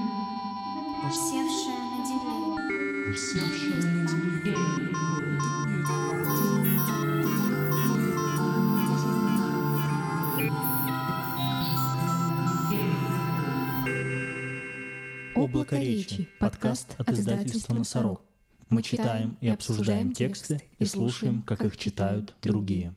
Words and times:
Облако 15.33 15.77
речи. 15.77 16.27
Подкаст 16.41 16.95
от 16.97 17.09
издательства 17.11 17.73
«Носорог». 17.73 18.21
Мы 18.69 18.81
читаем 18.81 19.37
и 19.39 19.47
обсуждаем 19.47 20.11
тексты 20.11 20.61
и 20.77 20.83
слушаем, 20.83 21.41
как 21.43 21.63
их 21.63 21.77
читают 21.77 22.35
другие. 22.41 22.93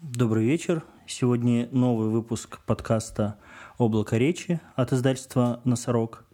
Добрый 0.00 0.46
вечер. 0.46 0.82
Сегодня 1.06 1.68
новый 1.72 2.08
выпуск 2.08 2.60
подкаста 2.64 3.38
«Облако 3.78 4.16
речи» 4.16 4.60
от 4.74 4.92
издательства 4.92 5.60
«Носорог». 5.62 6.24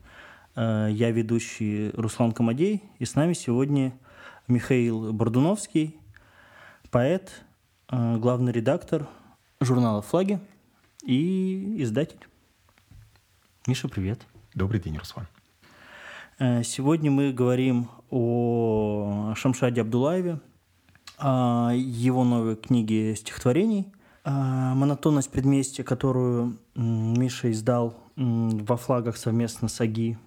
Э, 0.56 0.88
Я 0.90 1.11
ведущий 1.11 1.90
Руслан 1.90 2.32
Комадей, 2.32 2.82
и 2.98 3.04
с 3.04 3.16
нами 3.16 3.35
сегодня 3.35 3.93
Михаил 4.48 5.12
Бордуновский, 5.12 5.94
поэт, 6.90 7.44
э, 7.90 8.16
главный 8.16 8.50
редактор 8.50 9.07
журнала 9.61 10.00
«Флаги» 10.00 10.40
и 11.02 11.82
издатель. 11.82 12.26
Миша, 13.66 13.88
привет. 13.88 14.26
Добрый 14.54 14.80
день, 14.80 14.96
Руслан. 14.96 15.26
Э, 16.38 16.63
Сегодня 16.63 17.11
мы 17.11 17.30
говорим 17.30 17.90
о 18.08 19.35
Шамшаде 19.36 19.82
Абдулаеве, 19.82 20.40
о 21.18 21.72
его 21.74 22.24
новой 22.24 22.57
книге 22.57 23.14
стихотворений, 23.16 23.93
«Монотонность 24.25 25.31
предместья», 25.31 25.85
которую 25.85 26.57
Миша 26.75 27.51
издал 27.51 27.95
во 28.17 28.77
флагах 28.77 29.17
совместно 29.17 29.69
с 29.69 29.81
АГИ. 29.81 30.19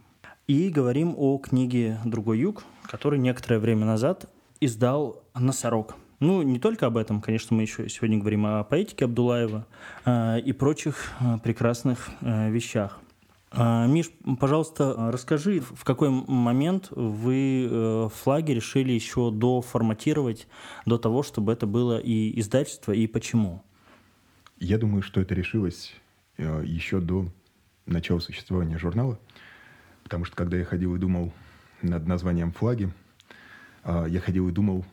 И 0.48 0.70
говорим 0.70 1.14
о 1.18 1.38
книге 1.40 2.00
«Другой 2.06 2.40
юг», 2.40 2.64
который 2.84 3.20
некоторое 3.20 3.59
время 3.59 3.86
назад 3.86 4.30
издал 4.62 5.23
«Носорог». 5.34 5.95
Ну, 6.20 6.42
не 6.42 6.58
только 6.58 6.88
об 6.88 6.98
этом, 6.98 7.22
конечно, 7.22 7.56
мы 7.56 7.64
еще 7.64 7.89
сегодня 7.89 8.17
говорим 8.17 8.45
о 8.45 8.64
поэтике 8.64 9.06
Абдулаева 9.06 9.67
э, 10.06 10.39
и 10.39 10.52
прочих 10.52 11.11
э, 11.20 11.38
прекрасных 11.44 12.09
э, 12.22 12.50
вещах. 12.50 13.00
А, 13.52 13.88
Миш, 13.88 14.09
пожалуйста, 14.39 15.11
расскажи, 15.11 15.59
в 15.61 15.84
какой 15.84 16.09
момент 16.09 16.88
вы 16.92 17.67
э, 17.70 18.09
флаги 18.14 18.52
решили 18.52 18.92
еще 18.92 19.32
доформатировать 19.32 20.48
до 20.86 20.98
того, 20.98 21.23
чтобы 21.23 21.54
это 21.54 21.67
было 21.67 22.00
и 22.00 22.39
издательство, 22.39 22.92
и 22.92 23.06
почему? 23.08 23.64
Я 24.59 24.80
думаю, 24.80 25.03
что 25.03 25.22
это 25.22 25.36
решилось 25.36 25.94
э, 26.38 26.63
еще 26.66 27.00
до 27.00 27.31
начала 27.86 28.17
существования 28.19 28.80
журнала, 28.80 29.19
потому 30.03 30.25
что 30.25 30.36
когда 30.36 30.58
я 30.58 30.66
ходил 30.66 30.95
и 30.95 30.99
думал 30.99 31.31
над 31.83 32.08
названием 32.08 32.52
«Флаги», 32.53 32.91
э, 33.83 34.05
я 34.09 34.19
ходил 34.19 34.49
и 34.49 34.52
думал, 34.52 34.83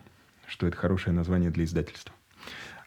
что 0.45 0.67
это 0.67 0.77
хорошее 0.77 1.15
название 1.15 1.49
для 1.49 1.63
издательства. 1.63 2.13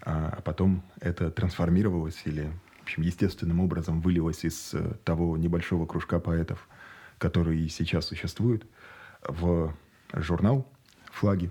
А 0.02 0.34
а 0.38 0.40
потом 0.40 0.84
это 1.00 1.32
трансформировалось 1.32 2.22
или, 2.26 2.52
в 2.78 2.82
общем, 2.84 3.02
естественным 3.02 3.58
образом 3.58 4.00
вылилось 4.00 4.44
из 4.44 4.72
э, 4.72 4.94
того 5.04 5.36
небольшого 5.36 5.84
кружка 5.84 6.20
поэтов, 6.20 6.68
который 7.18 7.68
сейчас 7.68 8.06
существует, 8.06 8.64
в 9.26 9.74
журнал 10.12 10.70
«Флаги». 11.10 11.50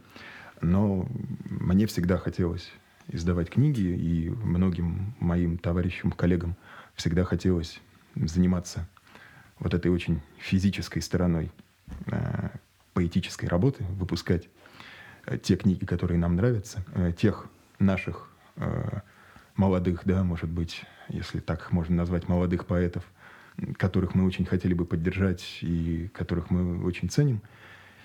Но 0.62 1.06
мне 1.44 1.86
всегда 1.86 2.18
хотелось 2.18 2.72
издавать 3.10 3.50
книги, 3.50 3.82
и 3.82 4.30
многим 4.30 5.16
моим 5.20 5.58
товарищам, 5.58 6.12
коллегам 6.12 6.56
всегда 6.96 7.24
хотелось 7.24 7.80
заниматься 8.16 8.88
вот 9.60 9.74
этой 9.74 9.90
очень 9.92 10.22
физической 10.38 11.02
стороной 11.02 11.52
э, 12.08 12.50
поэтической 12.94 13.48
работы, 13.48 13.84
выпускать 13.92 14.50
э, 15.26 15.38
те 15.38 15.56
книги, 15.56 15.86
которые 15.86 16.18
нам 16.18 16.36
нравятся, 16.36 16.84
э, 16.94 17.14
тех 17.18 17.48
наших 17.80 18.30
э, 18.56 19.00
молодых, 19.56 20.02
да, 20.06 20.24
может 20.24 20.50
быть, 20.50 20.84
если 21.10 21.40
так 21.40 21.72
можно 21.72 21.96
назвать, 21.96 22.28
молодых 22.28 22.66
поэтов, 22.66 23.04
которых 23.78 24.14
мы 24.14 24.26
очень 24.26 24.46
хотели 24.46 24.74
бы 24.74 24.86
поддержать 24.86 25.60
и 25.62 26.10
которых 26.14 26.50
мы 26.50 26.84
очень 26.84 27.10
ценим. 27.10 27.42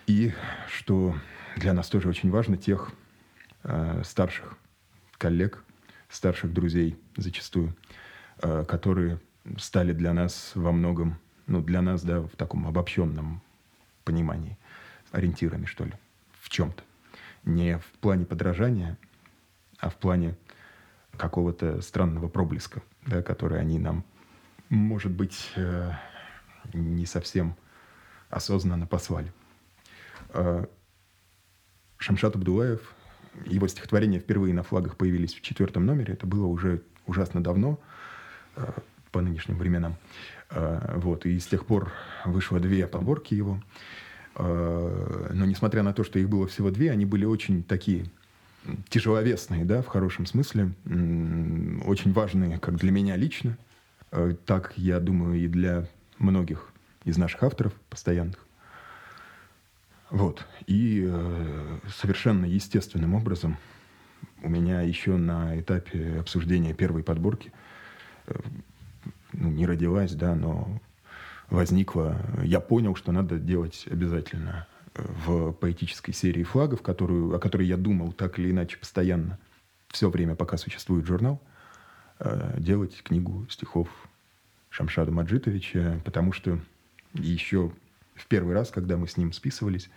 И, 0.07 0.33
что 0.69 1.15
для 1.57 1.73
нас 1.75 1.89
тоже 1.89 2.09
очень 2.09 2.31
важно, 2.31 2.57
тех 2.57 2.91
э, 3.65 4.03
старших 4.05 4.57
коллег, 5.23 5.63
старших 6.09 6.53
друзей 6.53 6.99
зачастую, 7.17 7.77
э, 8.43 8.65
которые 8.67 9.21
стали 9.57 9.93
для 9.93 10.13
нас 10.13 10.51
во 10.57 10.73
многом, 10.73 11.17
ну, 11.47 11.63
для 11.63 11.81
нас, 11.81 12.03
да, 12.03 12.23
в 12.23 12.31
таком 12.31 12.67
обобщенном 12.67 13.41
понимании, 14.03 14.59
ориентирами, 15.13 15.65
что 15.65 15.85
ли, 15.85 15.93
в 16.41 16.49
чем-то. 16.49 16.83
Не 17.45 17.79
в 17.79 17.85
плане 18.01 18.25
подражания, 18.27 18.99
а 19.79 19.91
в 19.91 19.95
плане 19.95 20.35
какого-то 21.17 21.81
странного 21.83 22.27
проблеска, 22.27 22.83
да, 23.07 23.23
который 23.23 23.61
они 23.61 23.79
нам, 23.79 24.05
может 24.71 25.13
быть, 25.13 25.53
э, 25.55 25.93
не 26.75 27.07
совсем 27.07 27.55
осознанно 28.29 28.89
послали. 28.89 29.33
Э, 30.31 30.67
Шамшат 31.99 32.35
Абдулаев, 32.35 32.93
его 33.47 33.69
стихотворения 33.69 34.19
впервые 34.19 34.55
на 34.55 34.63
флагах 34.63 34.97
появились 34.97 35.35
в 35.35 35.41
четвертом 35.41 35.87
номере. 35.87 36.15
Это 36.15 36.27
было 36.27 36.47
уже 36.47 36.83
ужасно 37.07 37.43
давно, 37.43 37.79
э, 38.57 38.67
по 39.11 39.21
нынешним 39.21 39.59
временам. 39.59 39.97
Э, 40.51 40.99
Вот, 40.99 41.27
и 41.27 41.39
с 41.39 41.47
тех 41.47 41.67
пор 41.67 41.93
вышло 42.25 42.61
две 42.61 42.87
подборки 42.87 43.35
его. 43.35 43.63
Э, 44.37 45.31
Но 45.35 45.45
несмотря 45.47 45.83
на 45.83 45.93
то, 45.93 46.05
что 46.05 46.19
их 46.19 46.29
было 46.29 46.47
всего 46.47 46.71
две, 46.71 46.91
они 46.91 47.05
были 47.05 47.25
очень 47.25 47.63
такие 47.63 48.07
тяжеловесные, 48.89 49.65
да, 49.65 49.83
в 49.83 49.89
хорошем 49.89 50.25
смысле, 50.25 50.71
очень 51.85 52.13
важные 52.13 52.61
как 52.61 52.77
для 52.77 52.93
меня 52.93 53.17
лично, 53.17 53.59
так, 54.45 54.75
я 54.77 55.01
думаю, 55.01 55.41
и 55.41 55.49
для 55.49 55.89
многих 56.19 56.73
из 57.05 57.17
наших 57.17 57.43
авторов 57.43 57.73
постоянных. 57.91 58.47
Вот. 60.13 60.47
И 60.67 61.09
э, 61.09 61.79
совершенно 61.89 62.45
естественным 62.45 63.15
образом 63.15 63.57
у 64.43 64.49
меня 64.51 64.83
еще 64.83 65.17
на 65.17 65.59
этапе 65.59 66.19
обсуждения 66.21 66.75
первой 66.75 67.03
подборки 67.03 67.51
э, 68.27 68.35
ну, 69.33 69.49
не 69.49 69.65
родилась, 69.65 70.13
да, 70.13 70.35
но 70.35 70.69
возникла... 71.49 72.21
Я 72.43 72.61
понял, 72.61 72.95
что 72.95 73.11
надо 73.11 73.39
делать 73.39 73.87
обязательно 73.91 74.67
э, 74.95 75.03
в 75.25 75.53
поэтической 75.53 76.13
серии 76.13 76.43
флагов, 76.43 76.83
которую, 76.83 77.35
о 77.35 77.39
которой 77.39 77.67
я 77.67 77.79
думал 77.79 78.13
так 78.13 78.39
или 78.39 78.51
иначе 78.51 78.77
постоянно 78.77 79.39
все 79.89 80.11
время, 80.11 80.35
пока 80.35 80.59
существует 80.59 81.07
журнал, 81.07 81.41
э, 82.19 82.57
делать 82.59 83.03
книгу 83.03 83.47
стихов 83.49 83.89
Шамшада 84.69 85.11
Маджитовича, 85.11 86.03
потому 86.05 86.35
что 86.35 86.59
еще 87.15 87.73
в 88.23 88.27
первый 88.27 88.55
раз, 88.55 88.71
когда 88.71 88.97
мы 88.97 89.09
с 89.09 89.17
ним 89.17 89.33
списывались, 89.33 89.91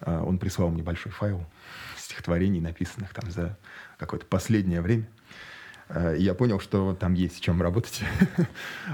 э, 0.00 0.18
он 0.18 0.38
прислал 0.38 0.68
мне 0.68 0.82
большой 0.82 1.12
файл 1.12 1.46
стихотворений, 1.96 2.60
написанных 2.60 3.14
там 3.14 3.30
за 3.30 3.56
какое-то 3.98 4.26
последнее 4.26 4.80
время. 4.80 5.08
И 6.16 6.22
я 6.22 6.34
понял, 6.34 6.60
что 6.60 6.94
там 6.94 7.14
есть 7.14 7.36
с 7.36 7.40
чем 7.40 7.60
работать. 7.60 8.02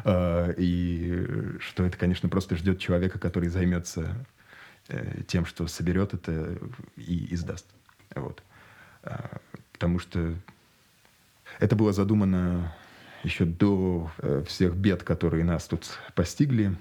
Э, 0.05 0.55
И 0.59 1.27
что 1.61 1.85
это, 1.85 1.97
конечно, 1.97 2.29
просто 2.29 2.57
ждет 2.57 2.79
человека, 2.79 3.19
который 3.19 3.49
займется 3.49 4.15
э, 4.89 5.23
тем, 5.27 5.47
что 5.47 5.67
соберет 5.67 6.15
это 6.15 6.59
и 6.97 7.35
издаст. 7.35 7.67
Вот. 8.15 8.43
Потому 9.73 9.99
что 9.99 10.35
это 11.59 11.77
было 11.77 11.93
задумано 11.93 12.75
еще 13.23 13.45
до 13.45 14.11
э, 14.19 14.45
всех 14.47 14.75
бед, 14.75 15.03
которые 15.03 15.45
нас 15.45 15.67
тут 15.67 15.99
постигли. 16.15 16.75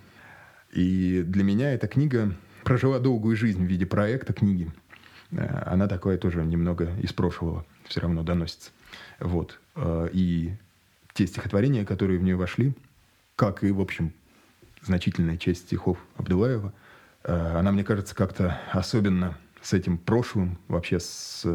И 0.72 1.24
для 1.24 1.44
меня 1.44 1.74
эта 1.74 1.88
книга 1.88 2.34
прожила 2.64 3.00
долгую 3.00 3.36
жизнь 3.36 3.66
в 3.66 3.68
виде 3.68 3.86
проекта 3.86 4.34
книги. 4.34 4.72
Э, 5.32 5.64
Она 5.66 5.88
такая 5.88 6.18
тоже 6.18 6.44
немного 6.44 6.96
из 6.98 7.14
прошлого 7.14 7.66
все 7.86 8.02
равно 8.02 8.24
доносится. 8.24 8.72
Вот. 9.20 9.60
Э, 9.76 10.10
И 10.14 10.54
те 11.14 11.26
стихотворения, 11.28 11.86
которые 11.86 12.20
в 12.20 12.24
нее 12.24 12.36
вошли, 12.36 12.74
как 13.36 13.64
и, 13.64 13.72
в 13.72 13.82
общем, 13.82 14.14
значительная 14.82 15.38
часть 15.38 15.62
стихов 15.64 15.98
Абдулаева, 16.18 16.74
э, 17.24 17.34
она, 17.34 17.72
мне 17.72 17.84
кажется, 17.84 18.16
как-то 18.16 18.60
особенно 18.72 19.38
с 19.62 19.74
этим 19.74 19.98
прошлым, 19.98 20.58
вообще 20.70 21.00
с 21.02 21.46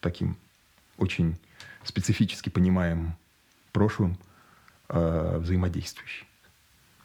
таким 0.00 0.36
очень 0.96 1.36
специфически 1.84 2.48
понимаемым 2.48 3.14
прошлым 3.72 4.18
взаимодействующий. 4.88 6.26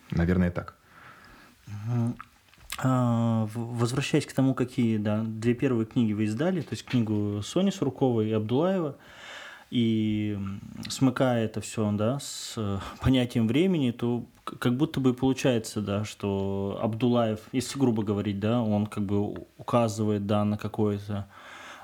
Наверное, 0.09 0.50
так. 0.50 0.75
А, 2.79 3.47
Возвращаясь 3.53 4.25
к 4.25 4.33
тому, 4.33 4.53
какие 4.53 4.97
да, 4.97 5.23
две 5.23 5.53
первые 5.53 5.85
книги 5.85 6.13
вы 6.13 6.23
издали, 6.23 6.61
то 6.61 6.69
есть 6.71 6.85
книгу 6.85 7.41
Сони 7.43 7.69
Сурковой 7.69 8.29
и 8.29 8.33
Абдулаева, 8.33 8.97
и 9.69 10.37
смыкая 10.89 11.45
это 11.45 11.61
все, 11.61 11.91
да, 11.91 12.19
с 12.19 12.55
э, 12.57 12.79
понятием 13.01 13.47
времени, 13.47 13.91
то 13.91 14.25
как 14.43 14.75
будто 14.75 14.99
бы 14.99 15.13
получается, 15.13 15.81
да, 15.81 16.03
что 16.03 16.79
Абдулаев, 16.81 17.39
если 17.51 17.79
грубо 17.79 18.03
говорить, 18.03 18.39
да, 18.39 18.61
он 18.61 18.87
как 18.87 19.03
бы 19.03 19.45
указывает, 19.57 20.27
да, 20.27 20.43
на 20.43 20.57
какое-то 20.57 21.27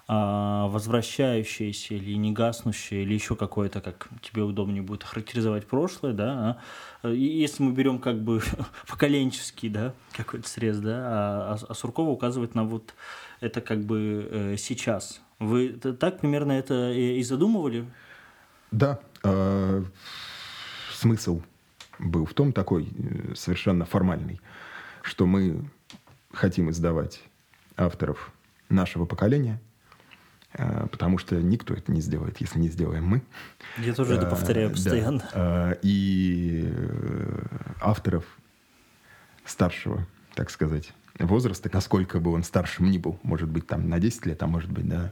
возвращающееся 0.10 1.94
или 1.94 2.16
не 2.16 2.32
гаснущее, 2.32 3.04
или 3.04 3.14
еще 3.14 3.36
какое-то, 3.36 3.80
как 3.80 4.10
тебе 4.24 4.42
удобнее 4.42 4.82
будет 4.82 5.04
характеризовать 5.04 5.68
прошлое, 5.68 6.14
да, 6.14 6.58
а, 7.04 7.12
и 7.12 7.24
если 7.24 7.62
мы 7.62 7.74
берем 7.74 8.00
как 8.00 8.20
бы 8.20 8.42
поколенческий, 8.88 9.70
да, 9.70 9.94
какой-то 10.14 10.50
срез, 10.50 10.80
да, 10.80 10.98
а, 10.98 11.54
а- 11.54 11.66
а 11.70 11.74
Суркова 11.76 12.10
указывает 12.10 12.56
на 12.56 12.64
вот 12.64 12.96
это 13.40 13.62
как 13.62 13.84
бы 13.84 14.28
э, 14.32 14.58
сейчас. 14.58 15.22
Вы 15.38 15.70
так 15.70 16.20
примерно 16.20 16.54
это 16.54 16.92
и 16.92 17.22
задумывали? 17.22 17.86
Да, 18.72 19.00
э, 19.24 19.84
смысл 20.92 21.42
был 22.00 22.26
в 22.26 22.34
том 22.34 22.52
такой, 22.52 22.90
э, 22.98 23.36
совершенно 23.36 23.86
формальный, 23.86 24.42
что 25.04 25.28
мы 25.28 25.70
хотим 26.34 26.72
издавать 26.72 27.22
авторов 27.78 28.32
нашего 28.70 29.06
поколения, 29.06 29.62
потому 30.54 31.18
что 31.18 31.36
никто 31.36 31.74
это 31.74 31.92
не 31.92 32.02
сделает, 32.02 32.42
если 32.42 32.60
не 32.60 32.70
сделаем 32.70 33.06
мы. 33.06 33.22
Я 33.78 33.94
тоже 33.94 34.16
это 34.16 34.26
Э, 34.26 34.30
повторяю 34.30 34.72
постоянно. 34.72 35.24
Э, 35.34 35.76
И 35.82 36.64
э, 36.72 37.46
авторов 37.82 38.26
старшего, 39.46 40.06
так 40.34 40.50
сказать, 40.50 40.94
возраста, 41.20 41.70
насколько 41.72 42.20
бы 42.20 42.32
он 42.32 42.44
старшим 42.44 42.90
ни 42.90 42.98
был, 42.98 43.20
может 43.24 43.50
быть, 43.50 43.68
там 43.68 43.90
на 43.90 44.00
10 44.00 44.26
лет, 44.26 44.42
а 44.44 44.48
может 44.48 44.72
быть, 44.72 44.88
да, 44.88 45.12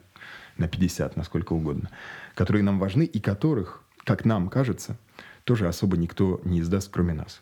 на 0.57 0.67
50, 0.67 1.15
насколько 1.17 1.53
угодно, 1.53 1.89
которые 2.33 2.63
нам 2.63 2.79
важны 2.79 3.03
и 3.03 3.19
которых, 3.19 3.83
как 4.03 4.25
нам 4.25 4.49
кажется, 4.49 4.97
тоже 5.43 5.67
особо 5.67 5.97
никто 5.97 6.41
не 6.43 6.61
издаст, 6.61 6.89
кроме 6.91 7.13
нас. 7.13 7.41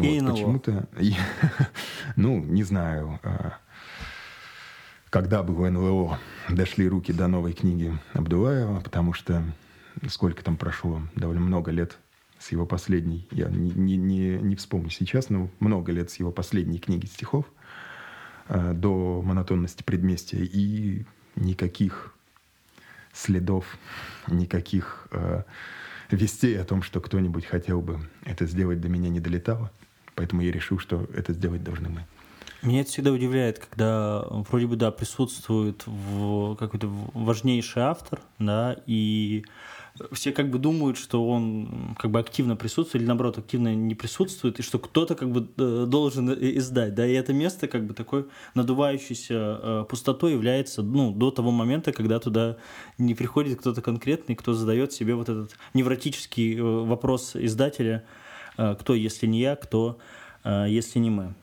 И 0.00 0.20
НЛО. 0.20 0.32
почему-то, 0.32 0.88
ну, 2.16 2.38
не 2.42 2.62
знаю, 2.62 3.20
когда 5.12 5.42
бы 5.42 5.54
в 5.54 5.70
НЛО 5.70 6.18
дошли 6.48 6.88
руки 6.88 7.12
до 7.12 7.28
новой 7.28 7.52
книги 7.52 7.92
Абдулаева, 8.14 8.80
потому 8.80 9.12
что 9.12 9.44
сколько 10.08 10.42
там 10.42 10.56
прошло, 10.56 11.02
довольно 11.14 11.42
много 11.42 11.70
лет 11.70 11.98
с 12.38 12.50
его 12.50 12.64
последней, 12.64 13.28
я 13.30 13.50
не, 13.50 13.70
не, 13.72 13.98
не, 13.98 14.38
не 14.38 14.56
вспомню 14.56 14.88
сейчас, 14.88 15.28
но 15.28 15.50
много 15.60 15.92
лет 15.92 16.10
с 16.10 16.16
его 16.16 16.32
последней 16.32 16.78
книги 16.78 17.04
стихов 17.04 17.44
э, 18.48 18.72
до 18.72 19.20
монотонности 19.20 19.82
предместья, 19.82 20.38
и 20.38 21.04
никаких 21.36 22.14
следов, 23.12 23.66
никаких 24.28 25.08
э, 25.10 25.42
вестей 26.10 26.58
о 26.58 26.64
том, 26.64 26.80
что 26.80 27.02
кто-нибудь 27.02 27.44
хотел 27.44 27.82
бы 27.82 28.00
это 28.24 28.46
сделать, 28.46 28.80
до 28.80 28.88
меня 28.88 29.10
не 29.10 29.20
долетало. 29.20 29.70
Поэтому 30.14 30.40
я 30.40 30.50
решил, 30.50 30.78
что 30.78 31.06
это 31.14 31.34
сделать 31.34 31.62
должны 31.62 31.90
мы. 31.90 32.06
Меня 32.62 32.82
это 32.82 32.90
всегда 32.90 33.10
удивляет, 33.10 33.58
когда 33.58 34.24
вроде 34.30 34.68
бы, 34.68 34.76
да, 34.76 34.92
присутствует 34.92 35.84
какой-то 36.58 36.88
важнейший 37.12 37.82
автор, 37.82 38.20
да, 38.38 38.76
и 38.86 39.44
все 40.12 40.30
как 40.30 40.48
бы 40.48 40.58
думают, 40.58 40.96
что 40.96 41.26
он 41.26 41.96
как 41.98 42.12
бы 42.12 42.20
активно 42.20 42.54
присутствует 42.54 43.02
или 43.02 43.08
наоборот 43.08 43.38
активно 43.38 43.74
не 43.74 43.96
присутствует, 43.96 44.60
и 44.60 44.62
что 44.62 44.78
кто-то 44.78 45.16
как 45.16 45.30
бы 45.30 45.48
э, 45.58 45.86
должен 45.88 46.32
издать, 46.32 46.94
да, 46.94 47.06
и 47.06 47.12
это 47.12 47.32
место 47.32 47.66
как 47.66 47.84
бы 47.84 47.94
такой 47.94 48.26
надувающейся 48.54 49.34
э, 49.34 49.84
пустотой 49.88 50.32
является, 50.32 50.82
ну, 50.82 51.12
до 51.12 51.30
того 51.32 51.50
момента, 51.50 51.92
когда 51.92 52.20
туда 52.20 52.56
не 52.96 53.14
приходит 53.14 53.58
кто-то 53.58 53.82
конкретный, 53.82 54.34
кто 54.34 54.54
задает 54.54 54.92
себе 54.92 55.14
вот 55.14 55.28
этот 55.28 55.56
невротический 55.74 56.56
э, 56.56 56.62
вопрос 56.62 57.34
издателя, 57.34 58.04
э, 58.56 58.76
кто, 58.78 58.94
если 58.94 59.26
не 59.26 59.40
я, 59.40 59.56
кто, 59.56 59.98
э, 60.44 60.66
если 60.68 61.00
не 61.00 61.10
мы. 61.10 61.34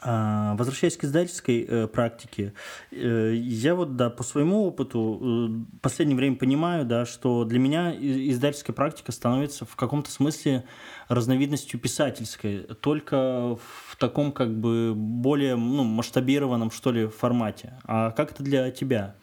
А, 0.00 0.54
Возвращаясь 0.56 0.96
к 0.96 1.04
издательской 1.04 1.64
э, 1.68 1.86
практике, 1.88 2.52
э, 2.92 3.34
я 3.34 3.74
вот, 3.74 3.96
да, 3.96 4.10
по 4.10 4.22
своему 4.22 4.64
опыту 4.64 5.18
э, 5.20 5.76
в 5.76 5.80
последнее 5.80 6.16
время 6.16 6.36
понимаю, 6.36 6.84
да, 6.84 7.04
что 7.04 7.44
для 7.44 7.58
меня 7.58 7.94
издательская 7.94 8.74
практика 8.74 9.10
становится 9.10 9.64
в 9.64 9.74
каком-то 9.74 10.10
смысле 10.10 10.64
разновидностью 11.08 11.80
писательской, 11.80 12.60
только 12.80 13.56
в 13.56 13.96
таком 13.98 14.30
как 14.30 14.54
бы 14.54 14.92
более 14.94 15.56
ну, 15.56 15.82
масштабированном, 15.82 16.70
что 16.70 16.92
ли, 16.92 17.08
формате. 17.08 17.74
А 17.84 18.12
как 18.12 18.30
это 18.32 18.42
для 18.44 18.70
тебя? 18.70 19.16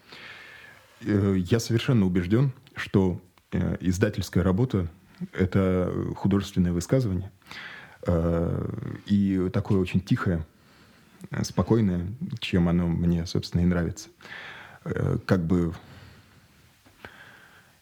Э, 1.01 1.35
Я 1.37 1.59
совершенно 1.59 2.05
убежден, 2.05 2.51
что 2.75 3.21
э, 3.53 3.77
издательская 3.79 4.43
работа— 4.43 4.89
это 5.31 5.89
художественное 6.17 6.73
высказывание. 6.73 7.31
Э, 8.05 8.67
И 9.05 9.49
такое 9.53 9.79
очень 9.79 10.01
тихое, 10.01 10.39
э, 10.39 10.54
спокойное, 11.43 12.07
чем 12.39 12.69
оно 12.69 12.87
мне, 12.87 13.25
собственно, 13.25 13.61
и 13.61 13.65
нравится. 13.65 14.09
Э, 14.83 15.17
Как 15.25 15.45
бы 15.45 15.73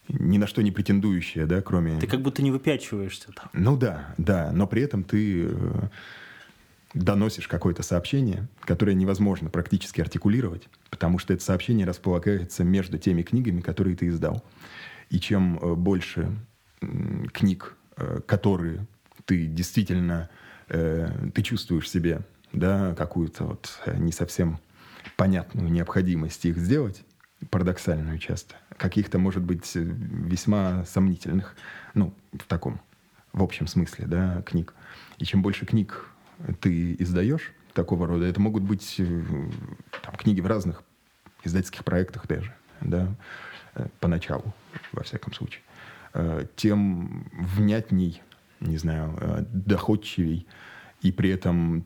ни 0.08 0.38
на 0.38 0.46
что 0.46 0.62
не 0.62 0.70
претендующее, 0.70 1.46
да, 1.46 1.62
кроме... 1.62 1.98
Ты 1.98 2.06
как 2.06 2.20
будто 2.20 2.42
не 2.42 2.50
выпячиваешься 2.50 3.32
там. 3.32 3.48
Ну 3.52 3.76
да, 3.76 4.14
да, 4.18 4.52
но 4.52 4.66
при 4.66 4.82
этом 4.82 5.02
ты 5.02 5.46
э, 5.48 5.88
доносишь 6.92 7.48
какое-то 7.48 7.82
сообщение, 7.82 8.46
которое 8.60 8.94
невозможно 8.94 9.48
практически 9.50 10.00
артикулировать, 10.00 10.68
потому 10.90 11.18
что 11.18 11.32
это 11.32 11.42
сообщение 11.42 11.86
располагается 11.86 12.64
между 12.64 12.98
теми 12.98 13.22
книгами, 13.22 13.60
которые 13.60 13.96
ты 13.96 14.08
издал. 14.08 14.44
И 15.10 15.18
чем 15.18 15.58
э, 15.58 15.74
больше 15.74 16.30
книг, 17.32 17.76
э, 17.96 18.20
которые 18.26 18.86
ты 19.24 19.46
действительно, 19.46 20.28
э, 20.68 21.08
ты 21.34 21.42
чувствуешь 21.42 21.88
себе, 21.88 22.20
да, 22.54 22.94
какую-то 22.94 23.44
вот 23.44 23.80
э, 23.84 23.96
не 23.96 24.12
совсем 24.12 24.58
понятную 25.16 25.70
необходимость 25.70 26.44
их 26.46 26.56
сделать, 26.56 27.04
парадоксальную 27.50 28.18
часто, 28.18 28.54
каких-то, 28.76 29.18
может 29.18 29.42
быть, 29.42 29.76
э, 29.76 29.80
весьма 29.80 30.84
сомнительных, 30.84 31.56
ну, 31.94 32.14
в 32.32 32.44
таком, 32.46 32.80
в 33.32 33.42
общем 33.42 33.66
смысле, 33.66 34.06
да, 34.06 34.42
книг. 34.42 34.72
И 35.18 35.24
чем 35.24 35.42
больше 35.42 35.66
книг 35.66 36.08
ты 36.60 36.94
издаешь 36.98 37.52
такого 37.74 38.06
рода, 38.06 38.24
это 38.24 38.40
могут 38.40 38.62
быть 38.62 38.96
э, 38.98 39.22
там, 40.02 40.14
книги 40.16 40.40
в 40.40 40.46
разных 40.46 40.82
издательских 41.42 41.84
проектах 41.84 42.26
даже, 42.26 42.54
да, 42.80 43.14
поначалу, 44.00 44.54
во 44.92 45.02
всяком 45.02 45.34
случае, 45.34 45.60
тем 46.56 47.28
внятней, 47.32 48.22
не 48.60 48.78
знаю, 48.78 49.46
доходчивей 49.50 50.46
и 51.02 51.12
при 51.12 51.28
этом 51.28 51.84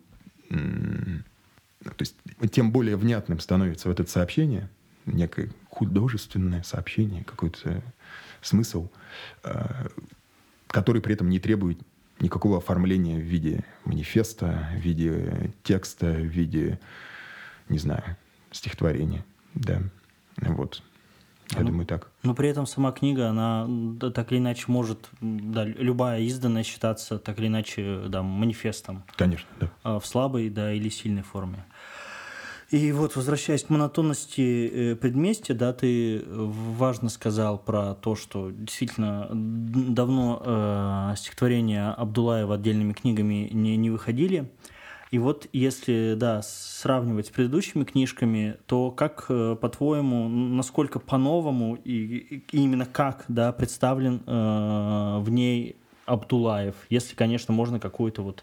то 0.48 1.94
есть 2.00 2.16
тем 2.50 2.72
более 2.72 2.96
внятным 2.96 3.40
становится 3.40 3.88
вот 3.88 4.00
это 4.00 4.10
сообщение, 4.10 4.68
некое 5.06 5.50
художественное 5.70 6.62
сообщение, 6.62 7.24
какой-то 7.24 7.82
смысл, 8.42 8.88
э, 9.44 9.88
который 10.68 11.02
при 11.02 11.14
этом 11.14 11.28
не 11.28 11.38
требует 11.40 11.78
никакого 12.20 12.58
оформления 12.58 13.16
в 13.16 13.22
виде 13.22 13.64
манифеста, 13.84 14.68
в 14.74 14.80
виде 14.80 15.52
текста, 15.62 16.06
в 16.06 16.24
виде, 16.24 16.78
не 17.68 17.78
знаю, 17.78 18.16
стихотворения. 18.50 19.24
Да, 19.54 19.82
вот. 20.38 20.82
Я 21.52 21.60
Ну, 21.60 21.68
думаю, 21.68 21.86
так. 21.86 22.10
Но 22.22 22.34
при 22.34 22.48
этом 22.48 22.66
сама 22.66 22.92
книга, 22.92 23.28
она 23.28 23.66
да, 23.68 24.10
так 24.10 24.32
или 24.32 24.38
иначе 24.38 24.64
может, 24.68 25.08
да, 25.20 25.64
любая 25.64 26.20
изданная 26.20 26.62
считаться 26.62 27.18
так 27.18 27.38
или 27.38 27.46
иначе 27.46 28.02
да, 28.08 28.22
манифестом. 28.22 29.02
Конечно, 29.16 29.48
да. 29.60 29.70
а, 29.82 29.98
в 29.98 30.06
слабой, 30.06 30.50
да, 30.50 30.72
или 30.72 30.88
сильной 30.88 31.22
форме. 31.22 31.64
И 32.70 32.92
вот, 32.92 33.16
возвращаясь 33.16 33.64
к 33.64 33.70
монотонности 33.70 34.70
э, 34.92 34.96
предместья, 34.96 35.54
да, 35.54 35.72
ты 35.72 36.18
э, 36.18 36.22
важно 36.26 37.08
сказал 37.08 37.58
про 37.58 37.94
то, 37.94 38.14
что 38.14 38.50
действительно 38.50 39.26
давно 39.32 40.42
э, 40.44 41.14
стихотворения 41.16 41.90
Абдулаева 41.92 42.56
отдельными 42.56 42.92
книгами 42.92 43.48
не, 43.50 43.78
не 43.78 43.88
выходили. 43.88 44.50
И 45.10 45.18
вот 45.18 45.48
если, 45.52 46.14
да, 46.16 46.42
сравнивать 46.42 47.28
с 47.28 47.30
предыдущими 47.30 47.84
книжками, 47.84 48.56
то 48.66 48.90
как, 48.90 49.26
э, 49.28 49.56
по-твоему, 49.60 50.28
насколько 50.28 50.98
по-новому 50.98 51.76
и, 51.76 51.92
и 51.92 52.42
именно 52.50 52.84
как, 52.84 53.24
да, 53.28 53.52
представлен 53.52 54.22
э, 54.26 55.18
в 55.20 55.30
ней 55.30 55.76
Абдулаев, 56.04 56.74
если, 56.90 57.14
конечно, 57.14 57.54
можно 57.54 57.80
какую-то 57.80 58.22
вот 58.22 58.42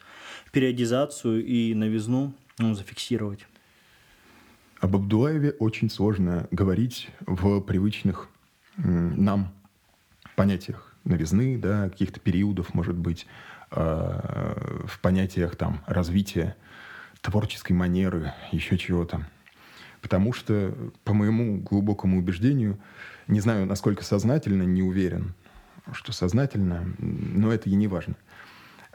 периодизацию 0.51 1.45
и 1.45 1.74
новизну 1.74 2.34
ну, 2.57 2.74
зафиксировать. 2.74 3.45
Об 4.79 4.95
Абдулаеве 4.95 5.51
очень 5.51 5.89
сложно 5.89 6.48
говорить 6.51 7.10
в 7.22 7.62
привычных 7.62 8.29
нам 8.77 9.51
понятиях. 10.36 10.95
Новизны, 11.05 11.57
да, 11.57 11.89
каких-то 11.89 12.19
периодов, 12.19 12.74
может 12.74 12.95
быть, 12.95 13.25
в 13.75 15.00
понятиях 15.01 15.55
там 15.55 15.84
развития 15.86 16.55
творческой 17.22 17.74
манеры, 17.74 18.34
еще 18.51 18.77
чего-то. 18.77 19.27
потому 20.01 20.34
что, 20.34 20.72
по 21.03 21.13
моему 21.13 21.58
глубокому 21.58 22.20
убеждению, 22.20 22.77
не 23.27 23.39
знаю, 23.39 23.65
насколько 23.65 24.03
сознательно, 24.03 24.62
не 24.62 24.84
уверен, 24.84 25.34
что 25.94 26.12
сознательно, 26.12 26.94
но 27.00 27.51
это 27.51 27.72
и 27.72 27.75
не 27.75 27.88
важно. 27.88 28.15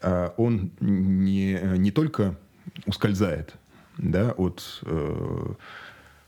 А 0.01 0.33
он 0.37 0.71
не, 0.79 1.61
не 1.79 1.91
только 1.91 2.39
ускользает 2.87 3.57
да, 3.99 4.31
от 4.31 4.81
э, 4.83 5.47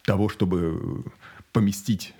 того, 0.03 0.29
чтобы 0.29 1.05
поместить 1.53 2.15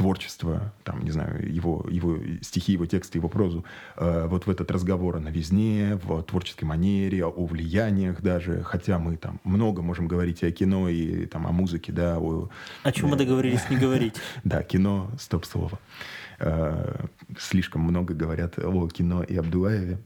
творчество, 0.00 0.72
там, 0.82 1.04
не 1.04 1.10
знаю, 1.10 1.54
его, 1.54 1.84
его 1.90 2.16
стихи, 2.40 2.72
его 2.72 2.86
тексты, 2.86 3.18
его 3.18 3.28
прозу, 3.28 3.66
э, 3.98 4.26
вот 4.28 4.46
в 4.46 4.50
этот 4.50 4.70
разговор 4.70 5.16
о 5.16 5.20
новизне, 5.20 6.00
в 6.02 6.22
творческой 6.22 6.64
манере, 6.64 7.22
о 7.26 7.44
влияниях 7.44 8.22
даже, 8.22 8.62
хотя 8.62 8.98
мы 8.98 9.18
там 9.18 9.40
много 9.44 9.82
можем 9.82 10.08
говорить 10.08 10.42
и 10.42 10.46
о 10.46 10.52
кино, 10.52 10.88
и 10.88 11.26
там 11.26 11.46
о 11.46 11.52
музыке, 11.52 11.92
да, 11.92 12.18
о... 12.18 12.48
О 12.82 12.92
чем 12.92 13.10
мы 13.10 13.16
договорились 13.16 13.68
не 13.68 13.76
говорить. 13.76 14.14
Да, 14.44 14.62
кино, 14.62 15.10
стоп-слово. 15.18 15.78
Э, 16.38 17.04
слишком 17.38 17.82
много 17.82 18.14
говорят 18.14 18.58
о 18.58 18.88
кино 18.88 19.22
и 19.22 19.36
Абдулаеве. 19.36 19.98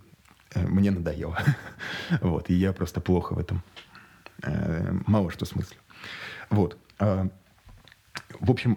Э, 0.56 0.66
мне 0.66 0.90
надоело. 0.90 1.38
вот, 2.20 2.50
и 2.50 2.54
я 2.54 2.72
просто 2.72 3.00
плохо 3.00 3.34
в 3.34 3.38
этом. 3.38 3.62
Э, 4.42 4.92
мало 5.06 5.30
что 5.30 5.44
смыслю. 5.44 5.76
Вот. 6.50 6.78
В 8.40 8.50
общем, 8.50 8.76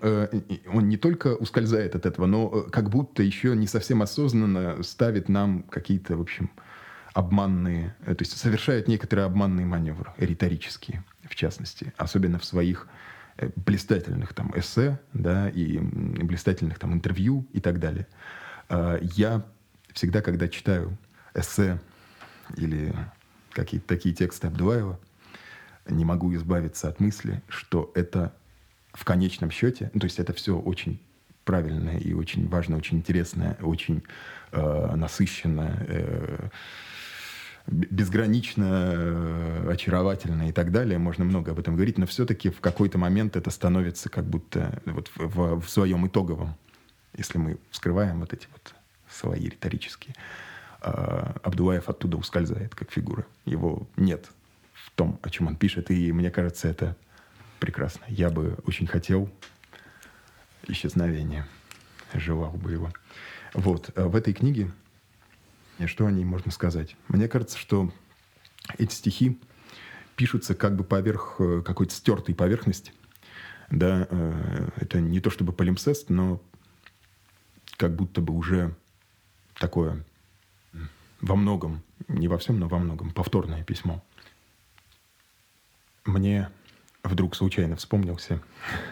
он 0.73 0.89
не 0.89 0.97
только 0.97 1.35
ускользает 1.35 1.95
от 1.95 2.05
этого, 2.05 2.25
но 2.25 2.63
как 2.71 2.89
будто 2.89 3.23
еще 3.23 3.55
не 3.55 3.67
совсем 3.67 4.01
осознанно 4.01 4.81
ставит 4.83 5.29
нам 5.29 5.63
какие-то, 5.63 6.17
в 6.17 6.21
общем, 6.21 6.49
обманные, 7.13 7.95
то 8.05 8.17
есть 8.19 8.37
совершает 8.37 8.87
некоторые 8.87 9.25
обманные 9.25 9.65
маневры, 9.65 10.13
риторические, 10.17 11.03
в 11.27 11.35
частности, 11.35 11.93
особенно 11.97 12.37
в 12.39 12.45
своих 12.45 12.87
блистательных 13.55 14.33
там 14.33 14.51
эссе, 14.55 14.99
да, 15.13 15.49
и 15.49 15.77
блистательных 15.79 16.79
там 16.79 16.93
интервью 16.93 17.47
и 17.53 17.59
так 17.59 17.79
далее. 17.79 18.07
Я 18.69 19.45
всегда, 19.93 20.21
когда 20.21 20.47
читаю 20.47 20.97
эссе 21.33 21.79
или 22.55 22.95
какие-то 23.51 23.87
такие 23.87 24.13
тексты 24.13 24.47
Абдулаева, 24.47 24.99
не 25.89 26.05
могу 26.05 26.33
избавиться 26.35 26.87
от 26.87 26.99
мысли, 26.99 27.41
что 27.47 27.91
это 27.95 28.33
в 28.97 29.05
конечном 29.05 29.51
счете, 29.51 29.91
ну, 29.93 29.99
то 29.99 30.05
есть 30.05 30.19
это 30.19 30.33
все 30.33 30.57
очень 30.57 30.99
правильное 31.45 31.99
и 31.99 32.13
очень 32.13 32.47
важное, 32.47 32.77
очень 32.77 32.97
интересное, 32.97 33.57
очень 33.61 34.03
э, 34.51 34.95
насыщенное, 34.95 35.85
э, 35.87 36.49
безгранично 37.67 38.91
э, 38.95 39.69
очаровательно 39.71 40.49
и 40.49 40.51
так 40.51 40.71
далее. 40.71 40.97
Можно 40.97 41.25
много 41.25 41.51
об 41.51 41.59
этом 41.59 41.75
говорить, 41.75 41.97
но 41.97 42.07
все-таки 42.07 42.49
в 42.49 42.59
какой-то 42.59 42.97
момент 42.97 43.35
это 43.35 43.51
становится 43.51 44.09
как 44.09 44.25
будто 44.25 44.81
вот 44.85 45.11
в, 45.15 45.27
в, 45.27 45.61
в 45.61 45.69
своем 45.69 46.07
итоговом, 46.07 46.55
если 47.15 47.37
мы 47.37 47.57
вскрываем 47.69 48.19
вот 48.21 48.33
эти 48.33 48.47
вот 48.51 48.73
свои 49.09 49.45
риторические. 49.45 50.15
А, 50.81 51.35
Абдулаев 51.43 51.87
оттуда 51.87 52.17
ускользает 52.17 52.73
как 52.73 52.91
фигура. 52.91 53.25
Его 53.45 53.87
нет 53.95 54.31
в 54.73 54.91
том, 54.91 55.19
о 55.21 55.29
чем 55.29 55.47
он 55.47 55.55
пишет, 55.55 55.91
и 55.91 56.11
мне 56.11 56.31
кажется, 56.31 56.67
это 56.67 56.95
прекрасно. 57.59 58.05
Я 58.07 58.29
бы 58.29 58.57
очень 58.65 58.87
хотел 58.87 59.29
исчезновения, 60.67 61.47
желал 62.13 62.51
бы 62.51 62.71
его. 62.71 62.91
Вот, 63.53 63.91
а 63.95 64.07
в 64.07 64.15
этой 64.15 64.33
книге 64.33 64.71
и 65.79 65.85
что 65.85 66.05
о 66.07 66.11
ней 66.11 66.25
можно 66.25 66.51
сказать? 66.51 66.95
Мне 67.07 67.27
кажется, 67.27 67.57
что 67.57 67.91
эти 68.77 68.93
стихи 68.93 69.39
пишутся 70.15 70.55
как 70.55 70.75
бы 70.75 70.83
поверх 70.83 71.35
э, 71.39 71.61
какой-то 71.63 71.93
стертой 71.93 72.33
поверхности. 72.33 72.91
Да, 73.69 74.07
э, 74.09 74.69
это 74.77 74.99
не 74.99 75.19
то 75.19 75.29
чтобы 75.29 75.53
полимсест, 75.53 76.09
но 76.09 76.41
как 77.77 77.95
будто 77.95 78.21
бы 78.21 78.33
уже 78.33 78.75
такое 79.59 80.03
во 81.21 81.35
многом, 81.35 81.83
не 82.07 82.27
во 82.27 82.37
всем, 82.37 82.59
но 82.59 82.67
во 82.67 82.79
многом 82.79 83.11
повторное 83.11 83.63
письмо. 83.63 84.03
Мне 86.05 86.49
вдруг 87.07 87.35
случайно 87.35 87.75
вспомнился 87.75 88.41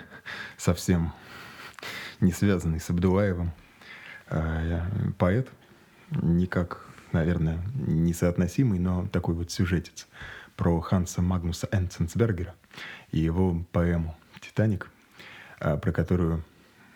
совсем 0.57 1.13
не 2.19 2.31
связанный 2.31 2.79
с 2.79 2.89
Абдулаевым 2.89 3.51
э, 4.27 4.81
поэт, 5.17 5.49
никак, 6.11 6.87
наверное, 7.11 7.59
несоотносимый, 7.75 8.79
но 8.79 9.07
такой 9.07 9.35
вот 9.35 9.51
сюжетец 9.51 10.07
про 10.55 10.79
Ханса 10.79 11.21
Магнуса 11.21 11.67
Энценсбергера 11.71 12.55
и 13.11 13.19
его 13.19 13.65
поэму 13.71 14.17
«Титаник», 14.39 14.89
а, 15.59 15.77
про 15.77 15.91
которую 15.91 16.43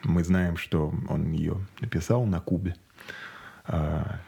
мы 0.04 0.24
знаем, 0.24 0.58
что 0.58 0.94
он 1.10 1.32
ее 1.32 1.58
написал 1.82 2.26
на 2.26 2.40
Кубе, 2.40 2.76
а, 3.66 4.20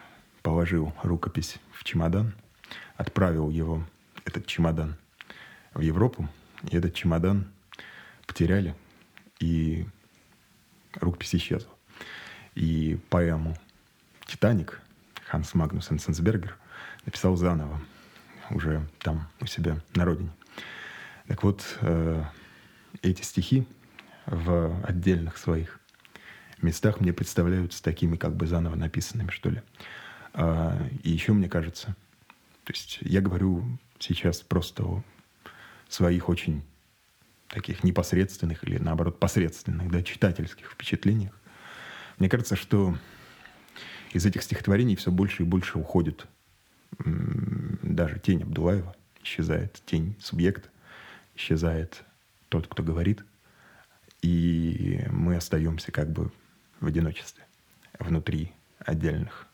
положил 0.42 0.92
рукопись 1.02 1.56
в 1.72 1.84
чемодан, 1.84 2.34
отправил 2.96 3.48
его, 3.50 3.82
этот 4.24 4.46
чемодан, 4.46 4.96
в 5.74 5.80
Европу, 5.80 6.28
и 6.70 6.76
этот 6.76 6.94
чемодан 6.94 7.50
потеряли, 8.26 8.74
и 9.40 9.86
рукопись 10.94 11.34
исчезла. 11.34 11.72
И 12.54 12.98
поэму 13.10 13.56
«Титаник» 14.26 14.80
Ханс 15.26 15.54
Магнус 15.54 15.90
Энсенсбергер 15.90 16.56
написал 17.06 17.36
заново, 17.36 17.80
уже 18.50 18.86
там 18.98 19.28
у 19.40 19.46
себя 19.46 19.78
на 19.94 20.04
родине. 20.04 20.30
Так 21.26 21.42
вот, 21.42 21.78
э, 21.80 22.22
эти 23.00 23.22
стихи 23.22 23.66
в 24.26 24.84
отдельных 24.84 25.38
своих 25.38 25.80
местах 26.60 27.00
мне 27.00 27.12
представляются 27.12 27.82
такими 27.82 28.16
как 28.16 28.36
бы 28.36 28.46
заново 28.46 28.76
написанными, 28.76 29.30
что 29.30 29.50
ли. 29.50 29.62
А, 30.34 30.78
и 31.02 31.10
еще 31.10 31.32
мне 31.32 31.48
кажется, 31.48 31.96
то 32.64 32.72
есть 32.72 32.98
я 33.00 33.20
говорю 33.20 33.64
сейчас 33.98 34.40
просто 34.40 34.84
о 34.84 35.02
своих 35.92 36.28
очень 36.28 36.62
таких 37.48 37.84
непосредственных 37.84 38.64
или 38.64 38.78
наоборот 38.78 39.20
посредственных, 39.20 39.90
да, 39.90 40.02
читательских 40.02 40.70
впечатлениях. 40.70 41.38
Мне 42.18 42.28
кажется, 42.28 42.56
что 42.56 42.96
из 44.12 44.24
этих 44.24 44.42
стихотворений 44.42 44.96
все 44.96 45.10
больше 45.10 45.42
и 45.42 45.46
больше 45.46 45.78
уходит 45.78 46.26
даже 46.98 48.18
тень 48.18 48.42
Абдулаева, 48.42 48.94
исчезает 49.22 49.82
тень 49.86 50.16
субъекта, 50.20 50.68
исчезает 51.34 52.04
тот, 52.48 52.66
кто 52.66 52.82
говорит, 52.82 53.24
и 54.20 55.04
мы 55.10 55.36
остаемся 55.36 55.90
как 55.90 56.10
бы 56.10 56.30
в 56.80 56.86
одиночестве 56.86 57.44
внутри 57.98 58.52
отдельных 58.78 59.46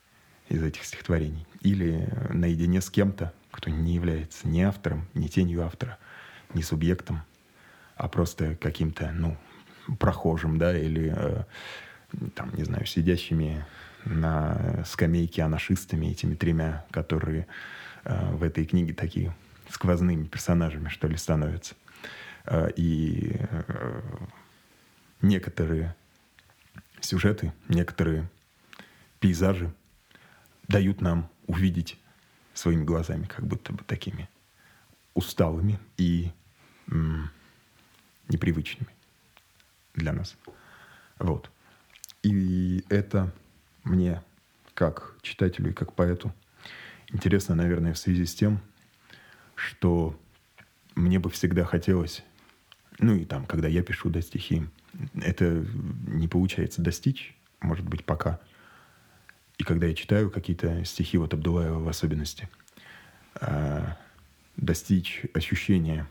из 0.49 0.63
этих 0.63 0.85
стихотворений. 0.85 1.47
Или 1.61 2.13
наедине 2.31 2.81
с 2.81 2.91
кем-то, 2.91 3.33
кто 3.51 3.71
не 3.71 3.95
является 3.95 4.49
ни 4.49 4.61
автором, 4.61 5.07
ни 5.15 5.27
тенью 5.29 5.65
автора, 5.65 5.99
ни 6.55 6.63
субъектом, 6.63 7.23
а 7.97 8.09
просто 8.09 8.57
каким-то, 8.57 9.11
ну, 9.13 9.37
прохожим, 9.99 10.59
да, 10.59 10.77
или, 10.77 11.13
э, 11.15 11.45
там, 12.35 12.55
не 12.55 12.65
знаю, 12.65 12.87
сидящими 12.87 13.65
на 14.05 14.85
скамейке 14.87 15.43
анашистами, 15.43 16.07
этими 16.07 16.35
тремя, 16.35 16.85
которые 16.91 17.47
э, 18.05 18.35
в 18.35 18.43
этой 18.43 18.65
книге 18.65 18.95
такие 18.95 19.35
сквозными 19.71 20.25
персонажами, 20.25 20.89
что 20.89 21.09
ли, 21.09 21.17
становятся. 21.17 21.75
Э, 22.45 22.71
и 22.77 23.37
э, 23.39 24.01
некоторые 25.23 25.95
сюжеты, 27.01 27.53
некоторые 27.69 28.29
пейзажи 29.21 29.73
дают 30.69 31.01
нам 31.01 31.29
увидеть 31.47 31.99
своими 32.55 32.85
глазами, 32.85 33.25
как 33.25 33.47
будто 33.47 33.73
бы 33.73 33.85
такими 33.85 34.29
усталыми 35.19 35.81
и 35.97 36.31
м, 36.87 37.29
непривычными 38.29 38.93
для 39.95 40.13
нас. 40.13 40.37
Вот. 41.19 41.51
И 42.23 42.85
это 42.89 43.35
мне, 43.83 44.23
как 44.75 45.17
читателю 45.23 45.71
и 45.71 45.75
как 45.75 45.93
поэту, 45.93 46.33
интересно, 47.09 47.57
наверное, 47.57 47.95
в 47.95 47.99
связи 47.99 48.27
с 48.27 48.35
тем, 48.35 48.61
что 49.57 50.17
мне 50.95 51.19
бы 51.19 51.31
всегда 51.31 51.65
хотелось, 51.65 52.23
ну 53.01 53.17
и 53.17 53.25
там, 53.25 53.45
когда 53.45 53.67
я 53.67 53.83
пишу 53.83 54.11
да, 54.11 54.21
стихи, 54.21 54.63
это 55.21 55.67
не 56.07 56.29
получается 56.29 56.81
достичь, 56.81 57.37
может 57.61 57.89
быть, 57.89 58.05
пока. 58.05 58.39
И 59.59 59.65
когда 59.65 59.89
я 59.89 59.95
читаю 59.95 60.31
какие-то 60.31 60.85
стихи, 60.85 61.19
вот 61.19 61.35
Абдулаева 61.35 61.81
в 61.81 61.89
особенности, 61.89 62.49
э, 63.41 63.95
достичь 64.59 65.23
ощущения 65.33 66.07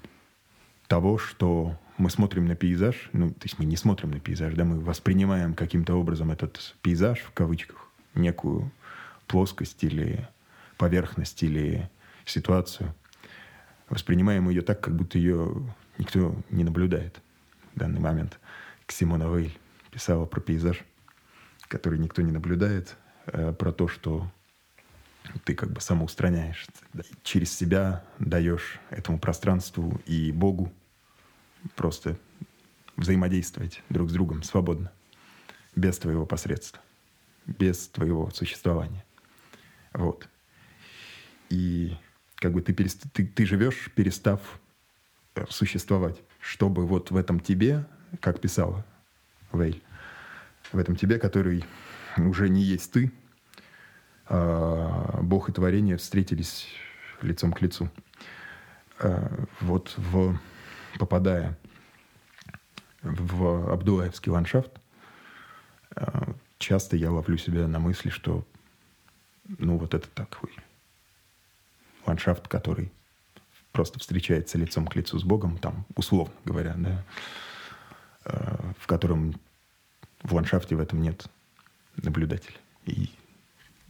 того, 0.88 1.18
что 1.18 1.78
мы 1.98 2.10
смотрим 2.10 2.46
на 2.46 2.56
пейзаж, 2.56 3.10
ну, 3.14 3.30
то 3.30 3.44
есть 3.44 3.60
мы 3.60 3.66
не 3.66 3.76
смотрим 3.76 4.12
на 4.12 4.20
пейзаж, 4.20 4.54
да, 4.56 4.64
мы 4.64 4.80
воспринимаем 4.80 5.54
каким-то 5.54 5.96
образом 5.96 6.32
этот 6.32 6.76
пейзаж, 6.82 7.20
в 7.20 7.32
кавычках, 7.32 7.88
некую 8.16 8.72
плоскость 9.28 9.84
или 9.84 10.28
поверхность 10.78 11.44
или 11.44 11.90
ситуацию, 12.26 12.94
воспринимаем 13.90 14.50
ее 14.50 14.62
так, 14.62 14.82
как 14.82 14.96
будто 14.96 15.18
ее 15.18 15.54
никто 15.98 16.36
не 16.50 16.64
наблюдает 16.64 17.20
в 17.76 17.80
данный 17.80 18.00
момент. 18.00 18.40
Ксимона 18.86 19.34
Вейль 19.34 19.58
писала 19.92 20.26
про 20.26 20.40
пейзаж, 20.40 20.84
который 21.68 22.00
никто 22.00 22.22
не 22.22 22.32
наблюдает, 22.32 22.96
э, 23.26 23.54
про 23.54 23.72
то, 23.72 23.88
что 23.88 24.32
ты 25.44 25.56
как 25.56 25.72
бы 25.72 25.82
самоустраняешься. 25.82 26.72
Через 27.24 27.52
себя 27.52 28.04
даешь 28.20 28.80
этому 28.90 29.20
пространству 29.20 30.02
и 30.06 30.32
Богу 30.32 30.72
просто 31.76 32.18
взаимодействовать 32.96 33.84
друг 33.90 34.10
с 34.10 34.14
другом 34.14 34.44
свободно, 34.44 34.92
без 35.76 35.98
твоего 35.98 36.26
посредства, 36.26 36.82
без 37.46 37.88
твоего 37.88 38.30
существования. 38.32 39.06
Вот. 39.94 40.28
И 41.50 41.98
как 42.36 42.54
бы 42.54 42.62
ты, 42.62 42.74
перест... 42.74 43.04
ты, 43.14 43.26
ты 43.26 43.46
живешь, 43.46 43.90
перестав 43.96 44.42
э, 45.36 45.46
существовать, 45.50 46.22
чтобы 46.40 46.86
вот 46.86 47.12
в 47.12 47.16
этом 47.16 47.40
тебе, 47.40 47.86
как 48.20 48.42
писала 48.42 48.86
Вейль, 49.54 49.82
в 50.72 50.78
этом 50.78 50.96
тебе, 50.96 51.20
который 51.20 51.64
уже 52.18 52.50
не 52.50 52.62
есть 52.62 52.92
ты, 52.92 53.12
Бог 54.30 55.50
и 55.50 55.54
творение 55.54 55.98
встретились 55.98 56.68
лицом 57.22 57.54
к 57.54 57.62
лицу. 57.62 57.90
А 59.00 59.46
вот 59.62 59.94
в, 59.98 60.38
попадая 61.00 61.58
в 63.02 63.72
Абдулаевский 63.72 64.32
ландшафт, 64.32 64.72
а, 65.96 66.34
часто 66.58 66.96
я 66.96 67.12
ловлю 67.12 67.38
себя 67.38 67.68
на 67.68 67.80
мысли, 67.80 68.10
что 68.10 68.46
ну 69.48 69.78
вот 69.78 69.94
это 69.94 70.08
такой 70.10 70.52
ландшафт, 72.06 72.48
который 72.48 72.92
просто 73.72 74.00
встречается 74.00 74.58
лицом 74.58 74.88
к 74.88 74.96
лицу 74.96 75.20
с 75.20 75.24
Богом, 75.24 75.58
там, 75.58 75.86
условно 75.96 76.34
говоря, 76.46 76.74
да, 76.78 77.04
а, 78.26 78.74
в 78.80 78.88
котором 78.88 79.36
в 80.24 80.34
ландшафте 80.34 80.76
в 80.76 80.80
этом 80.80 81.02
нет 81.02 81.28
наблюдателя. 81.96 82.58
И 82.86 83.12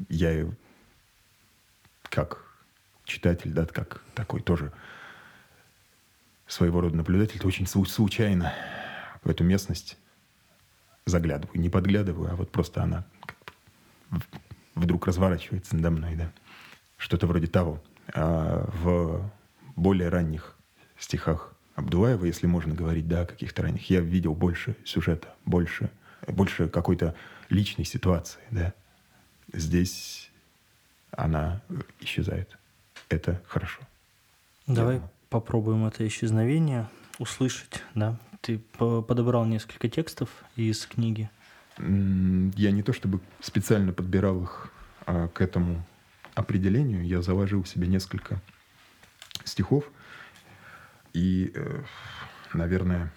я 0.10 0.48
как 2.04 2.46
читатель, 3.04 3.52
да, 3.52 3.66
как 3.66 4.04
такой 4.14 4.42
тоже 4.42 4.72
своего 6.48 6.82
рода 6.82 6.96
наблюдатель, 6.96 7.40
то 7.40 7.48
очень 7.48 7.68
случайно 7.68 8.54
в 9.24 9.30
эту 9.30 9.44
местность 9.44 9.98
заглядываю. 11.06 11.60
Не 11.60 11.70
подглядываю, 11.70 12.32
а 12.32 12.36
вот 12.36 12.52
просто 12.52 12.84
она 12.84 13.06
вдруг 14.76 15.08
разворачивается 15.08 15.76
надо 15.76 15.92
мной, 15.92 16.16
да. 16.16 16.32
Что-то 16.98 17.28
вроде 17.28 17.48
того. 17.48 17.84
А 18.14 18.70
в 18.82 19.30
более 19.76 20.10
ранних 20.10 20.56
стихах 20.98 21.54
Абдулаева, 21.76 22.26
если 22.26 22.48
можно 22.48 22.74
говорить, 22.74 23.08
да, 23.08 23.22
о 23.22 23.26
каких-то 23.26 23.62
ранних, 23.64 23.90
я 23.90 24.00
видел 24.00 24.34
больше 24.34 24.76
сюжета, 24.84 25.36
больше, 25.46 25.92
больше 26.28 26.70
какой-то 26.70 27.16
личной 27.50 27.86
ситуации, 27.86 28.40
да. 28.52 28.74
Здесь 29.54 30.30
она 31.12 31.62
исчезает. 32.00 32.58
Это 33.10 33.42
хорошо. 33.48 33.82
Давай 34.66 34.96
Я... 34.98 35.10
попробуем 35.30 35.86
это 35.86 36.06
исчезновение 36.08 36.88
услышать, 37.20 37.84
да. 37.96 38.18
Ты 38.42 38.60
подобрал 38.60 39.46
несколько 39.46 39.90
текстов 39.90 40.30
из 40.56 40.86
книги. 40.86 41.30
Я 41.78 42.72
не 42.72 42.84
то 42.84 42.94
чтобы 42.94 43.20
специально 43.40 43.94
подбирал 43.94 44.44
их 44.44 44.72
а, 45.06 45.28
к 45.28 45.42
этому 45.42 45.86
определению, 46.34 47.06
я 47.06 47.22
заложил 47.22 47.66
себе 47.66 47.88
несколько 47.88 48.42
стихов 49.44 49.90
и, 51.14 51.52
э, 51.56 51.84
наверное, 52.54 53.12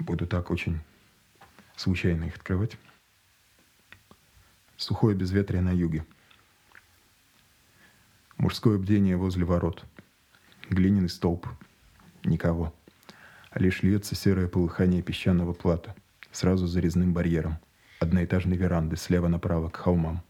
буду 0.00 0.26
так 0.26 0.50
очень 0.50 0.80
случайно 1.76 2.24
их 2.24 2.36
открывать. 2.36 2.76
Сухое 4.78 5.16
безветрие 5.16 5.60
на 5.60 5.72
юге. 5.72 6.06
Мужское 8.36 8.78
бдение 8.78 9.16
возле 9.16 9.44
ворот. 9.44 9.84
Глиняный 10.70 11.08
столб. 11.08 11.48
Никого. 12.22 12.72
Лишь 13.56 13.82
льется 13.82 14.14
серое 14.14 14.46
полыхание 14.46 15.02
песчаного 15.02 15.52
плата. 15.52 15.96
Сразу 16.30 16.68
за 16.68 16.78
резным 16.78 17.12
барьером. 17.12 17.58
Одноэтажной 17.98 18.56
веранды 18.56 18.96
слева 18.96 19.26
направо 19.26 19.68
к 19.68 19.76
холмам. 19.76 20.22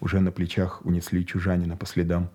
Уже 0.00 0.20
на 0.20 0.32
плечах 0.32 0.82
унесли 0.86 1.26
чужанина 1.26 1.76
по 1.76 1.84
следам, 1.84 2.30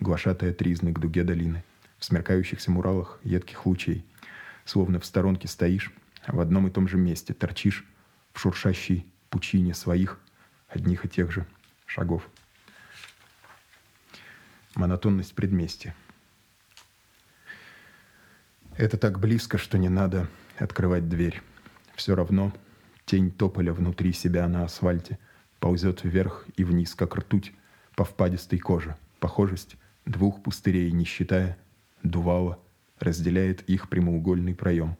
глашатая 0.00 0.54
тризны 0.54 0.94
к 0.94 1.00
дуге 1.00 1.22
долины. 1.22 1.64
В 1.98 2.06
смеркающихся 2.06 2.70
муралах 2.70 3.20
едких 3.24 3.66
лучей. 3.66 4.06
Словно 4.64 5.00
в 5.00 5.04
сторонке 5.04 5.48
стоишь, 5.48 5.92
а 6.24 6.34
в 6.34 6.40
одном 6.40 6.66
и 6.66 6.70
том 6.70 6.88
же 6.88 6.96
месте 6.96 7.34
торчишь 7.34 7.84
в 8.32 8.40
шуршащей 8.40 9.04
пучине 9.28 9.74
своих 9.74 10.18
одних 10.68 11.04
и 11.04 11.08
тех 11.08 11.30
же 11.32 11.46
шагов. 11.86 12.28
Монотонность 14.74 15.34
предместья. 15.34 15.94
Это 18.76 18.96
так 18.96 19.18
близко, 19.18 19.58
что 19.58 19.76
не 19.76 19.88
надо 19.88 20.28
открывать 20.56 21.08
дверь. 21.08 21.42
Все 21.96 22.14
равно 22.14 22.52
тень 23.06 23.32
тополя 23.32 23.72
внутри 23.72 24.12
себя 24.12 24.46
на 24.46 24.64
асфальте 24.64 25.18
ползет 25.58 26.04
вверх 26.04 26.46
и 26.56 26.62
вниз, 26.62 26.94
как 26.94 27.16
ртуть 27.16 27.52
по 27.96 28.04
впадистой 28.04 28.60
коже. 28.60 28.96
Похожесть 29.18 29.76
двух 30.04 30.42
пустырей, 30.42 30.92
не 30.92 31.04
считая, 31.04 31.58
дувала, 32.04 32.60
разделяет 33.00 33.62
их 33.62 33.88
прямоугольный 33.88 34.54
проем, 34.54 34.96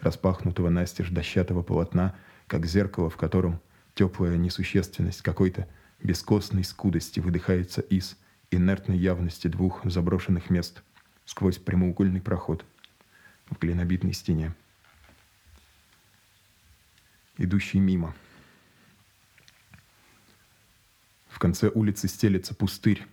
распахнутого 0.00 0.70
настежь 0.70 1.10
дощатого 1.10 1.62
полотна, 1.62 2.16
как 2.48 2.66
зеркало, 2.66 3.10
в 3.10 3.16
котором 3.16 3.60
Теплая 4.00 4.38
несущественность 4.38 5.20
какой-то 5.20 5.68
бескостной 6.02 6.64
скудости 6.64 7.20
выдыхается 7.20 7.82
из 7.82 8.16
инертной 8.50 8.96
явности 8.96 9.46
двух 9.46 9.84
заброшенных 9.84 10.48
мест 10.48 10.82
сквозь 11.26 11.58
прямоугольный 11.58 12.22
проход 12.22 12.64
в 13.50 13.58
глинобитной 13.58 14.14
стене. 14.14 14.54
Идущий 17.36 17.78
мимо. 17.78 18.14
В 21.28 21.38
конце 21.38 21.68
улицы 21.68 22.08
стелется 22.08 22.54
пустырь, 22.54 23.06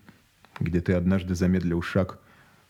где 0.58 0.80
ты 0.80 0.94
однажды 0.94 1.36
замедлил 1.36 1.82
шаг, 1.82 2.18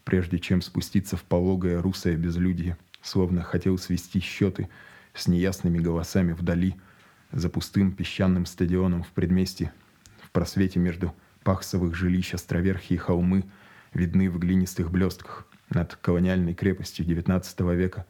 прежде 0.03 0.39
чем 0.39 0.63
спуститься 0.63 1.17
в 1.17 1.23
пологое 1.23 1.79
русое 1.83 2.15
безлюдье, 2.15 2.79
словно 3.03 3.43
хотел 3.43 3.77
свести 3.77 4.19
счеты 4.21 4.69
с 5.13 5.27
неясными 5.27 5.77
голосами 5.77 6.31
вдали— 6.31 6.75
за 7.31 7.49
пустым 7.49 7.91
песчаным 7.91 8.45
стадионом 8.45 9.03
в 9.03 9.09
предместье, 9.09 9.73
в 10.21 10.31
просвете 10.31 10.79
между 10.79 11.13
пахсовых 11.43 11.95
жилищ 11.95 12.33
островерхие 12.33 12.99
холмы 12.99 13.45
видны 13.93 14.29
в 14.29 14.37
глинистых 14.37 14.91
блестках 14.91 15.47
над 15.69 15.95
колониальной 15.95 16.53
крепостью 16.53 17.05
XIX 17.05 17.75
века, 17.75 18.05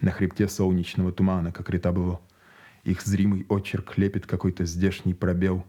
на 0.00 0.10
хребте 0.10 0.48
солнечного 0.48 1.12
тумана, 1.12 1.52
как 1.52 1.70
ретабло. 1.70 2.20
Их 2.84 3.02
зримый 3.02 3.46
очерк 3.48 3.96
лепит 3.96 4.26
какой-то 4.26 4.64
здешний 4.64 5.14
пробел, 5.14 5.64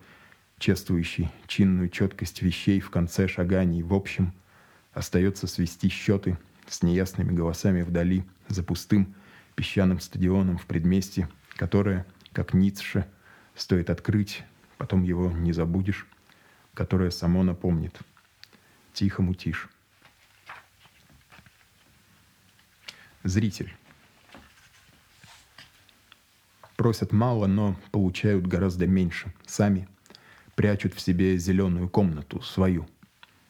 чествующий 0.58 1.29
чинную 1.47 1.89
четкость 1.89 2.41
вещей 2.41 2.79
в 2.79 2.89
конце 2.89 3.27
шаганий. 3.27 3.81
В 3.81 3.93
общем, 3.93 4.34
остается 4.93 5.47
свести 5.47 5.89
счеты 5.89 6.38
с 6.67 6.81
неясными 6.81 7.34
голосами 7.34 7.81
вдали 7.81 8.25
за 8.47 8.63
пустым 8.63 9.13
песчаным 9.55 9.99
стадионом 9.99 10.58
в 10.58 10.65
предместье, 10.65 11.29
которое— 11.58 12.05
как 12.36 12.54
Ницше, 12.54 13.08
стоит 13.56 13.89
открыть, 13.89 14.43
потом 14.78 15.04
его 15.04 15.32
не 15.32 15.54
забудешь, 15.54 16.06
которое 16.74 17.10
само 17.10 17.43
напомнит. 17.43 17.98
Тихо 18.91 19.21
мутишь. 19.21 19.69
Зритель. 23.24 23.74
Просят 26.76 27.13
мало, 27.13 27.48
но 27.48 27.78
получают 27.91 28.45
гораздо 28.45 28.86
меньше. 28.86 29.34
Сами 29.45 29.88
прячут 30.56 30.93
в 30.93 31.00
себе 31.00 31.38
зеленую 31.38 31.88
комнату, 31.88 32.41
свою. 32.41 32.86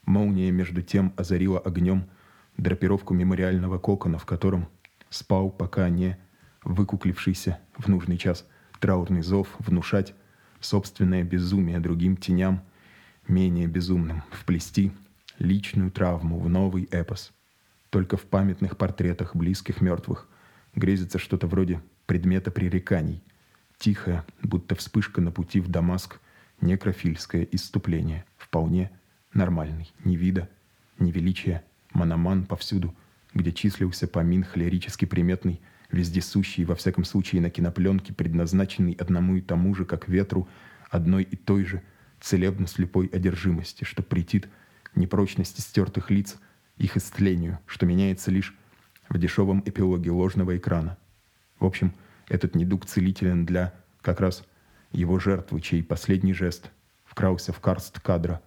Молния 0.05 0.51
между 0.51 0.83
тем 0.83 1.11
озарила 1.17 1.57
огнем 1.59 2.07
драпировку 2.55 3.15
мемориального 3.15 3.79
кокона, 3.79 4.19
в 4.19 4.27
котором 4.27 4.69
спал, 5.09 5.49
пока 5.49 5.89
не 5.89 6.19
выкуклившийся 6.63 7.59
в 7.75 7.87
нужный 7.87 8.19
час– 8.19 8.45
траурный 8.85 9.23
зов 9.23 9.47
внушать 9.57 10.13
собственное 10.59 11.23
безумие 11.23 11.79
другим 11.79 12.15
теням, 12.15 12.61
менее 13.27 13.65
безумным, 13.65 14.21
вплести 14.29 14.91
личную 15.39 15.89
травму 15.89 16.37
в 16.37 16.47
новый 16.49 16.83
эпос. 16.91 17.33
Только 17.89 18.15
в 18.15 18.25
памятных 18.25 18.77
портретах 18.77 19.35
близких 19.35 19.81
мертвых 19.81 20.29
грезится 20.75 21.17
что-то 21.17 21.47
вроде 21.47 21.81
предмета 22.05 22.51
пререканий, 22.51 23.23
тихое, 23.79 24.23
будто 24.43 24.75
вспышка 24.75 25.19
на 25.19 25.31
пути 25.31 25.61
в 25.61 25.67
Дамаск, 25.67 26.19
некрофильское 26.61 27.47
исступление, 27.53 28.23
вполне 28.37 28.91
нормальный, 29.33 29.91
ни 30.03 30.15
вида, 30.15 30.47
ни 30.99 31.09
величия, 31.09 31.63
мономан 31.91 32.45
повсюду, 32.45 32.93
где 33.33 33.51
числился 33.51 34.07
помин 34.07 34.43
холерически 34.43 35.05
приметный, 35.05 35.59
вездесущий, 35.95 36.65
во 36.65 36.75
всяком 36.75 37.03
случае 37.03 37.41
на 37.41 37.49
кинопленке, 37.49 38.13
предназначенный 38.13 38.93
одному 38.93 39.37
и 39.37 39.41
тому 39.41 39.73
же, 39.73 39.85
как 39.85 40.07
ветру, 40.07 40.47
одной 40.89 41.23
и 41.23 41.35
той 41.35 41.65
же 41.65 41.81
целебно-слепой 42.21 43.07
одержимости, 43.07 43.83
что 43.83 44.03
претит 44.03 44.47
непрочности 44.95 45.61
стертых 45.61 46.11
лиц, 46.11 46.37
их 46.77 46.97
истлению, 46.97 47.59
что 47.65 47.85
меняется 47.85 48.31
лишь 48.31 48.55
в 49.09 49.17
дешевом 49.17 49.63
эпилоге 49.65 50.11
ложного 50.11 50.57
экрана. 50.57 50.97
В 51.59 51.65
общем, 51.65 51.93
этот 52.27 52.55
недуг 52.55 52.85
целителен 52.85 53.45
для 53.45 53.73
как 54.01 54.19
раз 54.19 54.43
его 54.91 55.19
жертвы, 55.19 55.61
чей 55.61 55.83
последний 55.83 56.33
жест 56.33 56.71
вкрался 57.03 57.53
в 57.53 57.59
карст 57.59 57.99
кадра 57.99 58.41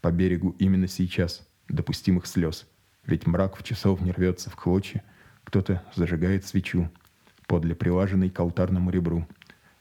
по 0.00 0.10
берегу 0.10 0.54
именно 0.58 0.86
сейчас 0.86 1.46
допустимых 1.68 2.26
слез. 2.26 2.66
Ведь 3.04 3.26
мрак 3.26 3.56
в 3.56 3.62
часовне 3.62 4.12
рвется 4.12 4.50
в 4.50 4.56
клочья, 4.56 5.02
кто-то 5.46 5.82
зажигает 5.94 6.44
свечу 6.44 6.90
подле 7.46 7.74
прилаженной 7.74 8.30
к 8.30 8.38
алтарному 8.40 8.90
ребру 8.90 9.26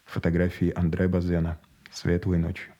фотографии 0.06 0.72
Андре 0.76 1.08
Базена 1.08 1.58
«Светлой 1.92 2.38
ночью». 2.38 2.72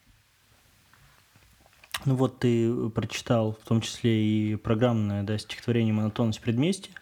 Ну 2.04 2.14
вот 2.14 2.38
ты 2.38 2.88
прочитал 2.90 3.58
в 3.60 3.66
том 3.66 3.80
числе 3.80 4.24
и 4.24 4.56
программное 4.56 5.24
да, 5.24 5.36
стихотворение 5.36 5.92
«Монотонность 5.92 6.40
предместья», 6.40 6.92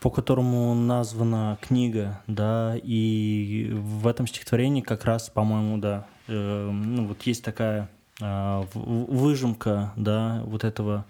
по 0.00 0.08
которому 0.08 0.74
названа 0.74 1.58
книга, 1.60 2.22
да, 2.26 2.74
и 2.82 3.68
в 3.72 4.06
этом 4.06 4.26
стихотворении 4.26 4.80
как 4.80 5.04
раз, 5.04 5.28
по-моему, 5.28 5.76
да, 5.76 6.06
э, 6.26 6.70
ну 6.70 7.06
вот 7.06 7.20
есть 7.22 7.44
такая 7.44 7.90
э, 8.20 8.62
выжимка, 8.72 9.92
да, 9.96 10.40
вот 10.46 10.64
этого 10.64 11.04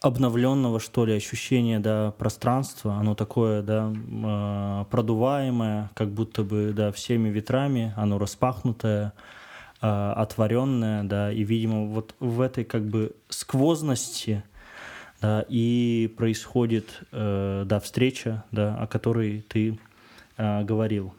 обновленного, 0.00 0.80
что 0.80 1.06
ли, 1.06 1.14
ощущения, 1.14 1.78
да, 1.78 2.12
пространства, 2.12 2.94
оно 2.94 3.14
такое, 3.14 3.62
да, 3.62 3.92
э, 3.92 4.84
продуваемое, 4.90 5.90
как 5.94 6.10
будто 6.10 6.42
бы, 6.42 6.72
да, 6.74 6.92
всеми 6.92 7.28
ветрами, 7.30 7.94
оно 7.96 8.18
распахнутое, 8.18 9.12
э, 9.80 10.12
отворенное, 10.16 11.04
да, 11.04 11.32
и, 11.32 11.42
видимо, 11.42 11.86
вот 11.86 12.14
в 12.20 12.40
этой 12.40 12.64
как 12.64 12.84
бы 12.86 13.12
сквозности, 13.28 14.44
да, 15.22 15.44
и 15.48 16.12
происходит, 16.16 17.02
э, 17.12 17.64
да, 17.66 17.80
встреча, 17.80 18.44
да, 18.50 18.76
о 18.76 18.86
которой 18.86 19.42
ты 19.48 19.78
э, 20.36 20.64
говорил. 20.64 21.14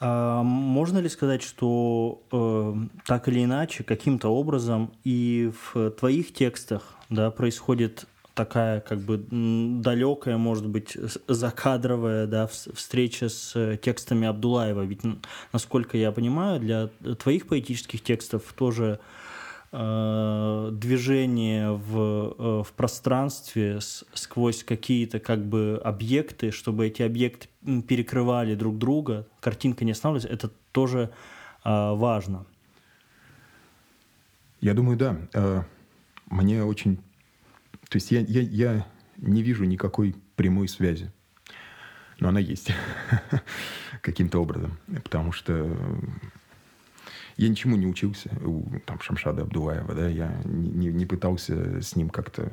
А 0.00 0.42
можно 0.42 0.98
ли 0.98 1.08
сказать, 1.08 1.42
что 1.42 2.22
э, 2.32 2.74
так 3.06 3.28
или 3.28 3.44
иначе, 3.44 3.84
каким-то 3.84 4.28
образом 4.28 4.92
и 5.04 5.52
в 5.72 5.90
твоих 5.92 6.32
текстах, 6.32 6.93
да, 7.10 7.30
происходит 7.30 8.06
такая 8.34 8.80
как 8.80 8.98
бы 8.98 9.24
далекая, 9.30 10.36
может 10.36 10.66
быть, 10.66 10.96
закадровая 11.28 12.26
да, 12.26 12.48
встреча 12.48 13.28
с 13.28 13.76
текстами 13.78 14.26
Абдулаева. 14.26 14.82
Ведь, 14.82 15.02
насколько 15.52 15.96
я 15.96 16.10
понимаю, 16.10 16.58
для 16.58 16.88
твоих 17.16 17.46
поэтических 17.46 18.02
текстов 18.02 18.52
тоже 18.56 18.98
Э, 19.76 20.68
движение 20.70 21.72
в, 21.72 21.98
э, 21.98 22.62
в 22.62 22.72
пространстве 22.76 23.80
сквозь 23.80 24.62
какие-то 24.62 25.18
как 25.18 25.44
бы 25.44 25.80
объекты, 25.82 26.52
чтобы 26.52 26.86
эти 26.86 27.02
объекты 27.02 27.48
перекрывали 27.88 28.54
друг 28.54 28.78
друга, 28.78 29.26
картинка 29.40 29.84
не 29.84 29.90
останавливалась, 29.90 30.32
это 30.32 30.52
тоже 30.70 31.10
э, 31.64 31.92
важно. 31.92 32.46
Я 34.60 34.74
думаю, 34.74 34.96
да. 34.96 35.66
Мне 36.34 36.64
очень... 36.64 36.96
То 37.88 37.96
есть 37.96 38.10
я, 38.10 38.18
я, 38.20 38.40
я 38.40 38.86
не 39.18 39.40
вижу 39.42 39.62
никакой 39.62 40.16
прямой 40.34 40.66
связи. 40.66 41.12
Но 42.18 42.28
она 42.28 42.40
есть 42.40 42.72
каким-то 44.02 44.42
образом. 44.42 44.76
Потому 45.04 45.30
что 45.30 45.54
я 47.36 47.48
ничему 47.48 47.76
не 47.76 47.86
учился 47.86 48.30
у 48.44 48.64
там, 48.84 49.00
Шамшада 49.00 49.42
Абдулаева, 49.42 49.94
да, 49.94 50.08
я 50.08 50.40
не, 50.44 50.88
не 50.88 51.06
пытался 51.06 51.80
с 51.80 51.94
ним 51.94 52.10
как-то, 52.10 52.50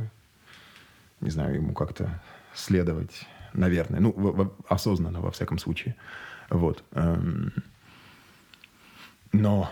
не 1.19 1.31
знаю, 1.31 1.55
ему 1.55 1.73
как-то 1.73 2.21
следовать, 2.53 3.27
наверное, 3.53 3.99
ну, 3.99 4.11
в, 4.11 4.31
в, 4.31 4.55
осознанно, 4.69 5.21
во 5.21 5.31
всяком 5.31 5.57
случае. 5.57 5.95
Вот. 6.51 6.83
Эм, 6.91 7.51
но 9.31 9.71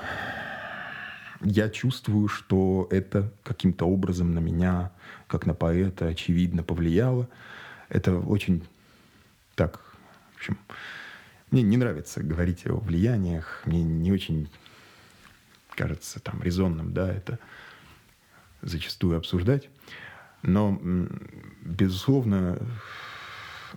я 1.42 1.70
чувствую, 1.70 2.28
что 2.28 2.88
это 2.92 3.32
каким-то 3.44 3.86
образом 3.86 4.34
на 4.34 4.40
меня, 4.40 4.92
как 5.28 5.46
на 5.46 5.54
поэта, 5.54 6.08
очевидно 6.08 6.64
повлияло. 6.64 7.28
Это 7.90 8.18
очень 8.18 8.64
так, 9.56 9.80
в 10.34 10.38
общем, 10.38 10.58
мне 11.52 11.62
не 11.64 11.78
нравится 11.78 12.22
говорить 12.22 12.68
о 12.68 12.76
влияниях, 12.76 13.62
мне 13.66 13.84
не 13.84 14.12
очень 14.12 14.50
кажется 15.70 16.20
там 16.20 16.44
резонным, 16.44 16.94
да, 16.94 17.12
это 17.12 17.40
зачастую 18.62 19.18
обсуждать. 19.18 19.70
Но, 20.42 20.80
безусловно, 21.62 22.60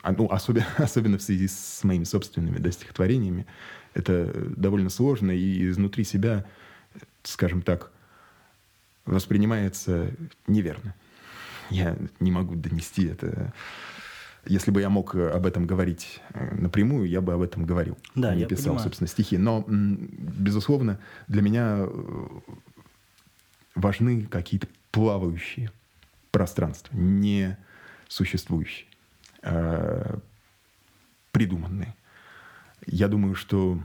а, 0.02 0.12
ну, 0.12 0.26
особенно, 0.26 0.66
особенно 0.78 1.18
в 1.18 1.22
связи 1.22 1.48
с 1.48 1.82
моими 1.84 2.04
собственными 2.04 2.58
да, 2.58 2.70
стихотворениями, 2.70 3.46
это 3.94 4.32
довольно 4.56 4.90
сложно, 4.90 5.30
и 5.30 5.68
изнутри 5.68 6.04
себя, 6.04 6.44
скажем 7.22 7.62
так, 7.62 7.90
воспринимается 9.04 10.10
неверно. 10.46 10.94
Я 11.70 11.96
не 12.20 12.30
могу 12.30 12.54
донести 12.54 13.06
это 13.06 13.52
если 14.44 14.72
бы 14.72 14.80
я 14.80 14.88
мог 14.88 15.14
э, 15.14 15.30
об 15.30 15.46
этом 15.46 15.66
говорить 15.66 16.20
э, 16.34 16.54
напрямую, 16.56 17.08
я 17.08 17.20
бы 17.20 17.32
об 17.32 17.42
этом 17.42 17.64
говорил. 17.64 17.96
Да, 18.14 18.34
не 18.34 18.42
я 18.42 18.46
писал, 18.46 18.64
понимаю. 18.64 18.84
собственно, 18.84 19.08
стихи. 19.08 19.38
Но, 19.38 19.64
безусловно, 19.68 20.98
для 21.28 21.42
меня 21.42 21.78
э, 21.78 22.28
важны 23.74 24.26
какие-то 24.26 24.66
плавающие 24.90 25.70
пространства, 26.32 26.96
не 26.96 27.56
существующие, 28.08 28.88
а 29.42 30.18
придуманные. 31.30 31.94
Я 32.86 33.06
думаю, 33.08 33.36
что 33.36 33.78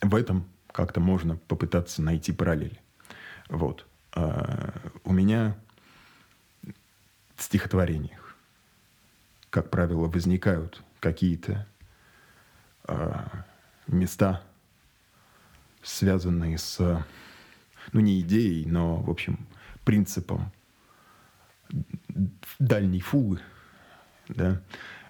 в 0.00 0.14
этом 0.14 0.46
как-то 0.76 1.00
можно 1.00 1.36
попытаться 1.36 2.02
найти 2.02 2.32
параллели. 2.32 2.80
Вот. 3.48 3.86
А 4.12 4.72
у 5.04 5.12
меня 5.12 5.56
в 7.34 7.42
стихотворениях 7.42 8.26
как 9.56 9.70
правило, 9.70 10.06
возникают 10.06 10.82
какие-то 11.00 11.66
э, 12.88 13.24
места, 13.86 14.42
связанные 15.82 16.58
с, 16.58 16.78
ну, 17.92 18.00
не 18.00 18.20
идеей, 18.20 18.66
но, 18.66 18.96
в 18.96 19.08
общем, 19.08 19.46
принципом 19.82 20.52
дальней 22.58 23.00
фугы, 23.00 23.40
да, 24.28 24.60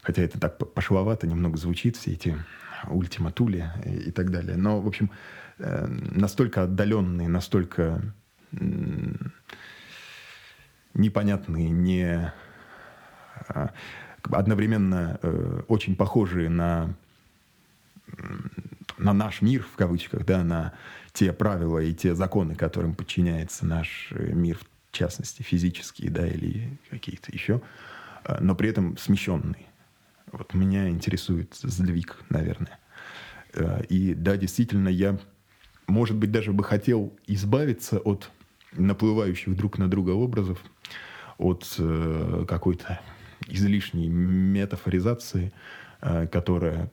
хотя 0.02 0.22
это 0.22 0.38
так 0.38 0.59
пошловато 0.72 1.26
немного 1.26 1.57
звучит, 1.57 1.96
все 1.96 2.12
эти 2.12 2.38
ультиматули 2.87 3.68
и, 3.85 4.09
и 4.09 4.11
так 4.12 4.31
далее. 4.31 4.57
Но, 4.57 4.81
в 4.81 4.87
общем, 4.87 5.11
э, 5.59 5.87
настолько 5.87 6.64
отдаленные, 6.64 7.29
настолько 7.29 8.03
непонятные, 10.95 11.71
не 11.71 12.33
а, 13.49 13.71
одновременно 14.23 15.19
э, 15.23 15.62
очень 15.69 15.95
похожие 15.95 16.49
на, 16.49 16.95
на 18.99 19.12
наш 19.12 19.42
мир, 19.42 19.62
в 19.62 19.77
кавычках, 19.77 20.25
да, 20.25 20.42
на 20.42 20.73
те 21.12 21.33
правила 21.33 21.79
и 21.79 21.95
те 21.95 22.14
законы, 22.14 22.55
которым 22.55 22.95
подчиняется 22.95 23.66
наш 23.66 24.09
э, 24.12 24.33
мир, 24.33 24.59
в 24.90 24.97
частности, 24.97 25.42
физические, 25.42 26.11
да, 26.11 26.27
или 26.27 26.79
какие-то 26.90 27.31
еще, 27.31 27.61
но 28.40 28.55
при 28.55 28.71
этом 28.71 28.97
смещенные. 28.97 29.66
Вот 30.33 30.55
меня 30.55 30.88
интересует 30.88 31.55
сдвиг, 31.55 32.16
наверное. 32.31 32.79
И 33.88 34.14
да, 34.14 34.37
действительно, 34.37 34.88
я, 34.88 35.19
может 35.87 36.16
быть, 36.16 36.31
даже 36.31 36.53
бы 36.53 36.64
хотел 36.64 37.12
избавиться 37.27 37.99
от 37.99 38.31
наплывающих 38.72 39.57
друг 39.57 39.79
на 39.79 39.88
друга 39.88 40.11
образов, 40.11 40.62
от 41.38 41.75
э, 41.79 42.44
какой-то 42.49 43.01
излишней 43.46 44.09
метафоризации, 44.09 45.53
э, 46.01 46.27
которая 46.27 46.90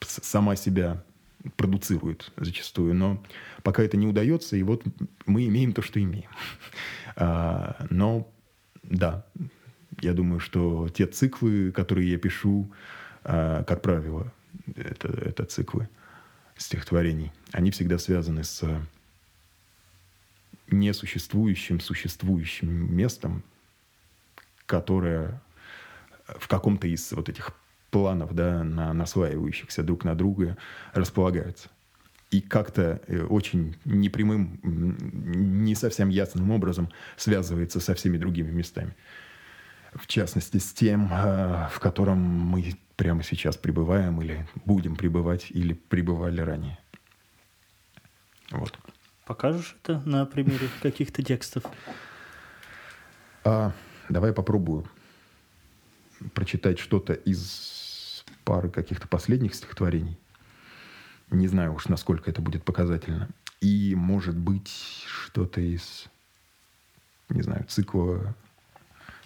сама 0.00 0.56
себя 0.56 1.02
продуцирует 1.56 2.32
зачастую. 2.36 2.94
Но 2.94 3.22
пока 3.62 3.82
это 3.82 3.96
не 3.96 4.06
удается, 4.06 4.56
и 4.56 4.62
вот 4.62 4.82
мы 5.26 5.46
имеем 5.46 5.72
то, 5.72 5.82
что 5.82 6.00
имеем. 6.02 6.30
А, 7.14 7.84
но 7.90 8.32
да, 8.82 9.26
я 10.00 10.14
думаю, 10.14 10.40
что 10.40 10.88
те 10.88 11.06
циклы, 11.06 11.70
которые 11.70 12.10
я 12.10 12.16
пишу, 12.16 12.72
а, 13.22 13.64
как 13.64 13.82
правило, 13.82 14.32
это, 14.74 15.08
это 15.08 15.44
циклы 15.44 15.90
стихотворений, 16.62 17.32
они 17.52 17.70
всегда 17.70 17.98
связаны 17.98 18.44
с 18.44 18.62
несуществующим, 20.68 21.80
существующим 21.80 22.94
местом, 22.94 23.42
которая 24.66 25.40
в 26.26 26.48
каком-то 26.48 26.86
из 26.86 27.12
вот 27.12 27.28
этих 27.28 27.52
планов, 27.90 28.34
да, 28.34 28.64
на, 28.64 28.92
наслаивающихся 28.92 29.82
друг 29.82 30.04
на 30.04 30.14
друга, 30.14 30.56
располагаются. 30.94 31.68
И 32.30 32.40
как-то 32.40 33.02
э, 33.06 33.22
очень 33.24 33.76
непрямым, 33.84 34.58
не 34.62 35.74
совсем 35.74 36.08
ясным 36.08 36.50
образом 36.50 36.90
связывается 37.16 37.78
со 37.80 37.94
всеми 37.94 38.16
другими 38.16 38.50
местами. 38.50 38.96
В 39.92 40.06
частности, 40.06 40.56
с 40.56 40.72
тем, 40.72 41.10
э, 41.12 41.68
в 41.70 41.78
котором 41.80 42.18
мы 42.18 42.74
прямо 43.02 43.24
сейчас 43.24 43.56
пребываем 43.56 44.22
или 44.22 44.46
будем 44.64 44.94
пребывать, 44.94 45.50
или 45.50 45.72
пребывали 45.72 46.40
ранее. 46.40 46.78
Вот. 48.52 48.78
Покажешь 49.26 49.74
это 49.82 50.00
на 50.08 50.24
примере 50.24 50.68
каких-то 50.80 51.20
текстов? 51.20 51.64
А, 53.42 53.72
давай 54.08 54.32
попробую 54.32 54.88
прочитать 56.32 56.78
что-то 56.78 57.12
из 57.12 58.24
пары 58.44 58.70
каких-то 58.70 59.08
последних 59.08 59.56
стихотворений. 59.56 60.16
Не 61.32 61.48
знаю 61.48 61.74
уж, 61.74 61.88
насколько 61.88 62.30
это 62.30 62.40
будет 62.40 62.62
показательно. 62.64 63.28
И, 63.60 63.96
может 63.96 64.36
быть, 64.36 64.70
что-то 65.08 65.60
из, 65.60 66.06
не 67.30 67.42
знаю, 67.42 67.64
цикла, 67.68 68.36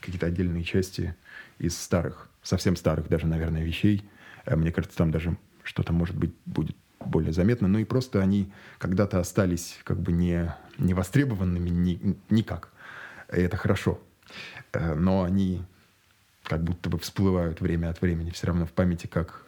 какие-то 0.01 0.25
отдельные 0.25 0.65
части 0.65 1.15
из 1.59 1.77
старых, 1.79 2.31
совсем 2.47 2.77
старых 2.77 3.09
даже, 3.09 3.27
наверное, 3.27 3.63
вещей. 3.65 4.09
Э, 4.45 4.57
Мне 4.57 4.73
кажется, 4.73 4.97
там 4.97 5.11
даже 5.11 5.37
что-то, 5.65 5.93
может 5.93 6.17
быть, 6.17 6.33
будет 6.47 6.77
более 7.01 7.33
заметно. 7.33 7.69
Ну 7.69 7.79
и 7.79 7.85
просто 7.85 8.23
они 8.23 8.51
когда-то 8.79 9.19
остались 9.19 9.79
как 9.85 9.99
бы 10.01 10.13
не, 10.13 10.55
не 10.79 10.95
востребованными 10.95 11.69
ни- 11.69 12.17
никак. 12.31 12.71
И 13.33 13.41
это 13.41 13.57
хорошо. 13.57 14.01
Э, 14.73 14.95
Но 14.95 15.25
они 15.25 15.65
как 16.45 16.63
будто 16.63 16.89
бы 16.89 16.99
всплывают 16.99 17.61
время 17.61 17.91
от 17.91 18.01
времени 18.01 18.31
все 18.31 18.47
равно 18.47 18.67
в 18.67 18.73
памяти 18.73 19.09
как 19.09 19.45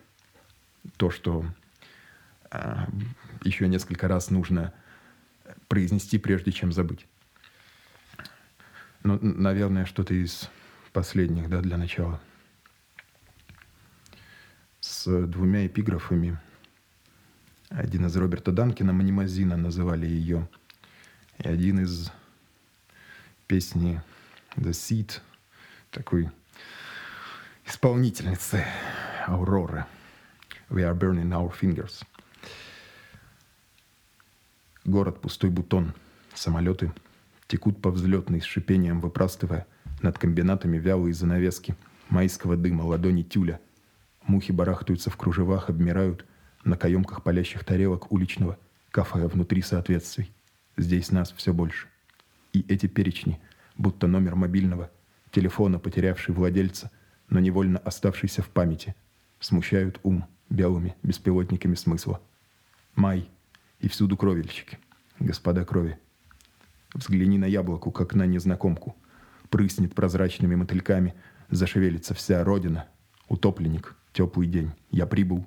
то, 0.96 1.10
что 1.10 1.44
а, 2.50 2.88
еще 3.44 3.68
несколько 3.68 4.08
раз 4.08 4.30
нужно 4.30 4.72
произнести, 5.68 6.18
прежде 6.18 6.50
чем 6.50 6.72
забыть. 6.72 7.06
Ну, 9.04 9.18
наверное, 9.22 9.84
что-то 9.84 10.12
из 10.14 10.50
последних, 10.92 11.48
да, 11.48 11.60
для 11.60 11.76
начала. 11.76 12.20
С 15.08 15.26
двумя 15.26 15.66
эпиграфами. 15.66 16.38
Один 17.70 18.04
из 18.04 18.14
Роберта 18.14 18.52
Данкина, 18.52 18.92
Манимазина 18.92 19.56
называли 19.56 20.06
ее. 20.06 20.46
И 21.38 21.48
один 21.48 21.80
из 21.80 22.12
песни 23.46 24.02
The 24.56 24.72
Seed, 24.72 25.12
такой 25.90 26.28
исполнительницы 27.64 28.62
Ауроры. 29.26 29.86
We 30.68 30.82
are 30.82 30.94
burning 30.94 31.30
our 31.30 31.54
fingers. 31.58 32.04
Город 34.84 35.22
пустой 35.22 35.48
бутон. 35.48 35.94
Самолеты 36.34 36.92
текут 37.46 37.80
по 37.80 37.90
взлетной 37.90 38.42
с 38.42 38.44
шипением 38.44 39.00
выпрастывая 39.00 39.66
над 40.02 40.18
комбинатами 40.18 40.76
вялые 40.76 41.14
занавески 41.14 41.76
майского 42.10 42.58
дыма, 42.58 42.82
ладони 42.82 43.22
тюля. 43.22 43.58
Мухи 44.28 44.52
барахтаются 44.52 45.08
в 45.08 45.16
кружевах, 45.16 45.70
обмирают 45.70 46.26
на 46.62 46.76
каемках 46.76 47.22
палящих 47.22 47.64
тарелок 47.64 48.12
уличного, 48.12 48.58
кафе 48.90 49.26
внутри 49.26 49.62
соответствий. 49.62 50.30
Здесь 50.76 51.10
нас 51.10 51.32
все 51.32 51.54
больше. 51.54 51.88
И 52.52 52.62
эти 52.68 52.86
перечни, 52.86 53.40
будто 53.78 54.06
номер 54.06 54.36
мобильного, 54.36 54.90
телефона, 55.30 55.78
потерявший 55.78 56.34
владельца, 56.34 56.90
но 57.30 57.40
невольно 57.40 57.78
оставшийся 57.78 58.42
в 58.42 58.50
памяти, 58.50 58.94
смущают 59.40 59.98
ум 60.02 60.26
белыми 60.50 60.94
беспилотниками 61.02 61.74
смысла. 61.74 62.20
Май 62.96 63.30
и 63.80 63.88
всюду 63.88 64.18
кровельщики, 64.18 64.78
господа 65.18 65.64
крови. 65.64 65.98
Взгляни 66.92 67.38
на 67.38 67.46
яблоку, 67.46 67.90
как 67.90 68.14
на 68.14 68.26
незнакомку. 68.26 68.94
Прыснет 69.48 69.94
прозрачными 69.94 70.54
мотыльками, 70.54 71.14
зашевелится 71.48 72.12
вся 72.12 72.44
родина. 72.44 72.86
Утопленник, 73.28 73.94
теплый 74.18 74.48
день, 74.48 74.72
я 74.90 75.06
прибыл. 75.06 75.46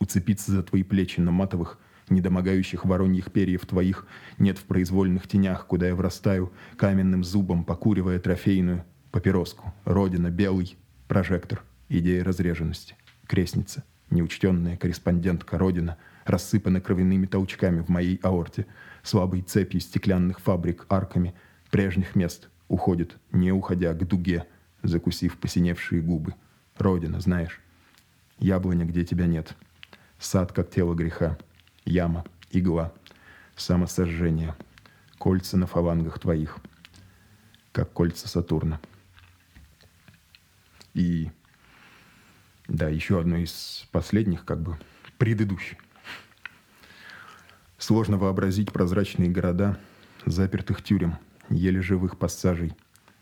Уцепиться 0.00 0.50
за 0.50 0.62
твои 0.62 0.82
плечи 0.82 1.20
на 1.20 1.30
матовых, 1.30 1.78
недомогающих 2.08 2.86
вороньих 2.86 3.30
перьев 3.30 3.66
твоих 3.66 4.06
нет 4.38 4.56
в 4.56 4.64
произвольных 4.64 5.28
тенях, 5.28 5.66
куда 5.66 5.88
я 5.88 5.94
врастаю, 5.94 6.50
каменным 6.78 7.24
зубом 7.24 7.62
покуривая 7.62 8.18
трофейную 8.18 8.86
папироску. 9.10 9.74
Родина, 9.84 10.30
белый, 10.30 10.78
прожектор, 11.08 11.62
идея 11.90 12.24
разреженности, 12.24 12.96
крестница, 13.26 13.84
неучтенная 14.08 14.78
корреспондентка 14.78 15.58
Родина, 15.58 15.98
рассыпана 16.24 16.80
кровяными 16.80 17.26
толчками 17.26 17.82
в 17.82 17.90
моей 17.90 18.18
аорте, 18.22 18.64
слабой 19.02 19.42
цепью 19.42 19.80
стеклянных 19.80 20.40
фабрик 20.40 20.86
арками 20.88 21.34
прежних 21.70 22.14
мест 22.14 22.48
уходит, 22.68 23.18
не 23.30 23.52
уходя 23.52 23.92
к 23.92 24.08
дуге, 24.08 24.46
закусив 24.82 25.36
посиневшие 25.36 26.00
губы. 26.00 26.34
Родина, 26.78 27.20
знаешь, 27.20 27.60
яблоня, 28.38 28.84
где 28.84 29.04
тебя 29.04 29.26
нет, 29.26 29.54
сад, 30.18 30.52
как 30.52 30.70
тело 30.70 30.94
греха, 30.94 31.38
яма, 31.84 32.24
игла, 32.50 32.92
самосожжение, 33.56 34.54
кольца 35.18 35.56
на 35.56 35.66
фалангах 35.66 36.18
твоих, 36.18 36.58
как 37.72 37.92
кольца 37.92 38.28
Сатурна. 38.28 38.80
И 40.94 41.30
да, 42.68 42.88
еще 42.88 43.20
одно 43.20 43.36
из 43.36 43.86
последних, 43.92 44.44
как 44.44 44.60
бы 44.60 44.78
предыдущих. 45.18 45.78
Сложно 47.78 48.16
вообразить 48.16 48.72
прозрачные 48.72 49.30
города, 49.30 49.78
запертых 50.24 50.82
тюрем, 50.82 51.18
еле 51.50 51.82
живых 51.82 52.18
пассажей, 52.18 52.74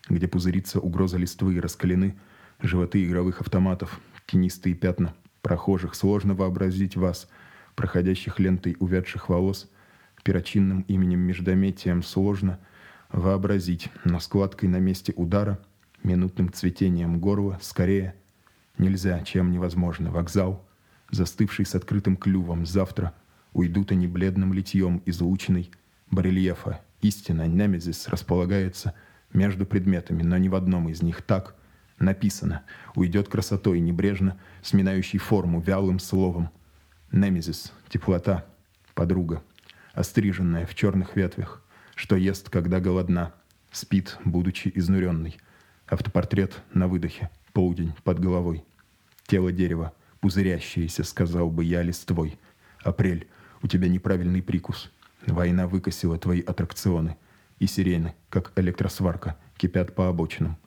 где 0.07 0.27
пузырится 0.27 0.79
угроза 0.79 1.17
листвы 1.17 1.55
и 1.55 1.59
раскалены 1.59 2.17
животы 2.61 3.03
игровых 3.03 3.41
автоматов, 3.41 3.99
тенистые 4.25 4.75
пятна 4.75 5.13
прохожих. 5.41 5.95
Сложно 5.95 6.33
вообразить 6.33 6.95
вас, 6.95 7.29
проходящих 7.75 8.39
лентой 8.39 8.75
увядших 8.79 9.29
волос, 9.29 9.69
перочинным 10.23 10.81
именем 10.87 11.19
междометием 11.19 12.01
сложно 12.01 12.59
вообразить, 13.11 13.89
но 14.03 14.19
складкой 14.19 14.69
на 14.69 14.77
месте 14.77 15.13
удара, 15.15 15.59
минутным 16.03 16.51
цветением 16.51 17.19
горла, 17.19 17.59
скорее 17.61 18.15
нельзя, 18.77 19.21
чем 19.21 19.51
невозможно. 19.51 20.11
Вокзал, 20.11 20.65
застывший 21.11 21.65
с 21.65 21.75
открытым 21.75 22.17
клювом, 22.17 22.65
завтра 22.65 23.13
уйдут 23.53 23.91
они 23.91 24.07
бледным 24.07 24.53
литьем 24.53 25.01
излученной 25.05 25.71
барельефа. 26.11 26.81
Истина, 27.01 27.47
немезис, 27.47 28.07
располагается 28.07 28.93
между 29.31 29.65
предметами, 29.65 30.23
но 30.23 30.37
ни 30.37 30.47
в 30.47 30.55
одном 30.55 30.89
из 30.89 31.01
них 31.01 31.21
так 31.21 31.54
написано. 31.99 32.63
Уйдет 32.95 33.27
красотой, 33.27 33.79
небрежно 33.79 34.37
сминающей 34.61 35.19
форму 35.19 35.61
вялым 35.61 35.99
словом. 35.99 36.49
Немезис, 37.11 37.71
теплота, 37.89 38.45
подруга, 38.93 39.43
остриженная 39.93 40.65
в 40.65 40.75
черных 40.75 41.15
ветвях, 41.15 41.61
что 41.95 42.15
ест, 42.15 42.49
когда 42.49 42.79
голодна, 42.79 43.33
спит, 43.71 44.17
будучи 44.25 44.71
изнуренной. 44.73 45.37
Автопортрет 45.87 46.61
на 46.73 46.87
выдохе, 46.87 47.29
полдень 47.53 47.93
под 48.03 48.19
головой. 48.19 48.65
Тело 49.27 49.51
дерева, 49.51 49.93
пузырящееся, 50.19 51.03
сказал 51.03 51.49
бы 51.49 51.63
я 51.63 51.81
листвой. 51.83 52.37
Апрель, 52.83 53.27
у 53.61 53.67
тебя 53.67 53.87
неправильный 53.87 54.41
прикус. 54.41 54.91
Война 55.25 55.67
выкосила 55.67 56.17
твои 56.17 56.41
аттракционы. 56.41 57.17
И 57.59 57.67
сирены, 57.67 58.15
как 58.29 58.51
электросварка, 58.57 59.37
кипят 59.57 59.95
по 59.95 60.09
обочинам. 60.09 60.57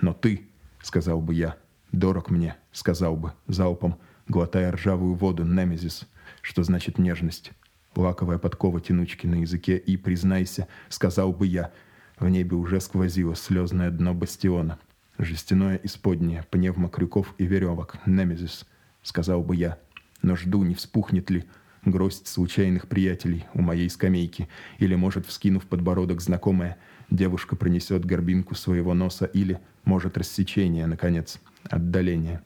Но 0.00 0.14
ты, 0.14 0.47
сказал 0.88 1.20
бы 1.20 1.34
я, 1.34 1.56
дорог 1.92 2.30
мне, 2.30 2.56
сказал 2.72 3.14
бы, 3.14 3.34
залпом, 3.46 3.98
глотая 4.26 4.72
ржавую 4.72 5.14
воду 5.16 5.44
Немезис, 5.44 6.08
что 6.40 6.62
значит 6.62 6.96
нежность. 6.98 7.52
Лаковая 7.94 8.38
подкова 8.38 8.80
тянучки 8.80 9.26
на 9.26 9.42
языке, 9.42 9.76
и, 9.76 9.98
признайся, 9.98 10.66
сказал 10.88 11.34
бы 11.34 11.46
я, 11.46 11.72
в 12.18 12.26
небе 12.30 12.56
уже 12.56 12.80
сквозило 12.80 13.36
слезное 13.36 13.90
дно 13.90 14.14
бастиона. 14.14 14.78
Жестяное 15.18 15.78
исподнее, 15.82 16.46
пневмокрюков 16.50 17.34
и 17.36 17.44
веревок, 17.44 17.96
Немезис, 18.06 18.64
сказал 19.02 19.42
бы 19.42 19.56
я. 19.56 19.78
Но 20.22 20.36
жду, 20.36 20.62
не 20.62 20.74
вспухнет 20.74 21.28
ли 21.28 21.44
гроздь 21.84 22.26
случайных 22.26 22.88
приятелей 22.88 23.44
у 23.52 23.60
моей 23.60 23.90
скамейки, 23.90 24.48
или, 24.78 24.94
может, 24.94 25.26
вскинув 25.26 25.66
подбородок 25.66 26.22
знакомая, 26.22 26.78
девушка 27.10 27.56
пронесет 27.56 28.06
горбинку 28.06 28.54
своего 28.54 28.94
носа, 28.94 29.26
или, 29.26 29.60
может, 29.84 30.18
рассечение, 30.18 30.86
наконец, 30.86 31.40
отдаление, 31.64 32.42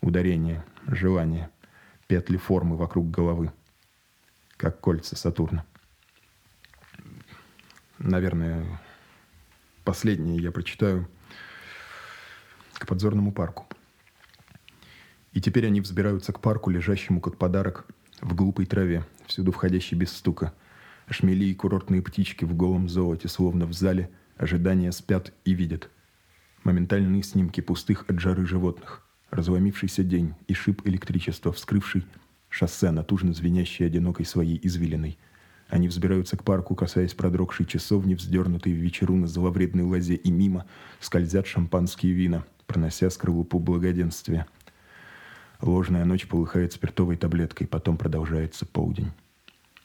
ударение, 0.00 0.64
желание, 0.86 1.50
петли 2.06 2.36
формы 2.36 2.76
вокруг 2.76 3.10
головы, 3.10 3.52
как 4.56 4.80
кольца 4.80 5.16
Сатурна. 5.16 5.64
Наверное, 7.98 8.80
последнее 9.84 10.42
я 10.42 10.50
прочитаю. 10.50 11.08
к 12.74 12.86
подзорному 12.86 13.30
парку. 13.30 13.66
И 15.32 15.40
теперь 15.40 15.66
они 15.66 15.80
взбираются 15.80 16.32
к 16.32 16.40
парку, 16.40 16.68
лежащему 16.68 17.20
как 17.20 17.38
подарок 17.38 17.86
в 18.20 18.34
глупой 18.34 18.66
траве, 18.66 19.04
всюду 19.26 19.52
входящей 19.52 19.96
без 19.96 20.12
стука. 20.12 20.52
Шмели 21.08 21.44
и 21.46 21.54
курортные 21.54 22.02
птички 22.02 22.44
в 22.44 22.54
голом 22.54 22.88
золоте, 22.88 23.28
словно 23.28 23.66
в 23.66 23.72
зале, 23.72 24.10
ожидания 24.36 24.90
спят 24.92 25.32
и 25.44 25.52
видят. 25.52 25.90
Моментальные 26.64 27.24
снимки 27.24 27.60
пустых 27.60 28.04
от 28.08 28.20
жары 28.20 28.46
животных, 28.46 29.02
разломившийся 29.30 30.04
день 30.04 30.34
и 30.46 30.54
шип 30.54 30.86
электричества, 30.86 31.52
вскрывший 31.52 32.06
шоссе, 32.48 32.92
натужно 32.92 33.32
звенящей 33.32 33.84
одинокой 33.84 34.24
своей 34.26 34.60
извилиной. 34.62 35.18
Они 35.68 35.88
взбираются 35.88 36.36
к 36.36 36.44
парку, 36.44 36.76
касаясь 36.76 37.14
продрогшей 37.14 37.66
часовни, 37.66 38.14
вздернутой 38.14 38.74
в 38.74 38.76
вечеру 38.76 39.16
на 39.16 39.26
зловредной 39.26 39.84
лозе, 39.84 40.14
и 40.14 40.30
мимо 40.30 40.66
скользят 41.00 41.48
шампанские 41.48 42.12
вина, 42.12 42.44
пронося 42.66 43.10
скорлупу 43.10 43.58
благоденствия. 43.58 44.46
Ложная 45.60 46.04
ночь 46.04 46.28
полыхает 46.28 46.74
спиртовой 46.74 47.16
таблеткой, 47.16 47.66
потом 47.66 47.96
продолжается 47.96 48.66
полдень. 48.66 49.10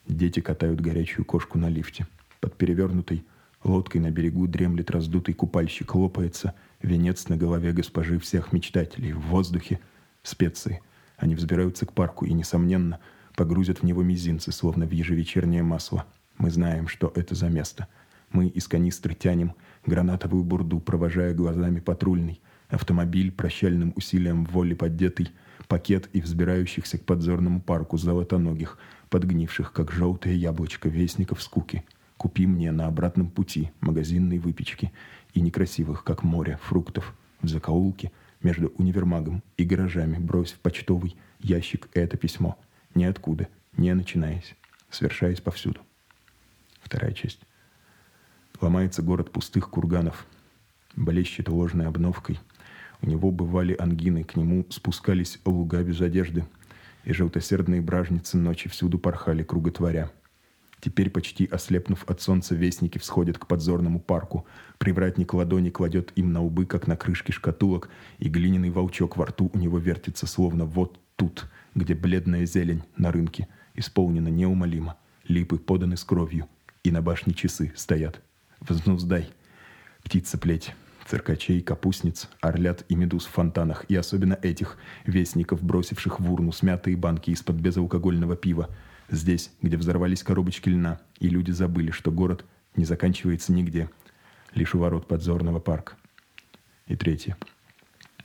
Дети 0.08 0.42
катают 0.42 0.80
горячую 0.80 1.26
кошку 1.26 1.58
на 1.58 1.70
лифте. 1.70 2.06
Под 2.40 2.56
перевернутой 2.56 3.26
лодкой 3.64 4.02
на 4.02 4.12
берегу 4.12 4.48
дремлет 4.48 4.92
раздутый 4.92 5.34
купальщик, 5.34 5.96
лопается 5.96 6.54
венец 6.82 7.28
на 7.28 7.38
голове 7.38 7.74
госпожи 7.74 8.20
всех 8.20 8.54
мечтателей. 8.54 9.14
В 9.14 9.22
воздухе 9.22 9.80
специи. 10.24 10.82
Они 11.18 11.36
взбираются 11.36 11.86
к 11.86 11.94
парку 11.94 12.26
и, 12.26 12.34
несомненно, 12.34 13.00
погрузят 13.36 13.80
в 13.80 13.84
него 13.84 14.04
мизинцы, 14.04 14.52
словно 14.52 14.86
в 14.86 14.92
ежевечернее 14.92 15.64
масло. 15.64 16.06
Мы 16.38 16.52
знаем, 16.52 16.88
что 16.88 17.12
это 17.16 17.36
за 17.36 17.50
место. 17.50 17.88
Мы 18.32 18.48
из 18.48 18.68
канистры 18.68 19.16
тянем 19.16 19.54
гранатовую 19.86 20.44
бурду, 20.44 20.80
провожая 20.80 21.34
глазами 21.34 21.80
патрульный, 21.80 22.42
автомобиль, 22.70 23.32
прощальным 23.32 23.94
усилием 23.96 24.46
воли 24.46 24.74
поддетый, 24.74 25.30
пакет 25.68 26.10
и 26.14 26.22
взбирающихся 26.22 26.98
к 26.98 27.06
подзорному 27.06 27.62
парку 27.62 27.98
золотоногих, 27.98 28.78
подгнивших, 29.10 29.72
как 29.72 29.92
желтое 29.92 30.36
яблочко, 30.38 30.90
вестников 30.90 31.42
скуки. 31.42 31.84
Купи 32.18 32.48
мне 32.48 32.72
на 32.72 32.88
обратном 32.88 33.30
пути 33.30 33.72
магазинной 33.80 34.40
выпечки 34.40 34.92
и 35.38 35.42
некрасивых, 35.42 36.04
как 36.04 36.24
море, 36.24 36.60
фруктов 36.64 37.14
в 37.42 37.48
закоулке– 37.48 38.12
между 38.42 38.70
универмагом 38.78 39.44
и 39.58 39.64
гаражами, 39.64 40.18
брось 40.18 40.54
в 40.54 40.60
почтовый 40.60 41.16
ящик 41.40 41.90
это 41.94 42.18
письмо. 42.18 42.58
Ниоткуда, 42.96 43.48
не 43.76 43.94
начинаясь, 43.94 44.56
совершаясь 44.90 45.42
повсюду. 45.42 45.82
Вторая 46.82 47.14
часть. 47.14 47.40
Ломается 48.62 49.02
город 49.02 49.32
пустых 49.32 49.70
курганов. 49.70 50.26
Блещет 50.96 51.50
ложной 51.50 51.88
обновкой. 51.88 52.40
У 53.02 53.08
него 53.08 53.32
бывали 53.32 53.76
ангины, 53.78 54.24
к 54.24 54.36
нему 54.36 54.66
спускались 54.70 55.40
луга 55.46 55.84
без 55.84 56.02
одежды, 56.02 56.46
и 57.04 57.14
желтосердные 57.14 57.82
бражницы 57.82 58.38
ночи 58.38 58.70
всюду 58.70 58.98
порхали 58.98 59.44
круготворя— 59.44 60.12
Теперь, 60.80 61.10
почти 61.10 61.46
ослепнув 61.46 62.04
от 62.08 62.22
солнца, 62.22 62.54
вестники 62.54 62.98
всходят 63.00 63.38
к 63.38 63.48
подзорному 63.48 64.00
парку. 64.00 64.46
Привратник 64.78 65.34
ладони 65.34 65.70
кладет 65.70 66.12
им 66.16 66.32
на 66.32 66.42
убы, 66.44 66.66
как 66.66 66.88
на 66.88 66.96
крышке 66.96 67.34
шкатулок, 67.34 67.90
и 68.20 68.30
глиняный 68.30 68.70
волчок 68.70 69.18
во 69.18 69.26
рту 69.26 69.50
у 69.54 69.58
него 69.58 69.80
вертится, 69.80 70.28
словно 70.28 70.66
вот 70.66 71.00
тут, 71.16 71.48
где 71.74 71.96
бледная 71.96 72.46
зелень 72.46 72.84
на 72.96 73.12
рынке 73.12 73.48
исполнена 73.74 74.28
неумолимо. 74.28 74.98
Липы 75.28 75.58
поданы 75.58 75.98
с 75.98 76.04
кровью, 76.04 76.48
и 76.84 76.92
на 76.92 77.02
башне 77.02 77.34
часы 77.34 77.74
стоят. 77.76 78.22
Взнуздай. 78.62 79.30
Птица 80.04 80.38
плеть 80.38 80.74
циркачей, 81.08 81.62
капустниц, 81.62 82.30
орлят 82.42 82.84
и 82.90 82.96
медуз 82.96 83.26
в 83.26 83.32
фонтанах, 83.32 83.86
и 83.88 83.96
особенно 83.96 84.38
этих 84.42 84.78
вестников, 85.06 85.64
бросивших 85.64 86.20
в 86.20 86.32
урну 86.32 86.52
смятые 86.52 86.98
банки 86.98 87.32
из-под 87.32 87.56
безалкогольного 87.56 88.36
пива, 88.36 88.70
Здесь, 89.10 89.52
где 89.62 89.78
взорвались 89.78 90.24
коробочки 90.24 90.70
льна, 90.70 91.00
и 91.20 91.30
люди 91.30 91.52
забыли, 91.52 91.92
что 91.92 92.12
город 92.12 92.46
не 92.76 92.84
заканчивается 92.84 93.54
нигде, 93.54 93.90
лишь 94.54 94.76
у 94.76 94.80
ворот 94.80 95.08
подзорного 95.08 95.60
парка. 95.60 95.94
И 96.88 96.96
третье. 96.96 97.38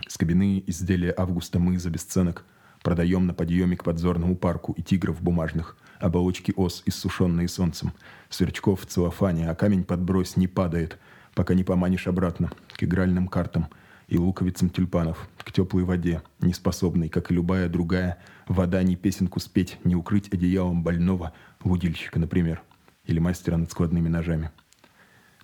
Скобяные 0.09 0.69
изделия 0.69 1.15
Августа 1.17 1.59
мы 1.59 1.79
за 1.79 1.91
бесценок 1.91 2.45
продаем 2.83 3.27
на 3.27 3.35
подъеме 3.35 3.77
к 3.77 3.85
подзорному 3.85 4.37
парку 4.37 4.73
и 4.73 4.83
тигров 4.83 5.23
бумажных, 5.23 5.77
оболочки 6.01 6.53
ос, 6.57 6.83
иссушенные 6.85 7.47
солнцем, 7.47 7.93
сверчков 8.29 8.83
в 8.83 8.87
целлофане, 8.87 9.49
а 9.49 9.55
камень 9.55 9.85
подбрось 9.85 10.37
не 10.37 10.49
падает, 10.49 10.99
пока 11.35 11.55
не 11.55 11.63
поманишь 11.63 12.09
обратно 12.09 12.51
к 12.77 12.83
игральным 12.83 13.29
картам– 13.29 13.69
и 14.13 14.19
луковицам 14.19 14.69
тюльпанов, 14.69 15.27
к 15.39 15.51
теплой 15.53 15.85
воде, 15.85 16.21
неспособной, 16.43 17.09
как 17.09 17.31
и 17.31 17.35
любая 17.35 17.67
другая, 17.71 18.19
вода 18.47 18.83
ни 18.83 18.95
песенку 18.95 19.41
спеть, 19.41 19.79
не 19.85 19.97
укрыть 19.97 20.29
одеялом 20.31 20.83
больного, 20.83 21.33
лудильщика, 21.65 22.19
например, 22.19 22.61
или 23.07 23.19
мастера 23.19 23.57
над 23.57 23.71
складными 23.71 24.11
ножами. 24.11 24.51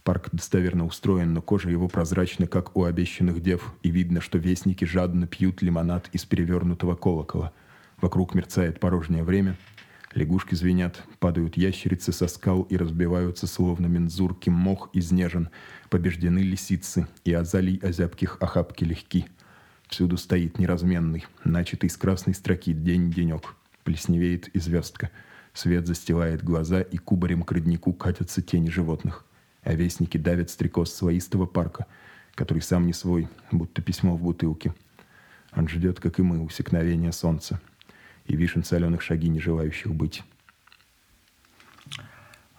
Парк 0.03 0.29
достоверно 0.33 0.85
устроен, 0.85 1.33
но 1.33 1.41
кожа 1.41 1.71
его 1.71 1.89
прозрачна, 1.89 2.47
как 2.47 2.77
у 2.77 2.85
обещанных 2.85 3.41
дев, 3.41 3.73
и 3.83 3.91
видно, 3.91 4.21
что 4.21 4.37
вестники 4.37 4.85
жадно 4.85 5.27
пьют 5.27 5.63
лимонад 5.63 6.11
из 6.13 6.27
перевернутого 6.27 6.95
колокола. 6.95 7.55
Вокруг 8.03 8.35
мерцает 8.35 8.81
порожнее 8.81 9.25
время— 9.25 9.57
Лягушки 10.15 10.55
звенят, 10.55 11.05
падают 11.19 11.57
ящерицы 11.57 12.13
со 12.13 12.29
скал 12.29 12.63
и 12.63 12.77
разбиваются, 12.77 13.47
словно 13.47 13.87
мензурки, 13.87 14.49
мох 14.49 14.89
изнежен. 14.95 15.51
Побеждены 15.91 16.41
лисицы, 16.41 17.07
и 17.25 17.33
азалий 17.33 17.79
озябких 17.79 18.37
охапки 18.41 18.85
легки. 18.85 19.27
Всюду 19.89 20.19
стоит 20.19 20.59
неразменный, 20.59 21.25
начатый 21.45 21.89
с 21.89 21.97
красной 21.97 22.35
строки 22.35 22.75
день-денек. 22.75 23.55
Плесневеет 23.85 24.49
и 24.49 24.59
звездка. 24.59 25.11
Свет 25.55 25.87
застилает 25.87 26.45
глаза, 26.45 26.83
и 26.83 26.99
кубарем 26.99 27.43
к 27.43 27.53
роднику 27.53 27.95
катятся 27.95 28.43
тени 28.43 28.69
животных. 28.69 29.25
А 29.63 29.73
вестники 29.73 30.19
давят 30.19 30.51
стрекоз 30.51 30.93
своистого 30.93 31.47
парка, 31.47 31.87
который 32.35 32.61
сам 32.61 32.87
не 32.87 32.93
свой, 32.93 33.29
будто 33.51 33.81
письмо 33.81 34.15
в 34.15 34.23
бутылке. 34.23 34.75
Он 35.57 35.69
ждет, 35.69 36.01
как 36.01 36.19
и 36.19 36.23
мы, 36.23 36.41
усекновения 36.41 37.13
солнца 37.13 37.61
и 38.27 38.37
вишен 38.37 38.63
соленых 38.63 39.01
шаги, 39.01 39.29
не 39.31 39.41
желающих 39.41 39.95
быть. 39.95 40.23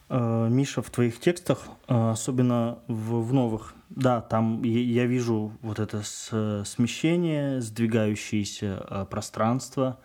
Э, 0.09 0.47
Миша, 0.49 0.81
в 0.81 0.89
твоих 0.89 1.19
текстах, 1.19 1.59
э, 1.87 2.11
особенно 2.11 2.79
в, 2.87 3.21
в 3.21 3.33
новых, 3.33 3.75
да, 3.89 4.21
там 4.21 4.63
я 4.63 5.05
вижу 5.05 5.53
вот 5.61 5.79
это 5.79 6.01
смещение, 6.03 7.61
сдвигающееся 7.61 8.85
э, 8.89 9.05
пространство, 9.09 9.99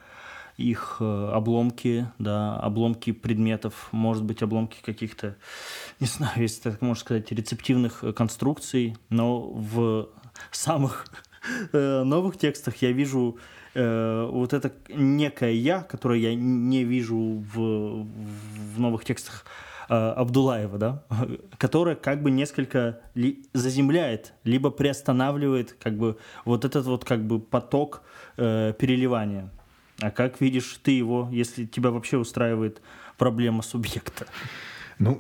их 0.57 1.01
обломки, 1.01 2.07
да, 2.19 2.57
обломки 2.61 3.11
предметов, 3.11 3.89
может 3.91 4.23
быть, 4.23 4.41
обломки 4.43 4.77
каких-то, 4.85 5.37
не 6.01 6.07
знаю, 6.07 6.43
если 6.43 6.71
так 6.71 6.83
можно 6.83 7.01
сказать, 7.01 7.33
рецептивных 7.33 8.05
конструкций, 8.15 8.97
но 9.09 9.41
в 9.41 10.11
самых 10.51 11.07
новых 11.73 12.37
текстах 12.37 12.77
я 12.83 12.93
вижу 12.93 13.39
вот 13.75 14.53
это 14.53 14.73
некое 14.89 15.55
я, 15.55 15.81
которое 15.81 16.21
я 16.21 16.37
не 16.37 16.85
вижу 16.85 17.45
в, 17.53 18.07
в 18.07 18.79
новых 18.79 19.05
текстах 19.05 19.45
Абдулаева, 19.93 20.79
да, 20.79 21.05
которое 21.59 21.97
как 21.97 22.23
бы 22.23 22.31
несколько 22.31 23.01
ли, 23.15 23.45
заземляет, 23.53 24.33
либо 24.45 24.71
приостанавливает 24.71 25.77
как 25.83 25.97
бы 25.97 26.19
вот 26.45 26.65
этот 26.65 26.87
вот 26.87 27.05
как 27.05 27.25
бы 27.25 27.41
поток 27.41 28.03
э, 28.37 28.73
переливания. 28.79 29.51
А 30.01 30.11
как 30.11 30.41
видишь 30.41 30.79
ты 30.83 30.93
его, 30.93 31.29
если 31.31 31.67
тебя 31.67 31.91
вообще 31.91 32.17
устраивает 32.17 32.81
проблема 33.17 33.63
субъекта? 33.63 34.27
Ну, 34.99 35.19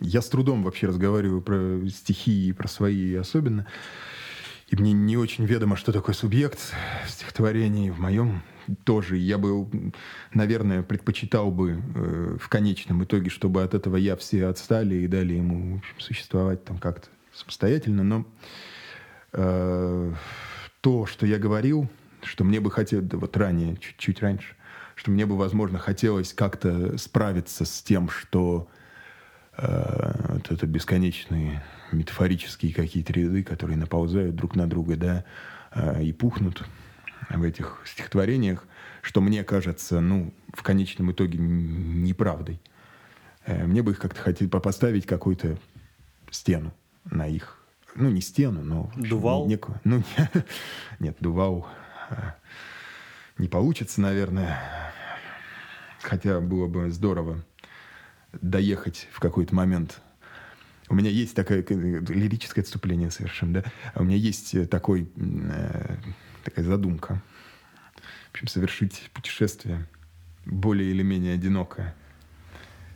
я 0.00 0.22
с 0.22 0.28
трудом 0.28 0.62
вообще 0.62 0.86
разговариваю 0.86 1.40
про 1.42 1.80
стихи 1.88 2.48
и 2.48 2.52
про 2.52 2.68
свои 2.68 3.14
особенно. 3.14 3.66
И 4.68 4.76
мне 4.76 4.92
не 4.92 5.16
очень 5.16 5.44
ведомо, 5.44 5.76
что 5.76 5.92
такое 5.92 6.14
субъект 6.14 6.58
стихотворений. 7.06 7.90
В 7.90 8.00
моем 8.00 8.42
тоже 8.84 9.16
я 9.16 9.38
бы, 9.38 9.92
наверное, 10.32 10.82
предпочитал 10.82 11.50
бы 11.50 11.82
э, 11.94 12.36
в 12.40 12.48
конечном 12.48 13.04
итоге, 13.04 13.30
чтобы 13.30 13.62
от 13.62 13.74
этого 13.74 13.96
я 13.96 14.16
все 14.16 14.46
отстали 14.46 14.96
и 14.96 15.06
дали 15.06 15.34
ему 15.34 15.76
в 15.76 15.78
общем, 15.78 16.00
существовать 16.00 16.64
там 16.64 16.78
как-то 16.78 17.08
самостоятельно. 17.32 18.02
Но 18.02 18.26
э, 19.32 20.12
то, 20.80 21.06
что 21.06 21.26
я 21.26 21.38
говорил, 21.38 21.88
что 22.22 22.44
мне 22.44 22.60
бы 22.60 22.70
хотелось, 22.70 23.06
да, 23.06 23.18
вот 23.18 23.36
ранее, 23.36 23.76
чуть-чуть 23.76 24.20
раньше, 24.20 24.54
что 24.94 25.10
мне 25.10 25.26
бы, 25.26 25.36
возможно, 25.36 25.78
хотелось 25.78 26.32
как-то 26.32 26.96
справиться 26.98 27.64
с 27.64 27.82
тем, 27.82 28.08
что 28.08 28.68
э, 29.56 30.12
вот 30.28 30.50
это 30.50 30.66
бесконечные 30.66 31.62
метафорические 31.92 32.72
какие-то 32.72 33.12
ряды, 33.12 33.42
которые 33.42 33.76
наползают 33.76 34.34
друг 34.34 34.56
на 34.56 34.66
друга, 34.66 34.96
да, 34.96 35.24
э, 35.72 36.02
и 36.04 36.12
пухнут 36.12 36.64
в 37.30 37.42
этих 37.42 37.82
стихотворениях, 37.84 38.64
что 39.02 39.20
мне 39.20 39.44
кажется, 39.44 40.00
ну, 40.00 40.32
в 40.52 40.62
конечном 40.62 41.12
итоге 41.12 41.38
неправдой. 41.38 42.60
Э, 43.46 43.64
мне 43.66 43.82
бы 43.82 43.92
их 43.92 43.98
как-то 43.98 44.20
хотели 44.20 44.48
поставить 44.48 45.06
какую-то 45.06 45.58
стену 46.30 46.72
на 47.04 47.26
их 47.26 47.64
ну, 47.94 48.10
не 48.10 48.20
стену, 48.20 48.62
но... 48.62 48.90
общем, 48.94 49.08
Дувал? 49.08 49.44
не- 49.44 49.50
некую- 49.54 49.80
ну, 49.84 50.02
нет, 50.98 51.16
Дувал 51.20 51.66
э, 52.10 52.16
не 53.38 53.48
получится, 53.48 54.00
наверное. 54.00 54.60
Хотя 56.02 56.40
было 56.40 56.66
бы 56.66 56.90
здорово 56.90 57.44
доехать 58.32 59.08
в 59.12 59.20
какой-то 59.20 59.54
момент. 59.54 60.00
У 60.88 60.94
меня 60.94 61.10
есть 61.10 61.34
такое 61.34 61.64
э, 61.66 61.74
лирическое 61.74 62.62
отступление 62.62 63.10
совершенно, 63.10 63.62
да? 63.62 63.64
У 63.94 64.04
меня 64.04 64.16
есть 64.16 64.68
такой, 64.68 65.08
э, 65.16 65.96
такая 66.44 66.64
задумка. 66.64 67.22
В 68.28 68.34
общем, 68.34 68.48
совершить 68.48 69.10
путешествие 69.12 69.86
более 70.44 70.90
или 70.90 71.02
менее 71.02 71.34
одинокое 71.34 71.94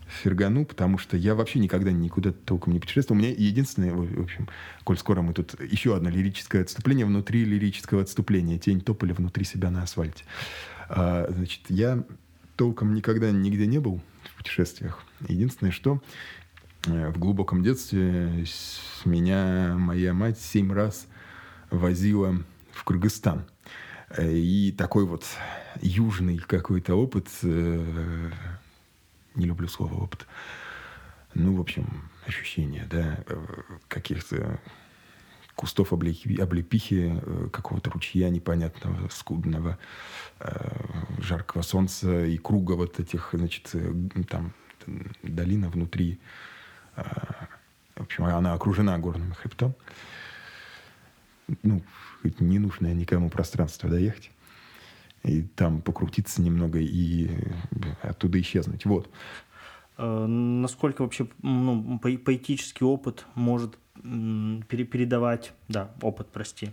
в 0.06 0.12
Фергану, 0.22 0.64
потому 0.64 0.98
что 0.98 1.16
я 1.16 1.34
вообще 1.34 1.58
никогда 1.58 1.92
никуда 1.92 2.32
толком 2.32 2.72
не 2.72 2.80
путешествовал. 2.80 3.20
У 3.20 3.22
меня 3.22 3.34
единственное, 3.36 3.92
в 3.92 4.22
общем, 4.22 4.48
коль 4.84 4.96
скоро 4.96 5.20
мы 5.20 5.34
тут 5.34 5.60
еще 5.60 5.94
одно 5.94 6.08
лирическое 6.08 6.62
отступление 6.62 7.04
внутри 7.04 7.44
лирического 7.44 8.02
отступления. 8.02 8.58
Тень 8.58 8.80
тополя 8.80 9.14
внутри 9.14 9.44
себя 9.44 9.70
на 9.70 9.82
асфальте. 9.82 10.24
А, 10.88 11.26
значит, 11.30 11.60
я 11.68 12.02
толком 12.56 12.94
никогда 12.94 13.30
нигде 13.30 13.66
не 13.66 13.78
был 13.78 14.00
в 14.24 14.36
путешествиях. 14.38 15.04
Единственное, 15.28 15.72
что 15.72 16.02
э, 16.86 17.10
в 17.10 17.18
глубоком 17.18 17.62
детстве 17.62 18.44
меня 19.04 19.76
моя 19.78 20.14
мать 20.14 20.40
семь 20.40 20.72
раз 20.72 21.06
возила 21.70 22.42
в 22.78 22.84
Кыргызстан. 22.84 23.44
Э, 24.10 24.32
И 24.32 24.72
такой 24.72 25.04
вот 25.04 25.24
южный 25.82 26.38
какой-то 26.38 26.94
опыт, 26.94 27.28
э, 27.42 28.30
не 29.34 29.46
люблю 29.46 29.68
слово 29.68 29.94
опыт, 29.94 30.26
ну, 31.34 31.56
в 31.56 31.60
общем, 31.60 32.08
ощущение, 32.26 32.86
да, 32.90 33.18
э, 33.26 33.46
каких-то 33.88 34.60
кустов 35.54 35.92
облепи- 35.92 36.40
облепихи, 36.40 37.20
какого-то 37.52 37.90
ручья 37.90 38.28
непонятного, 38.30 39.08
скудного, 39.08 39.76
жаркого 41.18 41.62
солнца 41.62 42.24
и 42.24 42.38
круга 42.38 42.74
вот 42.74 43.00
этих, 43.00 43.30
значит, 43.32 43.74
там 44.28 44.52
долина 45.24 45.68
внутри. 45.68 46.20
В 46.94 48.00
общем, 48.00 48.24
она 48.24 48.52
окружена 48.52 48.96
горным 48.98 49.32
хребтом. 49.34 49.74
Ну, 51.62 51.82
хоть 52.22 52.40
не 52.40 52.58
нужное 52.58 52.94
никому 52.94 53.30
пространство 53.30 53.88
доехать. 53.88 54.30
И 55.24 55.42
там 55.42 55.80
покрутиться 55.82 56.40
немного 56.42 56.78
и 56.78 57.26
э, 57.28 58.08
оттуда 58.08 58.40
исчезнуть. 58.40 58.84
Вот. 58.84 59.10
Э, 59.96 60.26
Насколько 60.26 61.02
вообще 61.02 61.28
ну, 61.42 61.98
по- 61.98 62.16
поэтический 62.18 62.84
опыт 62.84 63.26
может 63.34 63.78
пере- 64.68 64.84
передавать, 64.84 65.52
да, 65.68 65.90
опыт, 66.02 66.28
прости, 66.32 66.70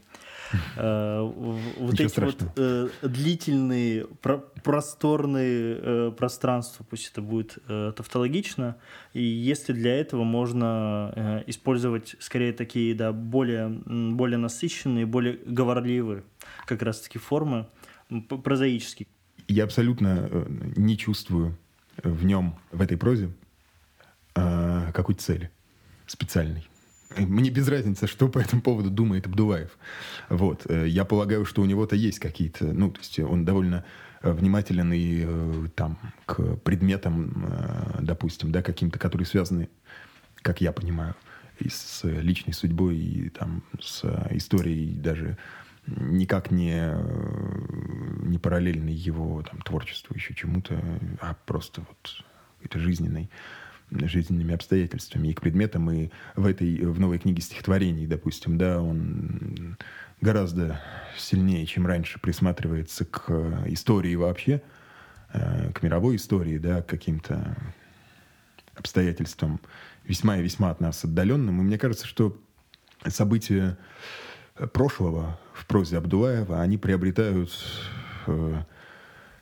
Э, 0.78 1.22
вот 1.22 2.00
эти 2.00 2.20
вот 2.20 2.44
э, 2.56 2.90
длительные, 3.02 4.06
про- 4.22 4.44
просторные 4.64 5.78
э, 5.82 6.12
пространства, 6.16 6.86
пусть 6.90 7.12
это 7.12 7.22
будет 7.22 7.58
тавтологично, 7.66 8.76
и 9.14 9.24
если 9.24 9.74
для 9.74 10.00
этого 10.00 10.24
можно 10.24 11.44
использовать 11.48 12.16
скорее 12.20 12.54
такие, 12.54 12.94
да, 12.96 13.12
более, 13.12 13.70
более 13.70 14.38
насыщенные, 14.38 15.06
более 15.06 15.38
говорливые 15.46 16.24
как 16.66 16.82
раз-таки 16.82 17.20
формы, 17.20 17.68
прозаические. 18.44 19.08
Я 19.48 19.64
абсолютно 19.64 20.46
не 20.76 20.98
чувствую 20.98 21.58
в 22.04 22.26
нем, 22.26 22.56
в 22.72 22.82
этой 22.82 22.98
прозе, 22.98 23.32
какой-то 24.34 25.22
цели 25.22 25.52
специальной. 26.08 26.68
Мне 27.18 27.50
без 27.50 27.68
разницы, 27.68 28.08
что 28.08 28.28
по 28.28 28.40
этому 28.40 28.62
поводу 28.62 28.90
думает 28.90 29.26
Абдулаев. 29.26 29.78
Вот. 30.30 30.66
Э, 30.70 30.88
Я 30.88 31.06
полагаю, 31.06 31.46
что 31.46 31.62
у 31.62 31.66
него-то 31.66 31.96
есть 31.96 32.20
какие-то... 32.20 32.66
Ну, 32.66 32.92
то 32.92 33.00
есть 33.00 33.20
он 33.20 33.46
довольно 33.46 33.86
э, 34.22 34.32
внимателен 34.32 34.92
и 34.94 35.24
э, 35.26 35.68
там 35.76 35.98
к 36.26 36.58
предметам, 36.58 37.46
допустим, 38.00 38.52
да, 38.52 38.62
каким-то, 38.62 39.00
которые 39.00 39.26
связаны, 39.26 39.70
как 40.42 40.62
я 40.62 40.72
понимаю, 40.72 41.16
и 41.60 41.70
с 41.70 42.02
личной 42.04 42.54
судьбой, 42.54 42.98
и 42.98 43.30
там 43.30 43.64
с 43.80 44.04
историей 44.32 44.94
даже 44.96 45.38
никак 45.88 46.52
не, 46.52 46.94
не 48.28 48.38
параллельный 48.40 48.94
его 48.94 49.44
там, 49.44 49.62
творчеству, 49.62 50.16
еще 50.16 50.34
чему-то, 50.34 50.82
а 51.22 51.36
просто 51.46 51.82
вот 51.82 52.26
какой-то 52.58 52.80
жизненной 52.80 53.30
жизненными 53.92 54.54
обстоятельствами 54.54 55.30
и 55.30 55.34
к 55.34 55.42
предметам. 55.42 55.90
И 55.92 56.10
в 56.36 56.46
этой, 56.46 56.78
в 56.86 57.00
новой 57.00 57.20
книге 57.20 57.42
стихотворений, 57.42 58.08
допустим, 58.08 58.58
да, 58.58 58.82
он 58.82 59.78
гораздо 60.22 60.82
сильнее, 61.18 61.66
чем 61.66 61.86
раньше, 61.86 62.20
присматривается 62.20 63.06
к 63.06 63.30
истории 63.68 64.16
вообще, 64.16 64.62
э, 65.34 65.72
к 65.72 65.84
мировой 65.84 66.16
истории, 66.16 66.58
да, 66.58 66.82
к 66.82 66.88
каким-то 66.88 67.56
обстоятельствам 68.76 69.60
весьма 70.04 70.38
и 70.38 70.44
весьма 70.44 70.72
от 70.72 70.80
нас 70.80 71.04
отдаленным. 71.04 71.62
И 71.62 71.64
мне 71.64 71.78
кажется, 71.78 72.08
что 72.08 72.38
события 73.08 73.78
прошлого 74.74 75.40
в 75.54 75.66
прозе 75.66 75.98
Абдулаева, 75.98 76.62
они 76.62 76.78
приобретают 76.78 77.52
э, 78.28 78.62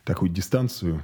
такую 0.03 0.29
дистанцию, 0.29 1.03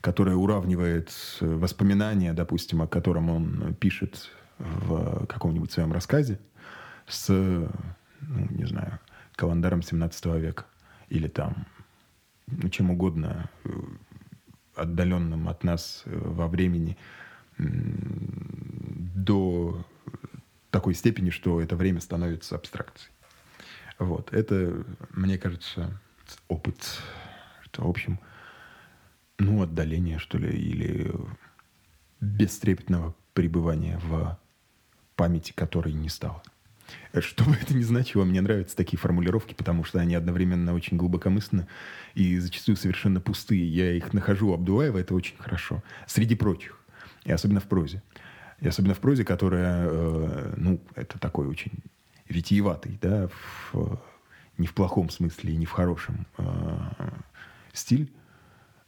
которая 0.00 0.36
уравнивает 0.36 1.12
э, 1.40 1.46
воспоминания, 1.46 2.32
допустим, 2.32 2.82
о 2.82 2.86
котором 2.86 3.30
он 3.30 3.74
пишет 3.74 4.30
в 4.58 5.26
каком-нибудь 5.26 5.70
своем 5.70 5.92
рассказе, 5.92 6.38
с, 7.06 7.28
ну, 7.28 7.68
не 8.50 8.64
знаю, 8.64 8.98
календаром 9.34 9.82
17 9.82 10.24
века 10.26 10.64
или 11.08 11.28
там 11.28 11.66
ну, 12.46 12.68
чем 12.68 12.90
угодно 12.90 13.50
э, 13.64 13.70
отдаленным 14.74 15.48
от 15.48 15.64
нас 15.64 16.02
э, 16.06 16.10
во 16.16 16.48
времени 16.48 16.96
до 19.18 19.86
такой 20.70 20.92
степени, 20.94 21.30
что 21.30 21.60
это 21.60 21.74
время 21.74 22.00
становится 22.00 22.54
абстракцией. 22.54 23.10
Вот. 23.98 24.32
Это, 24.32 24.84
мне 25.10 25.38
кажется, 25.38 25.98
опыт, 26.48 27.00
что, 27.62 27.84
в 27.84 27.88
общем, 27.88 28.18
ну, 29.38 29.62
отдаление, 29.62 30.18
что 30.18 30.38
ли, 30.38 30.50
или 30.50 31.14
бестрепетного 32.20 33.14
пребывания 33.34 33.98
в 34.02 34.38
памяти, 35.16 35.52
которой 35.52 35.92
не 35.92 36.08
стало. 36.08 36.42
Что 37.18 37.44
бы 37.44 37.56
это 37.60 37.74
ни 37.74 37.82
значило, 37.82 38.24
мне 38.24 38.40
нравятся 38.40 38.76
такие 38.76 38.98
формулировки, 38.98 39.54
потому 39.54 39.84
что 39.84 39.98
они 39.98 40.14
одновременно 40.14 40.74
очень 40.74 40.96
глубокомысленны 40.96 41.66
и 42.14 42.38
зачастую 42.38 42.76
совершенно 42.76 43.20
пустые. 43.20 43.66
Я 43.66 43.92
их 43.92 44.12
нахожу 44.12 44.50
у 44.50 44.54
Абдулаева, 44.54 44.98
это 44.98 45.14
очень 45.14 45.36
хорошо. 45.36 45.82
Среди 46.06 46.34
прочих. 46.34 46.78
И 47.24 47.32
особенно 47.32 47.60
в 47.60 47.64
прозе. 47.64 48.02
И 48.60 48.68
особенно 48.68 48.94
в 48.94 49.00
прозе, 49.00 49.24
которая, 49.24 49.86
э, 49.88 50.54
ну, 50.56 50.80
это 50.94 51.18
такой 51.18 51.48
очень 51.48 51.72
витиеватый, 52.28 52.98
да, 53.02 53.28
в, 53.72 54.00
не 54.56 54.66
в 54.66 54.74
плохом 54.74 55.10
смысле 55.10 55.52
и 55.52 55.56
не 55.56 55.66
в 55.66 55.72
хорошем 55.72 56.26
э, 56.38 56.78
стиль. 57.72 58.12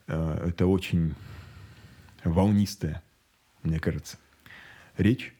Э, 0.09 0.47
это 0.49 0.65
очень 0.67 1.15
волнистая, 2.23 3.01
мне 3.63 3.79
кажется, 3.79 4.17
речь, 4.97 5.33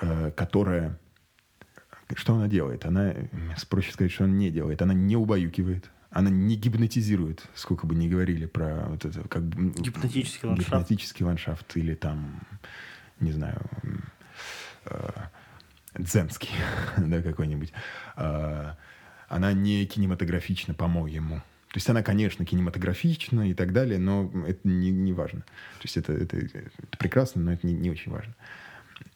э, 0.00 0.30
которая... 0.36 0.98
Что 2.14 2.34
она 2.34 2.48
делает? 2.48 2.86
Она, 2.86 3.14
проще 3.68 3.92
сказать, 3.92 4.12
что 4.12 4.24
она 4.24 4.34
не 4.34 4.50
делает. 4.50 4.80
Она 4.80 4.94
не 4.94 5.16
убаюкивает. 5.16 5.90
Она 6.10 6.30
не 6.30 6.56
гипнотизирует, 6.56 7.46
сколько 7.54 7.86
бы 7.86 7.94
ни 7.94 8.08
говорили 8.08 8.46
про 8.46 8.86
вот 8.88 9.04
это, 9.04 9.28
как 9.28 9.46
Гипнотический 9.46 10.48
ландшафт. 10.48 10.70
гипнотический 10.70 11.26
ландшафт 11.26 11.76
или 11.76 11.94
там, 11.94 12.40
не 13.20 13.30
знаю, 13.32 13.60
э, 14.86 15.10
дзенский, 15.98 16.48
да, 16.96 17.20
какой-нибудь. 17.20 17.72
А, 18.16 18.78
она 19.28 19.52
не 19.52 19.84
кинематографична, 19.84 20.72
по-моему. 20.72 21.42
То 21.68 21.76
есть 21.76 21.88
она, 21.90 22.02
конечно, 22.02 22.44
кинематографична 22.46 23.50
и 23.50 23.54
так 23.54 23.72
далее, 23.72 23.98
но 23.98 24.32
это 24.46 24.60
не, 24.66 24.90
не 24.90 25.12
важно. 25.12 25.40
То 25.40 25.82
есть 25.84 25.96
это, 25.98 26.12
это, 26.14 26.36
это 26.38 26.98
прекрасно, 26.98 27.42
но 27.42 27.52
это 27.52 27.66
не, 27.66 27.74
не 27.74 27.90
очень 27.90 28.10
важно. 28.10 28.34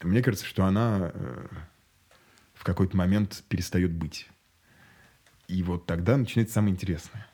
Мне 0.02 0.22
кажется, 0.22 0.44
что 0.46 0.64
она 0.66 1.10
э, 1.14 1.46
в 2.54 2.62
какой-то 2.64 2.96
момент 2.96 3.42
перестает 3.48 3.90
быть. 3.92 4.28
И 5.48 5.62
вот 5.62 5.86
тогда 5.86 6.16
начинается 6.16 6.54
самое 6.54 6.74
интересное. 6.74 7.26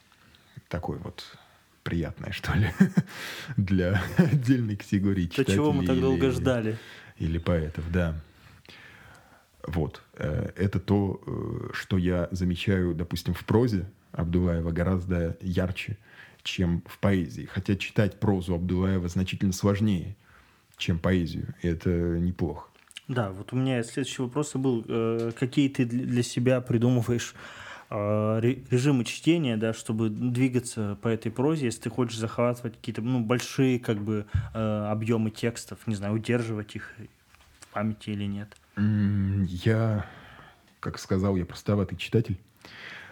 Такое 0.68 0.98
вот 0.98 1.36
приятное, 1.82 2.30
что 2.32 2.52
ли, 2.54 2.70
для 3.56 4.00
отдельной 4.18 4.76
категории 4.76 5.26
То, 5.26 5.32
читателей. 5.32 5.54
чего 5.56 5.72
мы 5.72 5.84
так 5.84 5.98
долго 6.00 6.26
или- 6.26 6.32
ждали. 6.32 6.78
Или 7.16 7.38
поэтов, 7.38 7.90
да. 7.90 8.14
Вот. 9.66 10.00
Э, 10.14 10.52
Это 10.56 10.78
то, 10.78 11.20
э, 11.26 11.70
что 11.74 11.98
я 11.98 12.28
замечаю, 12.30 12.94
допустим, 12.94 13.34
в 13.34 13.44
прозе 13.44 13.86
Абдулаева 14.12 14.70
гораздо 14.70 15.36
ярче, 15.40 15.96
чем 16.42 16.82
в 16.86 16.98
поэзии. 16.98 17.44
Хотя 17.44 17.76
читать 17.76 18.20
прозу 18.20 18.54
Абдулаева 18.54 19.08
значительно 19.08 19.52
сложнее, 19.52 20.16
чем 20.76 20.98
поэзию. 20.98 21.54
И 21.62 21.68
это 21.68 21.90
неплохо. 21.90 22.68
Да, 23.08 23.30
вот 23.30 23.52
у 23.52 23.56
меня 23.56 23.82
следующий 23.82 24.20
вопрос 24.22 24.54
был, 24.54 24.84
э, 24.86 25.32
какие 25.38 25.68
ты 25.70 25.86
для 25.86 26.22
себя 26.22 26.60
придумываешь 26.60 27.34
э, 27.88 28.38
ре- 28.40 28.62
режимы 28.70 29.04
чтения, 29.06 29.56
да, 29.56 29.72
чтобы 29.72 30.10
двигаться 30.10 30.98
по 31.00 31.08
этой 31.08 31.32
прозе, 31.32 31.66
если 31.66 31.82
ты 31.82 31.90
хочешь 31.90 32.18
захватывать 32.18 32.76
какие-то 32.76 33.00
ну, 33.00 33.20
большие 33.20 33.78
как 33.78 33.98
бы 33.98 34.26
э, 34.52 34.86
объемы 34.90 35.30
текстов, 35.30 35.78
не 35.86 35.94
знаю, 35.94 36.14
удерживать 36.14 36.76
их 36.76 36.94
в 37.60 37.68
памяти 37.68 38.10
или 38.10 38.24
нет. 38.24 38.54
Я, 38.76 40.06
как 40.80 40.98
сказал, 40.98 41.36
я 41.36 41.46
простоватый 41.46 41.96
читатель. 41.96 42.38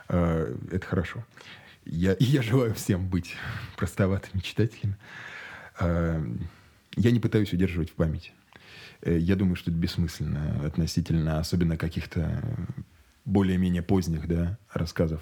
Э, 0.09 0.55
Это 0.71 0.87
хорошо. 0.87 1.25
Я, 1.85 2.17
я 2.21 2.43
желаю 2.43 2.75
всем 2.75 3.09
быть 3.09 3.35
простоватыми 3.77 4.41
читателями. 4.41 4.97
Э, 5.81 6.25
Я 6.97 7.11
не 7.11 7.21
пытаюсь 7.21 7.53
удерживать 7.53 7.91
в 7.91 7.95
памяти. 7.95 8.33
Э, 9.03 9.17
Я 9.19 9.37
думаю, 9.37 9.57
что 9.57 9.71
это 9.71 9.79
бессмысленно 9.81 10.67
относительно, 10.67 11.39
особенно 11.39 11.77
каких-то 11.77 12.43
более-менее 13.25 13.83
поздних 13.83 14.27
да, 14.29 14.59
рассказов 14.73 15.21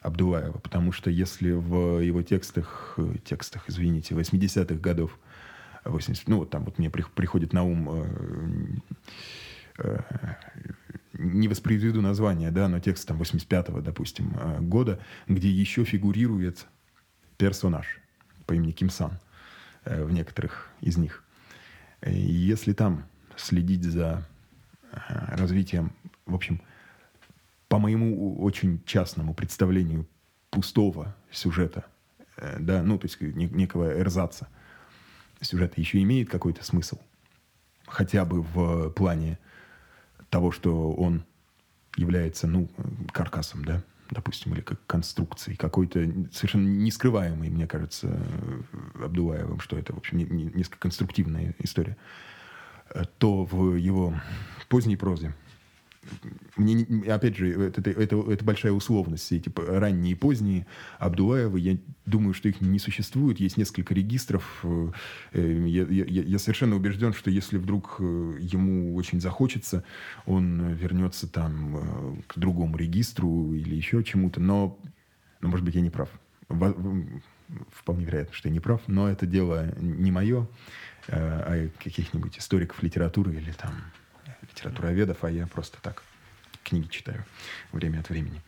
Абдулаева. 0.00 0.58
Потому 0.58 0.92
что 0.92 1.10
если 1.10 1.52
в 1.52 2.00
его 2.00 2.22
текстах, 2.22 2.94
э, 2.96 3.14
текстах, 3.24 3.64
извините, 3.68 4.14
80-х 4.14 4.74
годов, 4.76 5.18
80, 5.84 6.28
ну 6.28 6.38
вот 6.38 6.50
там 6.50 6.64
вот 6.64 6.78
мне 6.78 6.90
при- 6.90 7.02
приходит 7.14 7.52
на 7.52 7.64
ум 7.64 7.88
э, 7.90 8.76
не 11.22 11.48
воспроизведу 11.48 12.02
название, 12.02 12.50
да, 12.50 12.68
но 12.68 12.80
текст 12.80 13.06
там 13.06 13.20
85-го, 13.20 13.80
допустим, 13.80 14.34
э, 14.38 14.60
года, 14.60 15.00
где 15.26 15.50
еще 15.50 15.84
фигурирует 15.84 16.66
персонаж 17.36 18.00
по 18.46 18.54
имени 18.54 18.72
Ким 18.72 18.90
Сан 18.90 19.18
э, 19.84 20.04
в 20.04 20.12
некоторых 20.12 20.68
из 20.80 20.96
них. 20.96 21.24
И 22.04 22.12
если 22.12 22.72
там 22.72 23.04
следить 23.36 23.84
за 23.84 24.26
э, 24.92 25.36
развитием, 25.36 25.92
в 26.26 26.34
общем, 26.34 26.60
по 27.68 27.78
моему 27.78 28.42
очень 28.42 28.82
частному 28.84 29.34
представлению 29.34 30.06
пустого 30.50 31.16
сюжета, 31.30 31.84
э, 32.36 32.58
да, 32.60 32.82
ну, 32.82 32.98
то 32.98 33.06
есть 33.06 33.20
не- 33.20 33.48
некого 33.48 33.98
эрзаца 33.98 34.48
сюжета 35.40 35.80
еще 35.80 36.00
имеет 36.02 36.28
какой-то 36.28 36.64
смысл, 36.64 36.98
хотя 37.86 38.24
бы 38.24 38.42
в 38.42 38.90
плане 38.90 39.38
того, 40.32 40.50
что 40.50 40.92
он 40.94 41.24
является, 41.94 42.46
ну, 42.46 42.66
каркасом, 43.12 43.66
да, 43.66 43.82
допустим, 44.10 44.54
или 44.54 44.62
как 44.62 44.84
конструкцией, 44.86 45.58
какой-то 45.58 46.00
совершенно 46.32 46.66
нескрываемой, 46.66 47.50
мне 47.50 47.66
кажется, 47.66 48.18
Абдулаевым, 48.94 49.60
что 49.60 49.76
это, 49.76 49.92
в 49.92 49.98
общем, 49.98 50.16
не- 50.16 50.24
не- 50.24 50.50
несколько 50.54 50.78
конструктивная 50.78 51.54
история, 51.58 51.98
э, 52.94 53.02
то 53.18 53.44
в 53.44 53.76
его 53.76 54.14
поздней 54.70 54.96
прозе 54.96 55.34
мне, 56.56 56.74
не- 56.74 57.06
опять 57.08 57.36
же, 57.36 57.48
это, 57.50 57.80
это, 57.90 58.16
это- 58.16 58.44
большая 58.44 58.72
условность, 58.72 59.24
все 59.24 59.36
эти 59.36 59.52
ранние 59.56 60.12
и 60.12 60.14
поздние 60.16 60.66
Абдулаевы, 60.98 61.60
я 61.60 61.78
думаю, 62.06 62.34
что 62.34 62.48
их 62.48 62.60
не 62.60 62.78
существует, 62.78 63.40
есть 63.40 63.56
несколько 63.56 63.94
регистров. 63.94 64.60
э, 64.64 64.90
э, 65.32 65.66
Я, 65.68 65.84
я- 65.84 66.04
я- 66.22 66.38
совершенно 66.38 66.76
убежден, 66.76 67.12
что 67.12 67.30
если 67.30 67.56
вдруг 67.58 67.96
э, 68.00 68.36
ему 68.40 68.94
очень 68.96 69.20
захочется, 69.20 69.84
он 70.26 70.72
вернется 70.74 71.28
там 71.28 72.22
к 72.26 72.38
другому 72.38 72.76
регистру 72.76 73.54
или 73.54 73.74
еще 73.74 74.02
чему-то, 74.02 74.40
но, 74.40 74.78
но 75.40 75.48
может 75.48 75.64
быть, 75.64 75.74
я 75.74 75.80
не 75.80 75.90
прав. 75.90 76.08
Вполне 77.70 78.04
вероятно, 78.04 78.34
что 78.34 78.48
я 78.48 78.52
не 78.52 78.60
прав, 78.60 78.80
но 78.86 79.08
это 79.08 79.26
дело 79.26 79.74
не 79.78 80.10
мое, 80.10 80.46
а 81.08 81.68
каких-нибудь 81.82 82.38
историков 82.38 82.82
литературы 82.82 83.34
или 83.34 83.52
там 83.52 83.72
литературоведов, 84.62 85.24
а 85.24 85.30
я 85.30 85.46
просто 85.46 85.78
так 85.82 86.02
книги 86.62 86.86
читаю 86.88 87.24
время 87.72 88.00
от 88.00 88.08
времени. 88.08 88.40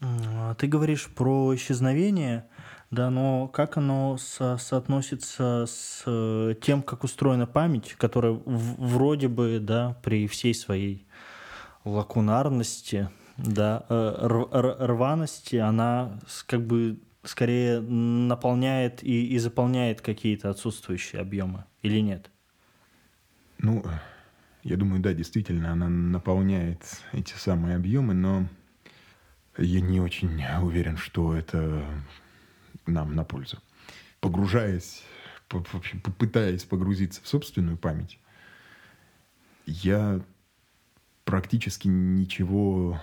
А, 0.00 0.54
Ты 0.54 0.66
говоришь 0.66 1.08
про 1.08 1.54
исчезновение, 1.54 2.46
да, 2.90 3.10
но 3.10 3.48
как 3.48 3.76
оно 3.76 4.16
со- 4.18 4.56
соотносится 4.56 5.66
с 5.68 6.02
э, 6.06 6.54
тем, 6.60 6.82
как 6.82 7.04
устроена 7.04 7.46
память, 7.46 7.94
которая 7.98 8.32
в- 8.32 8.76
вроде 8.94 9.28
бы, 9.28 9.58
да, 9.60 9.96
при 10.02 10.26
всей 10.26 10.54
своей 10.54 11.06
лакунарности, 11.84 13.10
да, 13.36 13.84
э, 13.88 13.94
р- 14.22 14.48
р- 14.52 14.76
рваности, 14.90 15.56
она 15.56 16.18
как 16.46 16.66
бы 16.66 16.98
скорее 17.22 17.80
наполняет 17.80 19.02
и, 19.04 19.26
и 19.34 19.38
заполняет 19.38 20.00
какие-то 20.00 20.48
отсутствующие 20.50 21.20
объемы, 21.20 21.64
или 21.82 22.00
нет? 22.00 22.30
Ну, 23.58 23.84
я 24.62 24.76
думаю, 24.76 25.00
да, 25.00 25.12
действительно, 25.14 25.72
она 25.72 25.88
наполняет 25.88 26.82
эти 27.12 27.32
самые 27.34 27.76
объемы, 27.76 28.14
но 28.14 28.46
я 29.56 29.80
не 29.80 30.00
очень 30.00 30.42
уверен, 30.62 30.96
что 30.96 31.34
это 31.34 31.84
нам 32.86 33.14
на 33.14 33.24
пользу. 33.24 33.58
Погружаясь, 34.20 35.02
попытаясь 35.48 36.64
погрузиться 36.64 37.22
в 37.22 37.28
собственную 37.28 37.76
память, 37.76 38.18
я 39.66 40.20
практически 41.24 41.88
ничего 41.88 43.00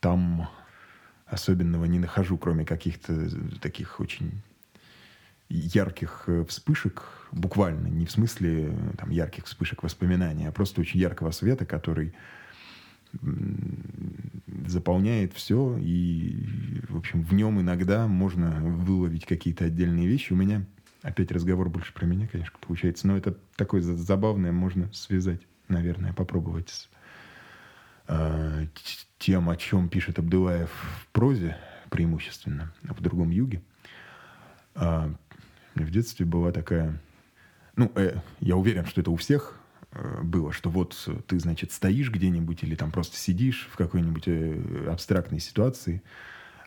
там 0.00 0.48
особенного 1.26 1.86
не 1.86 1.98
нахожу, 1.98 2.38
кроме 2.38 2.64
каких-то 2.64 3.28
таких 3.58 4.00
очень 4.00 4.42
ярких 5.56 6.24
э, 6.26 6.44
вспышек, 6.48 7.02
буквально, 7.32 7.88
не 7.88 8.06
в 8.06 8.10
смысле 8.10 8.68
э, 8.68 8.96
там, 8.98 9.10
ярких 9.10 9.44
вспышек 9.44 9.82
воспоминаний, 9.82 10.46
а 10.46 10.52
просто 10.52 10.80
очень 10.80 11.00
яркого 11.00 11.30
света, 11.30 11.64
который 11.66 12.14
заполняет 14.66 15.34
все, 15.34 15.78
и, 15.78 16.82
в 16.88 16.96
общем, 16.96 17.22
в 17.22 17.32
нем 17.32 17.60
иногда 17.60 18.08
можно 18.08 18.60
выловить 18.60 19.24
какие-то 19.24 19.66
отдельные 19.66 20.08
вещи. 20.08 20.32
У 20.32 20.36
меня 20.36 20.64
опять 21.02 21.30
разговор 21.30 21.68
больше 21.68 21.92
про 21.92 22.06
меня, 22.06 22.26
конечно, 22.26 22.58
получается, 22.60 23.06
но 23.06 23.16
это 23.16 23.36
такое 23.56 23.82
за- 23.82 23.96
забавное, 23.96 24.52
можно 24.52 24.92
связать, 24.92 25.42
наверное, 25.68 26.12
попробовать 26.12 26.70
с 26.70 26.88
э, 28.08 28.66
тем, 29.18 29.48
о 29.48 29.56
чем 29.56 29.88
пишет 29.88 30.18
Абдулаев 30.18 30.70
в 30.70 31.06
прозе 31.12 31.56
преимущественно, 31.90 32.72
в 32.82 33.00
другом 33.00 33.30
юге. 33.30 33.62
А, 34.74 35.14
в 35.82 35.90
детстве 35.90 36.26
была 36.26 36.52
такая... 36.52 37.00
Ну, 37.76 37.90
э, 37.96 38.18
я 38.40 38.56
уверен, 38.56 38.86
что 38.86 39.00
это 39.00 39.10
у 39.10 39.16
всех 39.16 39.58
э, 39.90 40.22
было, 40.22 40.52
что 40.52 40.70
вот 40.70 40.96
э, 41.08 41.16
ты, 41.26 41.38
значит, 41.40 41.72
стоишь 41.72 42.10
где-нибудь 42.10 42.62
или 42.62 42.76
там 42.76 42.92
просто 42.92 43.16
сидишь 43.16 43.68
в 43.72 43.76
какой-нибудь 43.76 44.24
э, 44.26 44.88
абстрактной 44.88 45.40
ситуации. 45.40 46.02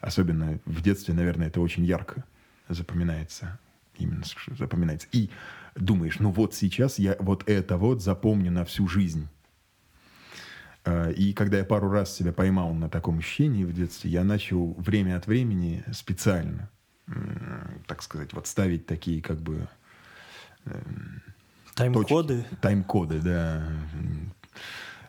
Особенно 0.01 0.59
в 0.65 0.81
детстве, 0.81 1.13
наверное, 1.13 1.47
это 1.47 1.61
очень 1.61 1.85
ярко 1.85 2.23
запоминается. 2.69 3.59
Именно 3.97 4.23
запоминается. 4.57 5.07
И 5.11 5.29
думаешь, 5.75 6.19
ну 6.19 6.31
вот 6.31 6.53
сейчас 6.53 6.99
я 6.99 7.15
вот 7.19 7.47
это 7.47 7.77
вот 7.77 8.03
запомню 8.03 8.51
на 8.51 8.65
всю 8.65 8.87
жизнь. 8.87 9.27
А, 10.85 11.09
И 11.11 11.33
когда 11.33 11.57
я 11.57 11.65
пару 11.65 11.89
раз 11.89 12.15
себя 12.15 12.31
поймал 12.31 12.73
на 12.73 12.89
таком 12.89 13.19
ощущении 13.19 13.63
в 13.63 13.73
детстве, 13.73 14.11
я 14.11 14.23
начал 14.23 14.73
время 14.73 15.17
от 15.17 15.27
времени 15.27 15.83
специально, 15.93 16.69
так 17.85 18.01
сказать, 18.03 18.33
вот 18.33 18.47
ставить 18.47 18.85
такие 18.85 19.21
как 19.21 19.37
бы 19.37 19.67
Тайм-коды? 21.75 22.41
точки, 22.41 22.55
тайм-коды, 22.61 23.19
да, 23.19 23.63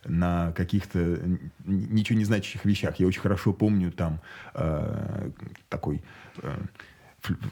на 0.05 0.53
каких-то 0.53 1.21
ничего 1.65 2.19
не 2.19 2.25
значащих 2.25 2.65
вещах. 2.65 2.97
Я 3.01 3.07
очень 3.07 3.21
хорошо 3.21 3.53
помню 3.53 3.91
там 3.91 4.21
э, 4.55 5.31
такой, 5.69 6.03
э, 6.43 6.57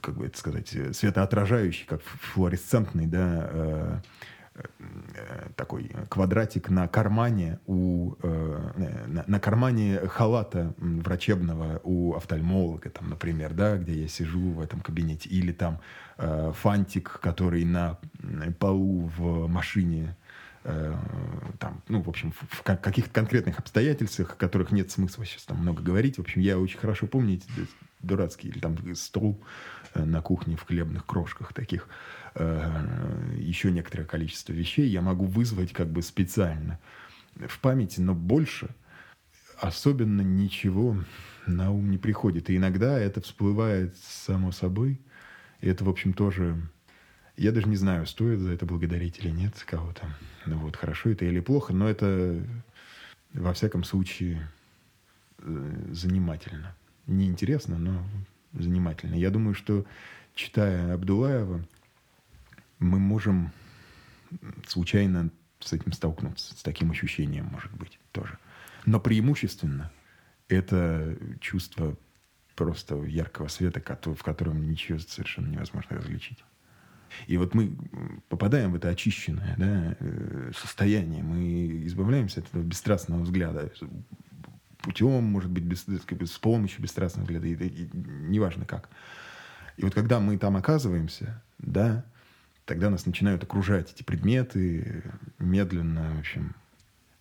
как 0.00 0.16
бы 0.16 0.26
это 0.26 0.38
сказать, 0.38 0.74
э, 0.74 0.92
светоотражающий, 0.92 1.86
как 1.86 2.02
флуоресцентный, 2.02 3.06
да, 3.06 3.48
э, 3.50 3.98
такой 5.56 5.90
квадратик 6.08 6.70
на 6.70 6.88
кармане 6.88 7.58
у 7.66 8.14
э, 8.22 9.04
на, 9.06 9.24
на 9.26 9.40
кармане 9.40 10.00
халата 10.08 10.74
врачебного 10.78 11.80
у 11.84 12.14
офтальмолога, 12.14 12.90
там, 12.90 13.10
например, 13.10 13.54
да, 13.54 13.76
где 13.76 14.02
я 14.02 14.08
сижу 14.08 14.52
в 14.52 14.60
этом 14.60 14.80
кабинете, 14.80 15.28
или 15.28 15.52
там 15.52 15.80
э, 16.18 16.52
фантик, 16.54 17.20
который 17.20 17.64
на 17.64 17.98
полу 18.58 19.10
в 19.16 19.48
машине 19.48 20.16
э, 20.64 20.94
там, 21.58 21.82
ну, 21.88 22.02
в 22.02 22.08
общем, 22.08 22.32
в, 22.32 22.56
в 22.56 22.62
ка- 22.62 22.76
каких-то 22.76 23.10
конкретных 23.10 23.58
обстоятельствах, 23.58 24.32
о 24.32 24.36
которых 24.36 24.72
нет 24.72 24.90
смысла 24.90 25.24
сейчас 25.24 25.44
там 25.44 25.58
много 25.58 25.82
говорить. 25.82 26.18
В 26.18 26.20
общем, 26.20 26.40
я 26.40 26.58
очень 26.58 26.78
хорошо 26.78 27.06
помню 27.06 27.34
эти 27.34 27.46
дурацкие, 28.00 28.52
или 28.52 28.60
там 28.60 28.94
стол 28.94 29.42
э, 29.94 30.04
на 30.04 30.20
кухне 30.20 30.56
в 30.56 30.64
хлебных 30.64 31.06
крошках 31.06 31.52
таких, 31.52 31.88
э, 31.88 32.25
еще 32.38 33.70
некоторое 33.72 34.04
количество 34.04 34.52
вещей 34.52 34.88
я 34.88 35.00
могу 35.02 35.24
вызвать 35.24 35.72
как 35.72 35.88
бы 35.88 36.02
специально 36.02 36.78
в 37.34 37.58
памяти, 37.60 38.00
но 38.00 38.14
больше 38.14 38.68
особенно 39.58 40.20
ничего 40.20 40.96
на 41.46 41.70
ум 41.70 41.90
не 41.90 41.98
приходит. 41.98 42.50
И 42.50 42.56
иногда 42.56 42.98
это 42.98 43.20
всплывает 43.20 43.96
само 43.96 44.52
собой. 44.52 45.00
И 45.60 45.68
это, 45.68 45.84
в 45.84 45.88
общем, 45.88 46.12
тоже 46.12 46.60
Я 47.36 47.52
даже 47.52 47.68
не 47.68 47.76
знаю, 47.76 48.06
стоит 48.06 48.38
за 48.40 48.52
это 48.52 48.64
благодарить 48.64 49.18
или 49.18 49.28
нет 49.28 49.52
кого-то. 49.66 50.06
Ну 50.46 50.58
вот, 50.58 50.76
хорошо 50.76 51.10
это 51.10 51.26
или 51.26 51.40
плохо, 51.40 51.74
но 51.74 51.88
это 51.88 52.42
во 53.34 53.52
всяком 53.52 53.84
случае 53.84 54.48
э, 55.38 55.88
занимательно. 55.92 56.74
Не 57.06 57.26
интересно, 57.26 57.76
но 57.78 58.02
занимательно. 58.54 59.16
Я 59.16 59.30
думаю, 59.30 59.54
что 59.54 59.84
читая 60.34 60.94
Абдулаева, 60.94 61.62
мы 62.78 62.98
можем 62.98 63.52
случайно 64.66 65.30
с 65.60 65.72
этим 65.72 65.92
столкнуться, 65.92 66.54
с 66.54 66.62
таким 66.62 66.90
ощущением, 66.90 67.46
может 67.46 67.72
быть, 67.72 67.98
тоже. 68.12 68.38
Но 68.84 69.00
преимущественно 69.00 69.90
это 70.48 71.16
чувство 71.40 71.96
просто 72.54 73.02
яркого 73.04 73.48
света, 73.48 73.80
в 73.80 74.22
котором 74.22 74.68
ничего 74.68 74.98
совершенно 74.98 75.48
невозможно 75.48 75.96
различить. 75.96 76.44
И 77.26 77.36
вот 77.36 77.54
мы 77.54 77.76
попадаем 78.28 78.72
в 78.72 78.76
это 78.76 78.88
очищенное 78.88 79.54
да, 79.56 79.96
э, 80.00 80.52
состояние, 80.54 81.22
мы 81.22 81.86
избавляемся 81.86 82.40
от 82.40 82.48
этого 82.48 82.62
бесстрастного 82.62 83.22
взгляда 83.22 83.70
путем, 84.78 85.24
может 85.24 85.50
быть, 85.50 85.64
без, 85.64 85.86
с 85.86 86.38
помощью 86.38 86.82
бесстрастного 86.82 87.24
взгляда, 87.24 87.46
и, 87.46 87.54
и, 87.54 87.90
неважно 87.94 88.64
как. 88.64 88.88
И 89.76 89.82
вот 89.82 89.94
когда 89.94 90.20
мы 90.20 90.38
там 90.38 90.56
оказываемся, 90.56 91.42
да, 91.58 92.04
тогда 92.66 92.90
нас 92.90 93.06
начинают 93.06 93.42
окружать 93.42 93.92
эти 93.92 94.02
предметы 94.02 95.02
медленно, 95.38 96.14
в 96.16 96.18
общем, 96.18 96.54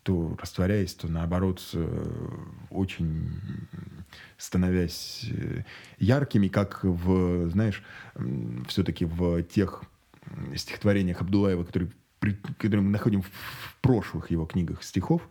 то 0.03 0.35
растворяясь, 0.39 0.93
то 0.93 1.07
наоборот 1.07 1.61
э, 1.73 2.29
очень 2.69 3.41
становясь 4.37 5.25
э, 5.31 5.63
яркими, 5.97 6.47
как 6.47 6.83
в, 6.83 7.49
знаешь, 7.49 7.81
все-таки 8.67 9.05
в 9.05 9.41
тех 9.43 9.83
стихотворениях 10.55 11.21
Абдулаева, 11.21 11.63
которые, 11.63 11.91
которые 12.57 12.81
мы 12.81 12.91
находим 12.91 13.21
в 13.21 13.77
прошлых 13.81 14.29
его 14.29 14.45
книгах 14.45 14.83
стихов, 14.83 15.27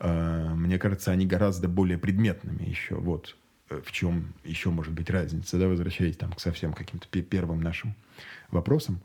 э, 0.00 0.54
мне 0.54 0.78
кажется, 0.78 1.12
они 1.12 1.26
гораздо 1.26 1.68
более 1.68 1.98
предметными 1.98 2.64
еще. 2.64 2.96
Вот 2.96 3.36
в 3.68 3.92
чем 3.92 4.34
еще 4.42 4.70
может 4.70 4.92
быть 4.92 5.10
разница, 5.10 5.56
да, 5.56 5.68
возвращаясь 5.68 6.16
там 6.16 6.32
к 6.32 6.40
совсем 6.40 6.72
каким-то 6.72 7.06
первым 7.22 7.60
нашим 7.60 7.94
вопросам. 8.50 9.00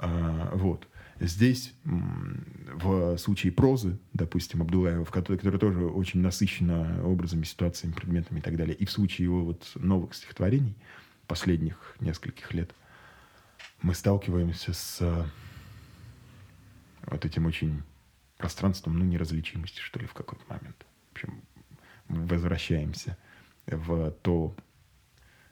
Вот. 0.00 0.86
Здесь, 1.20 1.74
в 1.84 3.18
случае 3.18 3.52
прозы, 3.52 3.98
допустим, 4.14 4.62
Абдулаева, 4.62 5.04
который, 5.04 5.36
который 5.36 5.58
тоже 5.58 5.84
очень 5.84 6.20
насыщена 6.20 7.04
образами, 7.04 7.44
ситуациями, 7.44 7.92
предметами 7.92 8.38
и 8.38 8.42
так 8.42 8.56
далее, 8.56 8.74
и 8.74 8.86
в 8.86 8.90
случае 8.90 9.26
его 9.26 9.44
вот 9.44 9.70
новых 9.74 10.14
стихотворений 10.14 10.74
последних 11.26 11.94
нескольких 12.00 12.54
лет, 12.54 12.74
мы 13.82 13.94
сталкиваемся 13.94 14.72
с 14.72 15.26
вот 17.06 17.24
этим 17.24 17.44
очень 17.44 17.82
пространством, 18.38 18.98
ну, 18.98 19.04
неразличимости, 19.04 19.80
что 19.80 20.00
ли, 20.00 20.06
в 20.06 20.14
какой-то 20.14 20.44
момент. 20.48 20.86
В 21.10 21.12
общем, 21.12 21.42
возвращаемся 22.08 23.18
в 23.66 24.10
то 24.22 24.56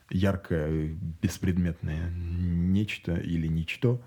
яркое, 0.09 0.97
беспредметное 1.21 2.11
нечто 2.11 3.15
или 3.17 3.47
ничто, 3.47 4.03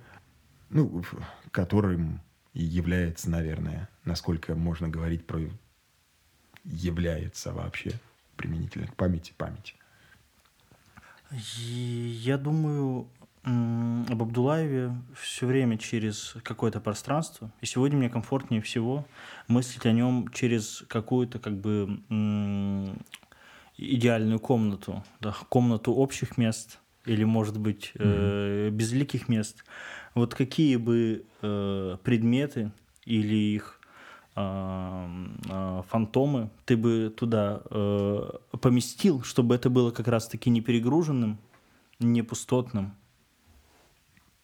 ну, 0.71 1.03
которым 1.51 2.21
является, 2.53 3.29
наверное, 3.29 3.89
насколько 4.03 4.55
можно 4.55 4.89
говорить 4.89 5.25
про 5.25 5.41
является 6.63 7.53
вообще 7.53 7.93
применительно 8.35 8.87
к 8.87 8.95
памяти 8.95 9.33
памяти. 9.37 9.75
Я 11.31 12.37
думаю 12.37 13.07
об 13.43 14.21
Абдулаеве 14.21 14.95
все 15.15 15.47
время 15.47 15.77
через 15.77 16.35
какое-то 16.43 16.79
пространство. 16.79 17.51
И 17.61 17.65
сегодня 17.65 17.97
мне 17.97 18.09
комфортнее 18.09 18.61
всего 18.61 19.07
мыслить 19.47 19.85
о 19.85 19.91
нем 19.91 20.29
через 20.33 20.83
какую-то 20.87 21.39
как 21.39 21.57
бы 21.57 21.99
идеальную 23.77 24.39
комнату, 24.39 25.03
да, 25.19 25.33
комнату 25.49 25.93
общих 25.93 26.37
мест 26.37 26.79
или, 27.05 27.23
может 27.23 27.57
быть, 27.57 27.91
mm-hmm. 27.95 28.69
безликих 28.71 29.27
мест 29.29 29.63
вот 30.13 30.35
какие 30.35 30.75
бы 30.75 31.25
э, 31.41 31.97
предметы 32.03 32.71
или 33.05 33.35
их 33.35 33.79
э, 34.35 35.07
э, 35.49 35.81
фантомы 35.89 36.49
ты 36.65 36.77
бы 36.77 37.13
туда 37.15 37.61
э, 37.69 38.29
поместил, 38.61 39.23
чтобы 39.23 39.55
это 39.55 39.69
было 39.69 39.91
как 39.91 40.07
раз-таки 40.07 40.49
не 40.49 40.61
перегруженным, 40.61 41.39
не 41.99 42.21
пустотным? 42.21 42.95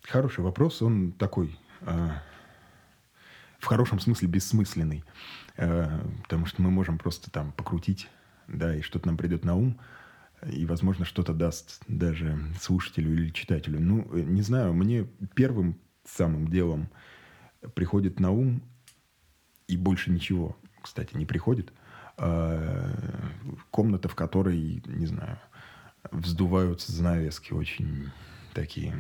Хороший 0.03 0.43
вопрос, 0.43 0.82
он 0.82 1.12
такой 1.12 1.58
э, 1.82 2.10
в 3.60 3.66
хорошем 3.66 3.99
смысле 3.99 4.30
бессмысленный, 4.30 5.03
э, 5.58 5.99
потому 6.24 6.45
что 6.45 6.62
мы 6.62 6.72
можем 6.72 6.97
просто 6.97 7.30
там 7.30 7.51
покрутить, 7.51 8.08
да, 8.47 8.74
и 8.74 8.82
что-то 8.82 9.08
нам 9.08 9.18
придет 9.18 9.43
на 9.43 9.55
ум 9.55 9.78
и, 10.45 10.65
возможно, 10.65 11.05
что-то 11.05 11.33
даст 11.33 11.81
даже 11.88 12.38
слушателю 12.61 13.13
или 13.13 13.29
читателю. 13.29 13.79
Ну, 13.79 14.07
э, 14.13 14.21
не 14.21 14.41
знаю, 14.41 14.73
мне 14.73 15.07
первым 15.35 15.79
самым 16.05 16.47
делом 16.47 16.89
приходит 17.73 18.19
на 18.19 18.31
ум, 18.31 18.61
и 19.67 19.75
больше 19.77 20.11
ничего, 20.11 20.57
кстати, 20.81 21.15
не 21.15 21.25
приходит, 21.25 21.73
а, 22.17 22.93
комната, 23.71 24.07
в 24.07 24.15
которой, 24.15 24.81
не 24.85 25.05
знаю, 25.05 25.38
вздуваются 26.11 26.91
занавески 26.91 27.53
очень 27.53 28.11
такие, 28.53 28.95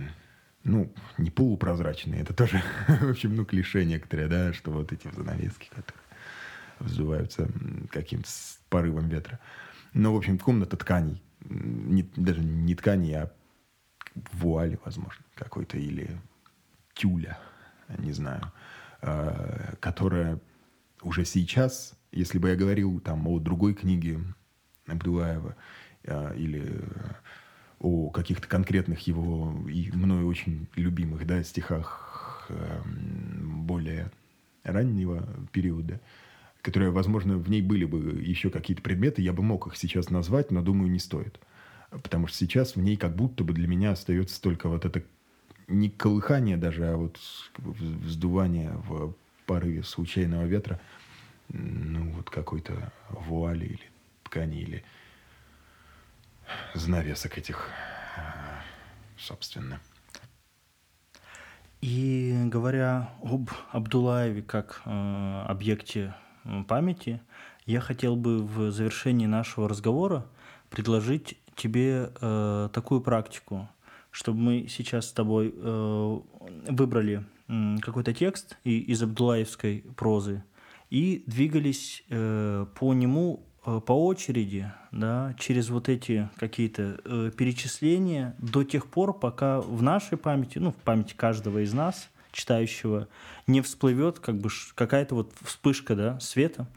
ну, 0.63 0.93
не 1.17 1.31
полупрозрачные, 1.31 2.21
это 2.21 2.33
тоже, 2.33 2.61
в 2.87 3.09
общем, 3.09 3.35
ну, 3.35 3.45
клише 3.45 3.85
некоторые, 3.85 4.27
да, 4.27 4.53
что 4.53 4.71
вот 4.71 4.91
эти 4.91 5.09
занавески, 5.15 5.69
которые 5.69 6.03
вздуваются 6.79 7.49
каким-то 7.89 8.29
порывом 8.69 9.07
ветра. 9.07 9.39
Но, 9.93 10.13
в 10.13 10.17
общем, 10.17 10.37
комната 10.37 10.77
тканей, 10.77 11.23
не, 11.49 12.03
даже 12.15 12.43
не 12.43 12.75
ткани, 12.75 13.13
а 13.13 13.31
вуали, 14.33 14.79
возможно, 14.83 15.23
какой-то, 15.35 15.77
или 15.77 16.19
тюля, 16.93 17.37
не 17.97 18.11
знаю, 18.11 18.51
э, 19.01 19.75
которая 19.79 20.39
уже 21.01 21.25
сейчас, 21.25 21.95
если 22.11 22.39
бы 22.39 22.49
я 22.49 22.55
говорил 22.55 22.99
там 22.99 23.27
о 23.27 23.39
другой 23.39 23.73
книге 23.73 24.19
Абдулаева 24.87 25.55
э, 26.03 26.35
или 26.35 26.81
о 27.79 28.09
каких-то 28.09 28.47
конкретных 28.47 29.05
его 29.07 29.55
и 29.69 29.91
мною 29.91 30.27
очень 30.27 30.67
любимых 30.75 31.27
да, 31.27 31.43
стихах 31.43 32.47
э, 32.49 32.81
более 32.85 34.11
раннего 34.63 35.27
периода, 35.51 36.01
которые, 36.61 36.91
возможно, 36.91 37.37
в 37.37 37.49
ней 37.49 37.61
были 37.61 37.85
бы 37.85 38.21
еще 38.21 38.49
какие-то 38.49 38.81
предметы, 38.81 39.21
я 39.21 39.33
бы 39.33 39.43
мог 39.43 39.67
их 39.67 39.77
сейчас 39.77 40.09
назвать, 40.09 40.51
но 40.51 40.61
думаю, 40.61 40.91
не 40.91 40.99
стоит. 40.99 41.39
Потому 41.89 42.27
что 42.27 42.37
сейчас 42.37 42.75
в 42.75 42.81
ней 42.81 42.97
как 42.97 43.15
будто 43.15 43.43
бы 43.43 43.53
для 43.53 43.67
меня 43.67 43.91
остается 43.91 44.41
только 44.41 44.67
вот 44.67 44.85
это 44.85 45.03
не 45.67 45.89
колыхание 45.89 46.57
даже, 46.57 46.85
а 46.85 46.97
вот 46.97 47.19
вздувание 47.57 48.71
в 48.87 49.13
порыве 49.45 49.83
случайного 49.83 50.45
ветра, 50.45 50.79
ну 51.49 52.11
вот 52.11 52.29
какой-то 52.29 52.91
вуали 53.09 53.65
или 53.65 53.91
ткани 54.23 54.61
или 54.61 54.83
занавесок 56.73 57.37
этих, 57.37 57.69
собственно. 59.17 59.79
И 61.81 62.41
говоря 62.45 63.13
об 63.21 63.49
Абдулаеве 63.71 64.41
как 64.41 64.81
э, 64.85 65.43
объекте 65.47 66.15
памяти, 66.67 67.21
я 67.65 67.79
хотел 67.81 68.15
бы 68.15 68.43
в 68.43 68.71
завершении 68.71 69.25
нашего 69.25 69.67
разговора 69.67 70.25
предложить 70.69 71.37
тебе 71.55 72.11
э, 72.21 72.69
такую 72.71 73.01
практику, 73.01 73.67
чтобы 74.11 74.39
мы 74.39 74.67
сейчас 74.69 75.09
с 75.09 75.13
тобой 75.13 75.53
э, 75.55 76.19
выбрали 76.69 77.25
э, 77.47 77.75
какой-то 77.81 78.13
текст 78.13 78.57
и, 78.63 78.79
из 78.79 79.03
Абдулаевской 79.03 79.83
прозы 79.95 80.43
и 80.89 81.23
двигались 81.27 82.03
э, 82.09 82.65
по 82.79 82.93
нему 82.93 83.43
э, 83.65 83.81
по 83.85 84.05
очереди, 84.05 84.71
да, 84.91 85.35
через 85.37 85.69
вот 85.69 85.89
эти 85.89 86.29
какие-то 86.37 86.99
э, 87.03 87.31
перечисления 87.35 88.35
до 88.39 88.63
тех 88.63 88.87
пор, 88.87 89.17
пока 89.17 89.59
в 89.59 89.81
нашей 89.81 90.17
памяти, 90.17 90.59
ну, 90.59 90.71
в 90.71 90.75
памяти 90.75 91.13
каждого 91.15 91.63
из 91.63 91.73
нас– 91.73 92.09
читающего 92.37 93.07
не 93.47 93.61
всплывет 93.61 94.19
как 94.19 94.37
бы 94.37 94.49
какая-то 94.75 95.15
вот 95.15 95.33
вспышка 95.41 95.95
да, 95.95 96.19
света, 96.19 96.67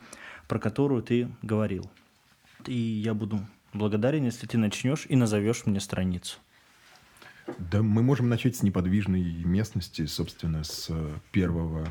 про 0.48 0.58
которую 0.58 1.02
ты 1.02 1.28
говорил. 1.42 1.88
И 2.66 2.72
я 2.72 3.12
буду 3.12 3.40
благодарен, 3.74 4.24
если 4.24 4.46
ты 4.46 4.56
начнешь 4.56 5.06
и 5.08 5.16
назовешь 5.16 5.66
мне 5.66 5.78
страницу. 5.78 6.38
Да, 7.58 7.82
мы 7.82 8.02
можем 8.02 8.28
начать 8.28 8.56
с 8.56 8.62
неподвижной 8.62 9.22
местности, 9.44 10.06
собственно, 10.06 10.64
с 10.64 10.86
э, 10.88 11.10
первого 11.32 11.86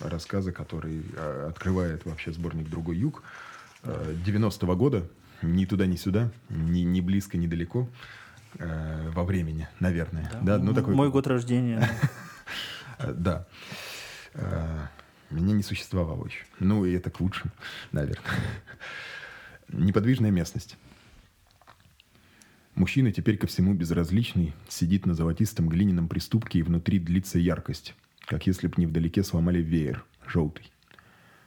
рассказа, 0.00 0.52
который 0.52 1.02
э, 1.14 1.48
открывает 1.50 2.06
вообще 2.06 2.32
сборник 2.32 2.70
«Другой 2.70 2.96
юг» 2.98 3.22
90-го 3.82 4.72
э, 4.72 4.76
года. 4.76 5.08
Ни 5.42 5.64
туда, 5.64 5.86
ни 5.86 5.96
сюда, 5.96 6.30
ни, 6.48 6.80
ни 6.80 7.00
близко, 7.00 7.36
ни 7.36 7.48
далеко. 7.48 7.88
во 8.54 9.24
времени, 9.24 9.66
наверное. 9.80 10.30
Да. 10.34 10.58
Да, 10.58 10.62
ну 10.62 10.72
такой... 10.72 10.94
Мой 10.94 11.10
год 11.10 11.26
рождения. 11.26 11.88
Э, 13.02 13.12
Да. 13.12 13.46
Э, 14.34 14.86
Меня 15.30 15.54
не 15.54 15.62
существовало 15.62 16.26
еще. 16.26 16.44
Ну, 16.58 16.84
и 16.84 16.92
это 16.92 17.10
к 17.10 17.20
лучшему, 17.20 17.52
наверное. 17.92 18.22
Неподвижная 19.68 20.30
местность. 20.30 20.76
Мужчина 22.74 23.12
теперь 23.12 23.36
ко 23.36 23.46
всему 23.46 23.74
безразличный, 23.74 24.54
сидит 24.68 25.06
на 25.06 25.14
золотистом 25.14 25.68
глиняном 25.68 26.08
приступке, 26.08 26.58
и 26.58 26.62
внутри 26.62 26.98
длится 26.98 27.38
яркость, 27.38 27.94
как 28.26 28.46
если 28.46 28.66
б 28.66 28.74
невдалеке 28.78 29.22
сломали 29.22 29.58
веер, 29.60 30.04
желтый. 30.26 30.70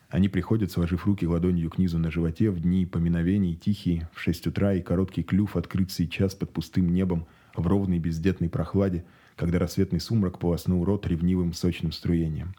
Они 0.09 0.29
приходят, 0.29 0.71
сложив 0.71 1.05
руки 1.07 1.25
ладонью 1.25 1.69
к 1.71 1.77
низу 1.79 1.97
на 1.97 2.11
животе, 2.11 2.51
в 2.51 2.59
дни 2.59 2.85
поминовений, 2.85 3.55
тихие, 3.55 4.07
в 4.13 4.21
шесть 4.21 4.45
утра, 4.45 4.73
и 4.73 4.81
короткий 4.81 5.23
клюв 5.23 5.55
открыт 5.57 5.91
сейчас 5.91 6.35
под 6.35 6.53
пустым 6.53 6.93
небом, 6.93 7.27
в 7.55 7.65
ровной 7.65 7.99
бездетной 7.99 8.49
прохладе, 8.49 9.03
когда 9.35 9.59
рассветный 9.59 9.99
сумрак 9.99 10.39
полоснул 10.39 10.83
рот 10.85 11.07
ревнивым 11.07 11.53
сочным 11.53 11.91
струением. 11.91 12.55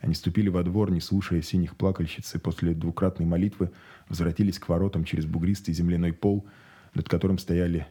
Они 0.00 0.14
ступили 0.14 0.48
во 0.48 0.62
двор, 0.62 0.90
не 0.90 1.00
слушая 1.00 1.42
синих 1.42 1.76
плакальщиц, 1.76 2.34
и 2.34 2.38
после 2.38 2.74
двукратной 2.74 3.26
молитвы 3.26 3.70
возвратились 4.08 4.58
к 4.58 4.68
воротам 4.68 5.04
через 5.04 5.26
бугристый 5.26 5.74
земляной 5.74 6.12
пол, 6.12 6.46
над 6.94 7.08
которым 7.08 7.38
стояли 7.38 7.86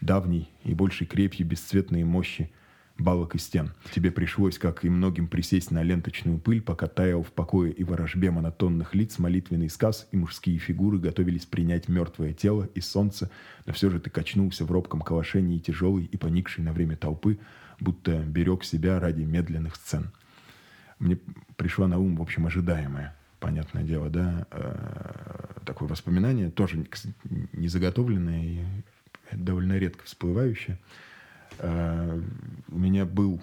давней 0.00 0.50
и 0.64 0.74
большей 0.74 1.06
крепью 1.06 1.46
бесцветные 1.46 2.04
мощи 2.04 2.50
балок 2.98 3.34
и 3.34 3.38
стен. 3.38 3.72
Тебе 3.92 4.10
пришлось, 4.10 4.58
как 4.58 4.84
и 4.84 4.88
многим, 4.88 5.28
присесть 5.28 5.70
на 5.70 5.82
ленточную 5.82 6.38
пыль, 6.38 6.62
пока 6.62 6.86
таял 6.86 7.22
в 7.22 7.32
покое 7.32 7.72
и 7.72 7.84
ворожбе 7.84 8.30
монотонных 8.30 8.94
лиц 8.94 9.18
молитвенный 9.18 9.68
сказ, 9.68 10.08
и 10.12 10.16
мужские 10.16 10.58
фигуры 10.58 10.98
готовились 10.98 11.46
принять 11.46 11.88
мертвое 11.88 12.32
тело 12.32 12.68
и 12.74 12.80
солнце, 12.80 13.30
но 13.66 13.72
все 13.72 13.90
же 13.90 14.00
ты 14.00 14.10
качнулся 14.10 14.64
в 14.64 14.72
робком 14.72 15.02
калашении 15.02 15.58
тяжелой 15.58 16.04
и 16.04 16.16
поникшей 16.16 16.64
на 16.64 16.72
время 16.72 16.96
толпы, 16.96 17.38
будто 17.80 18.18
берег 18.18 18.64
себя 18.64 19.00
ради 19.00 19.22
медленных 19.22 19.76
сцен. 19.76 20.10
Мне 20.98 21.18
пришло 21.56 21.86
на 21.86 21.98
ум, 21.98 22.16
в 22.16 22.22
общем, 22.22 22.46
ожидаемое, 22.46 23.14
понятное 23.38 23.82
дело, 23.82 24.08
да, 24.08 24.46
э, 24.50 25.62
такое 25.64 25.88
воспоминание, 25.88 26.50
тоже 26.50 26.86
не 27.52 27.68
заготовленное 27.68 28.44
и 28.44 28.64
довольно 29.32 29.78
редко 29.78 30.04
всплывающее. 30.04 30.78
Э, 31.58 32.20
У 32.68 32.78
меня 32.78 33.04
был 33.04 33.42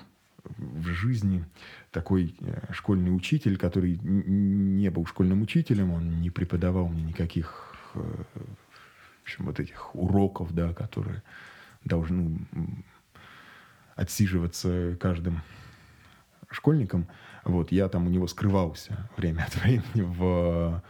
в 0.57 0.87
жизни 0.87 1.45
такой 1.91 2.35
э, 2.39 2.73
школьный 2.73 3.15
учитель, 3.15 3.57
который 3.57 3.99
не 3.99 4.89
был 4.89 5.05
школьным 5.05 5.41
учителем, 5.43 5.91
он 5.91 6.21
не 6.21 6.31
преподавал 6.31 6.87
мне 6.87 7.03
никаких 7.03 7.69
в 7.93 9.23
общем, 9.23 9.45
вот 9.45 9.59
этих 9.59 9.95
уроков, 9.95 10.53
да, 10.53 10.73
которые 10.73 11.21
должны 11.85 12.39
отсиживаться 13.95 14.97
каждым 14.99 15.41
школьником. 16.49 17.07
Вот, 17.43 17.71
я 17.71 17.89
там 17.89 18.07
у 18.07 18.09
него 18.09 18.27
скрывался 18.27 19.09
время 19.17 19.43
от 19.43 19.55
времени 19.55 19.83
в 19.95 20.81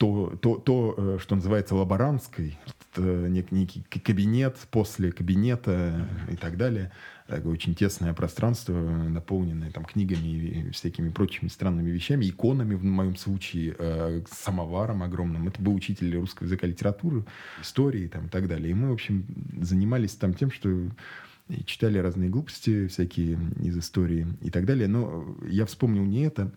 то, 0.00 0.34
то, 0.40 0.56
то 0.56 0.94
э, 0.96 1.18
что 1.20 1.36
называется 1.36 1.74
лаборантской, 1.74 2.58
это 2.90 3.02
нек- 3.02 3.48
некий 3.50 3.82
кабинет 3.82 4.56
после 4.70 5.12
кабинета 5.12 6.08
и 6.30 6.36
так 6.36 6.56
далее. 6.56 6.90
Такое 7.26 7.52
очень 7.52 7.74
тесное 7.74 8.14
пространство, 8.14 8.72
наполненное 8.72 9.70
там 9.70 9.84
книгами 9.84 10.26
и 10.26 10.70
всякими 10.70 11.10
прочими 11.10 11.48
странными 11.48 11.90
вещами, 11.90 12.24
иконами 12.24 12.74
в 12.76 12.82
моем 12.82 13.14
случае, 13.14 13.76
э, 13.78 14.22
самоваром 14.32 15.02
огромным. 15.02 15.46
Это 15.46 15.60
был 15.60 15.74
учитель 15.74 16.16
русского 16.16 16.46
языка 16.46 16.66
литературы, 16.66 17.26
истории 17.60 18.08
там, 18.08 18.26
и 18.26 18.28
так 18.30 18.48
далее. 18.48 18.70
И 18.70 18.74
мы, 18.74 18.88
в 18.88 18.94
общем, 18.94 19.26
занимались 19.60 20.14
там 20.14 20.32
тем, 20.32 20.50
что 20.50 20.70
и 21.50 21.64
читали 21.64 21.98
разные 21.98 22.30
глупости 22.30 22.86
всякие 22.86 23.38
из 23.60 23.76
истории 23.76 24.26
и 24.40 24.50
так 24.50 24.64
далее. 24.64 24.88
Но 24.88 25.36
я 25.48 25.66
вспомнил 25.66 26.04
не 26.04 26.22
это. 26.22 26.52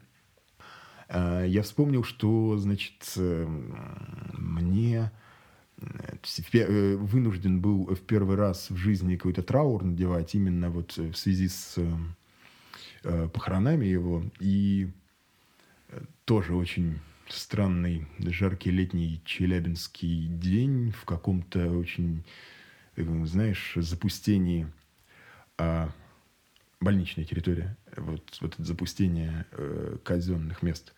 А, 1.10 1.44
Я 1.46 1.64
вспомнил, 1.64 2.04
что, 2.04 2.58
значит, 2.58 3.14
э, 3.18 3.46
мне 4.34 5.12
э, 5.78 6.16
э, 6.54 6.96
вынужден 6.96 7.60
был 7.60 7.86
в 7.86 8.02
первый 8.02 8.36
раз 8.36 8.70
в 8.70 8.76
жизни 8.76 9.16
какой-то 9.16 9.44
траур 9.44 9.84
надевать 9.84 10.36
именно 10.36 10.70
вот 10.70 10.98
в 10.98 11.16
связи 11.16 11.48
с 11.48 11.76
э, 11.78 11.92
э, 13.04 13.30
похоронами 13.34 13.86
его. 13.86 14.24
И 14.40 14.90
э, 15.90 16.02
тоже 16.26 16.56
очень 16.56 17.00
странный 17.30 18.08
жаркий 18.20 18.72
летний 18.72 19.22
челябинский 19.26 20.28
день 20.28 20.92
в 20.92 21.06
каком-то 21.06 21.72
очень, 21.72 22.24
э, 22.96 23.26
знаешь, 23.26 23.74
запустении 23.76 24.68
а, 25.64 25.90
больничная 26.82 27.26
территория, 27.26 27.78
вот, 27.96 28.38
вот 28.42 28.54
это 28.54 28.64
запустение 28.64 29.46
э, 29.52 29.98
казенных 30.04 30.62
мест 30.62 30.94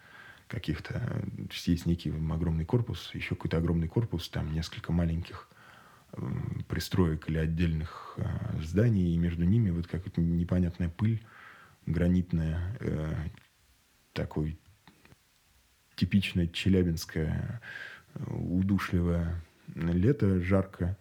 каких-то. 0.47 0.93
То 0.93 1.53
есть 1.53 1.85
некий 1.85 2.11
огромный 2.11 2.65
корпус, 2.65 3.11
еще 3.13 3.35
какой-то 3.35 3.57
огромный 3.57 3.87
корпус, 3.87 4.29
там 4.29 4.53
несколько 4.53 4.91
маленьких 4.91 5.47
м, 6.13 6.65
пристроек 6.67 7.29
или 7.29 7.37
отдельных 7.37 8.15
э, 8.17 8.61
зданий, 8.63 9.13
и 9.13 9.17
между 9.17 9.43
ними 9.43 9.69
вот 9.69 9.87
какая-то 9.87 10.21
непонятная 10.21 10.89
пыль 10.89 11.23
гранитная, 11.85 12.77
э, 12.79 13.13
такой 14.13 14.57
типичное 15.95 16.47
челябинское 16.47 17.61
э, 18.15 18.23
удушливое 18.33 19.41
лето, 19.75 20.39
жаркое, 20.41 20.97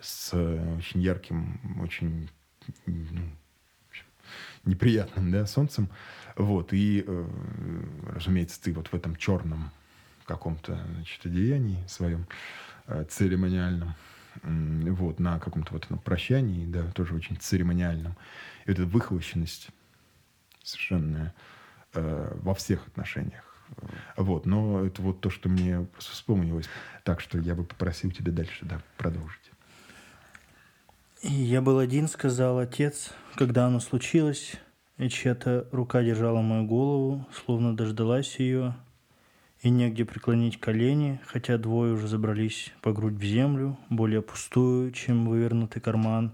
с 0.00 0.30
э, 0.32 0.76
очень 0.76 1.00
ярким, 1.00 1.80
очень 1.82 2.30
ну, 2.86 3.22
неприятным 4.64 5.30
да, 5.30 5.46
солнцем. 5.46 5.88
Вот, 6.36 6.72
и, 6.72 7.04
э, 7.06 7.26
разумеется, 8.14 8.62
ты 8.62 8.72
вот 8.72 8.88
в 8.88 8.94
этом 8.94 9.16
черном 9.16 9.70
каком-то 10.24 10.78
значит, 10.94 11.26
одеянии 11.26 11.84
своем 11.88 12.26
э, 12.86 13.04
церемониальном, 13.08 13.94
м, 14.42 14.94
вот, 14.94 15.18
на 15.18 15.40
каком-то 15.40 15.72
вот 15.72 15.90
на 15.90 15.96
прощании, 15.96 16.66
да, 16.66 16.90
тоже 16.92 17.14
очень 17.14 17.36
церемониальном. 17.36 18.12
И 18.64 18.70
вот 18.70 18.78
эта 18.78 18.86
выхолощенность 18.86 19.70
совершенно 20.62 21.34
э, 21.94 22.32
во 22.42 22.54
всех 22.54 22.86
отношениях. 22.86 23.44
Вот, 24.16 24.46
но 24.46 24.84
это 24.84 25.02
вот 25.02 25.20
то, 25.20 25.30
что 25.30 25.48
мне 25.48 25.80
просто 25.80 26.12
вспомнилось. 26.12 26.66
Так 27.04 27.20
что 27.20 27.38
я 27.38 27.54
бы 27.54 27.64
попросил 27.64 28.10
тебя 28.10 28.32
дальше, 28.32 28.64
да, 28.64 28.80
продолжить. 28.96 29.49
Я 31.22 31.60
был 31.60 31.78
один, 31.78 32.08
сказал 32.08 32.58
отец, 32.58 33.12
когда 33.34 33.66
оно 33.66 33.78
случилось, 33.80 34.54
и 34.96 35.10
чья-то 35.10 35.68
рука 35.70 36.02
держала 36.02 36.40
мою 36.40 36.64
голову, 36.64 37.26
словно 37.44 37.76
дождалась 37.76 38.38
ее, 38.38 38.74
и 39.60 39.68
негде 39.68 40.06
преклонить 40.06 40.58
колени, 40.58 41.20
хотя 41.26 41.58
двое 41.58 41.92
уже 41.92 42.08
забрались 42.08 42.72
по 42.80 42.94
грудь 42.94 43.16
в 43.16 43.22
землю, 43.22 43.76
более 43.90 44.22
пустую, 44.22 44.92
чем 44.92 45.28
вывернутый 45.28 45.82
карман, 45.82 46.32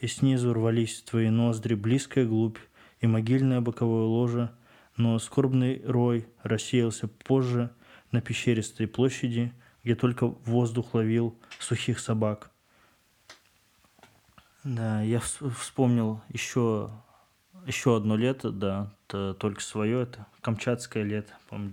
и 0.00 0.06
снизу 0.06 0.52
рвались 0.52 1.02
твои 1.02 1.28
ноздри 1.28 1.74
близкая 1.74 2.24
глубь 2.24 2.58
и 3.00 3.08
могильное 3.08 3.60
боковое 3.60 4.04
ложе, 4.04 4.52
но 4.96 5.18
скорбный 5.18 5.82
рой 5.84 6.28
рассеялся 6.44 7.08
позже 7.08 7.70
на 8.12 8.20
пещеристой 8.20 8.86
площади, 8.86 9.52
где 9.82 9.96
только 9.96 10.28
воздух 10.28 10.94
ловил 10.94 11.36
сухих 11.58 11.98
собак. 11.98 12.51
Да, 14.64 15.02
я 15.02 15.18
вс- 15.18 15.50
вспомнил 15.50 16.20
еще, 16.28 16.90
еще 17.66 17.96
одно 17.96 18.16
лето, 18.16 18.52
да, 18.52 18.94
это 19.08 19.34
только 19.34 19.60
свое, 19.60 20.02
это 20.02 20.26
Камчатское 20.40 21.02
лето, 21.02 21.32
по-моему, 21.48 21.72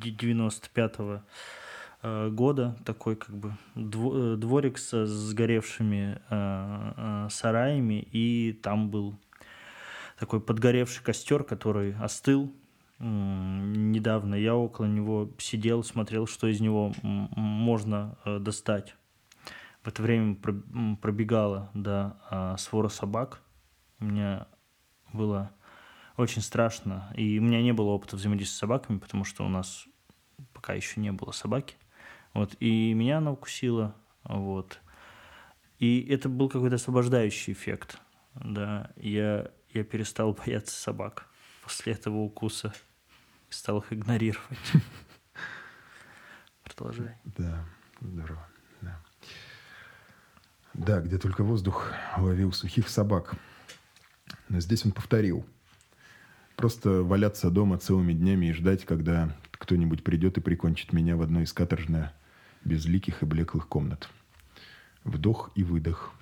95-го 0.00 1.22
э, 2.02 2.30
года, 2.30 2.76
такой 2.84 3.14
как 3.14 3.36
бы 3.36 3.56
дво- 3.76 4.34
дворик 4.36 4.78
со 4.78 5.06
сгоревшими 5.06 6.20
э, 6.28 6.92
э, 6.96 7.28
сараями, 7.30 8.06
и 8.10 8.52
там 8.52 8.90
был 8.90 9.16
такой 10.18 10.40
подгоревший 10.40 11.04
костер, 11.04 11.44
который 11.44 11.94
остыл. 11.96 12.52
Недавно 12.98 14.34
я 14.34 14.56
около 14.56 14.86
него 14.86 15.30
сидел, 15.38 15.84
смотрел, 15.84 16.26
что 16.26 16.46
из 16.46 16.60
него 16.60 16.94
можно 17.02 18.16
достать. 18.24 18.96
В 19.86 19.88
это 19.88 20.02
время 20.02 20.34
пробегала 21.00 21.70
да, 21.72 22.18
а, 22.28 22.56
свора 22.56 22.88
собак. 22.88 23.40
У 24.00 24.06
меня 24.06 24.48
было 25.12 25.52
очень 26.16 26.42
страшно. 26.42 27.08
И 27.14 27.38
у 27.38 27.42
меня 27.42 27.62
не 27.62 27.72
было 27.72 27.90
опыта 27.90 28.16
взаимодействия 28.16 28.56
с 28.56 28.58
собаками, 28.58 28.98
потому 28.98 29.22
что 29.22 29.46
у 29.46 29.48
нас 29.48 29.86
пока 30.52 30.74
еще 30.74 31.00
не 31.00 31.12
было 31.12 31.30
собаки. 31.30 31.76
Вот. 32.34 32.56
И 32.58 32.94
меня 32.94 33.18
она 33.18 33.30
укусила. 33.30 33.94
Вот. 34.24 34.80
И 35.78 36.00
это 36.10 36.28
был 36.28 36.48
какой-то 36.48 36.74
освобождающий 36.74 37.52
эффект. 37.52 38.00
Да. 38.34 38.90
Я, 38.96 39.52
я 39.72 39.84
перестал 39.84 40.32
бояться 40.46 40.74
собак 40.74 41.28
после 41.62 41.92
этого 41.92 42.16
укуса. 42.16 42.74
Стал 43.50 43.78
их 43.78 43.92
игнорировать. 43.92 44.72
Продолжай. 46.64 47.14
Да, 47.22 47.64
здорово. 48.00 48.48
Да. 50.76 51.00
Где 51.00 51.18
только 51.18 51.42
воздух 51.42 51.92
ловил 52.18 52.52
сухих 52.52 52.88
собак. 52.88 53.34
Но 54.48 54.60
здесь 54.60 54.84
он 54.84 54.92
повторил. 54.92 55.46
Просто 56.54 57.02
валяться 57.02 57.50
дома 57.50 57.78
целыми 57.78 58.12
днями 58.12 58.46
и 58.46 58.52
ждать, 58.52 58.84
когда 58.84 59.34
кто-нибудь 59.52 60.04
придет 60.04 60.38
и 60.38 60.40
прикончит 60.40 60.92
меня 60.92 61.16
в 61.16 61.22
одной 61.22 61.44
из 61.44 61.52
каторжных, 61.52 62.10
безликих 62.64 63.22
и 63.22 63.26
блеклых 63.26 63.68
комнат. 63.68 64.08
Вдох 65.04 65.50
и 65.54 65.62
выдох. 65.62 66.12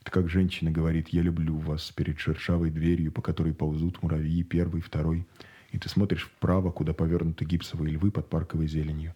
Это 0.00 0.10
как 0.10 0.28
женщина 0.28 0.70
говорит 0.70 1.10
«я 1.10 1.22
люблю 1.22 1.56
вас» 1.56 1.92
перед 1.92 2.18
шершавой 2.18 2.70
дверью, 2.70 3.12
по 3.12 3.22
которой 3.22 3.54
ползут 3.54 4.02
муравьи, 4.02 4.42
первый, 4.42 4.82
второй, 4.82 5.26
и 5.70 5.78
ты 5.78 5.88
смотришь 5.88 6.24
вправо, 6.24 6.72
куда 6.72 6.92
повернуты 6.92 7.44
гипсовые 7.44 7.94
львы 7.94 8.10
под 8.10 8.28
парковой 8.28 8.66
зеленью. 8.66 9.14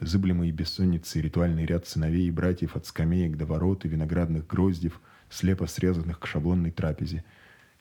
Зыблемые 0.00 0.50
бессонницы 0.50 1.20
ритуальный 1.20 1.66
ряд 1.66 1.86
сыновей 1.86 2.26
и 2.26 2.30
братьев 2.30 2.74
от 2.74 2.86
скамеек 2.86 3.36
до 3.36 3.44
ворот 3.44 3.84
и 3.84 3.88
виноградных 3.88 4.46
гроздев, 4.46 4.98
слепо 5.28 5.66
срезанных 5.66 6.18
к 6.18 6.26
шаблонной 6.26 6.70
трапезе, 6.70 7.22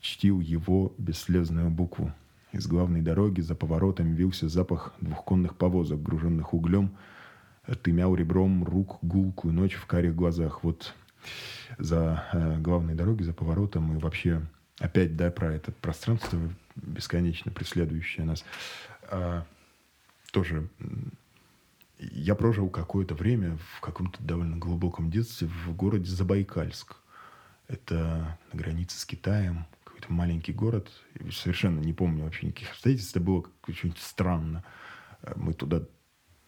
чтил 0.02 0.42
его 0.42 0.94
бесслезную 0.98 1.70
букву. 1.70 2.14
Из 2.52 2.68
главной 2.68 3.02
дороги 3.02 3.40
за 3.40 3.56
поворотом 3.56 4.16
вился 4.16 4.50
запах 4.50 4.94
двухконных 5.00 5.56
повозок, 5.56 6.04
груженных 6.04 6.54
углем. 6.54 6.92
Ты 7.84 7.94
мял 7.94 8.14
ребром 8.16 8.66
рук 8.66 8.98
гулкую 9.02 9.54
ночь 9.54 9.76
в 9.76 9.86
карих 9.86 10.14
глазах. 10.14 10.64
Вот 10.64 10.94
за 11.78 12.26
э, 12.34 12.58
главной 12.60 12.96
дороги, 12.96 13.24
за 13.24 13.34
поворотом, 13.34 13.96
и 13.96 14.00
вообще 14.00 14.42
опять, 14.80 15.16
да, 15.16 15.32
про 15.32 15.54
это 15.54 15.72
пространство 15.72 16.40
бесконечно 16.76 17.52
преследующее 17.52 18.26
нас. 18.26 18.44
А, 19.10 19.46
тоже 20.32 20.68
я 22.00 22.36
прожил 22.36 22.70
какое-то 22.70 23.14
время 23.14 23.58
в 23.76 23.82
каком-то 23.82 24.24
довольно 24.24 24.58
глубоком 24.58 25.12
детстве 25.12 25.48
в 25.48 25.76
городе 25.76 26.10
Забайкальск. 26.10 26.96
Это 27.68 28.38
на 28.52 28.58
границе 28.58 28.98
с 28.98 29.06
Китаем, 29.06 29.66
какой-то 29.84 30.12
маленький 30.12 30.54
город. 30.54 30.90
совершенно 31.32 31.80
не 31.80 31.94
помню 31.94 32.24
вообще 32.24 32.48
никаких 32.48 32.72
обстоятельств. 32.72 33.16
Это 33.16 33.24
было 33.24 33.46
очень 33.68 33.94
странно. 33.98 34.64
Мы 35.36 35.54
туда 35.54 35.84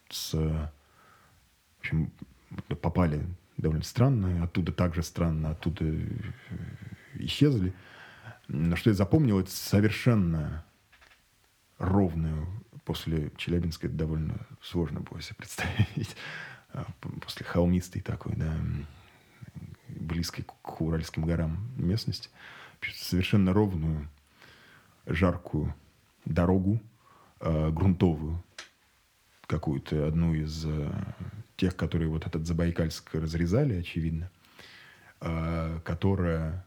с... 0.10 0.34
В 0.34 0.72
общем, 1.80 2.12
попали 2.82 3.26
довольно 3.58 3.84
странно, 3.84 4.44
оттуда 4.44 4.72
также 4.72 5.04
странно, 5.04 5.52
оттуда 5.52 5.86
э, 5.86 6.06
исчезли. 7.16 7.74
Но 8.48 8.76
что 8.76 8.92
я 8.92 8.96
запомнил, 8.96 9.40
это 9.40 9.50
совершенно 9.50 10.64
ровную 11.78 12.48
после 12.92 13.32
Челябинска 13.38 13.88
это 13.88 13.96
довольно 13.96 14.36
сложно 14.62 15.00
было 15.00 15.22
себе 15.22 15.36
представить. 15.38 16.16
А, 16.74 16.86
после 17.20 17.46
холмистой 17.46 18.02
такой, 18.02 18.34
да, 18.38 18.56
близкой 19.90 20.46
к 20.46 20.82
Уральским 20.82 21.26
горам 21.26 21.70
местности. 21.76 22.30
Совершенно 22.94 23.52
ровную, 23.52 24.08
жаркую 25.06 25.76
дорогу, 26.24 26.80
э, 27.42 27.72
грунтовую, 27.72 28.42
какую-то 29.48 30.08
одну 30.08 30.34
из 30.34 30.66
э, 30.66 30.94
тех, 31.58 31.76
которые 31.76 32.08
вот 32.08 32.26
этот 32.26 32.48
Забайкальск 32.48 33.16
разрезали, 33.16 33.74
очевидно, 33.74 34.32
которая, 35.20 36.66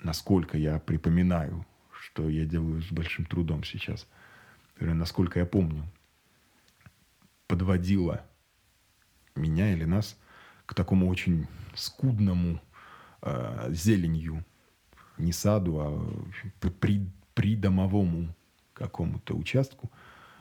насколько 0.00 0.58
я 0.58 0.80
припоминаю, 0.80 1.64
что 2.00 2.28
я 2.28 2.44
делаю 2.44 2.82
с 2.82 2.90
большим 2.90 3.26
трудом 3.26 3.62
сейчас, 3.62 4.08
насколько 4.80 5.38
я 5.38 5.46
помню, 5.46 5.84
подводила 7.46 8.24
меня 9.34 9.72
или 9.72 9.84
нас 9.84 10.16
к 10.66 10.74
такому 10.74 11.08
очень 11.08 11.46
скудному 11.74 12.60
э, 13.22 13.68
зеленью, 13.70 14.44
не 15.16 15.32
саду, 15.32 15.78
а 15.80 16.70
при, 16.80 17.10
придомовому 17.34 18.34
какому-то 18.74 19.34
участку 19.34 19.90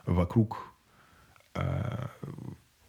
вокруг 0.05 0.73
э, 1.55 2.07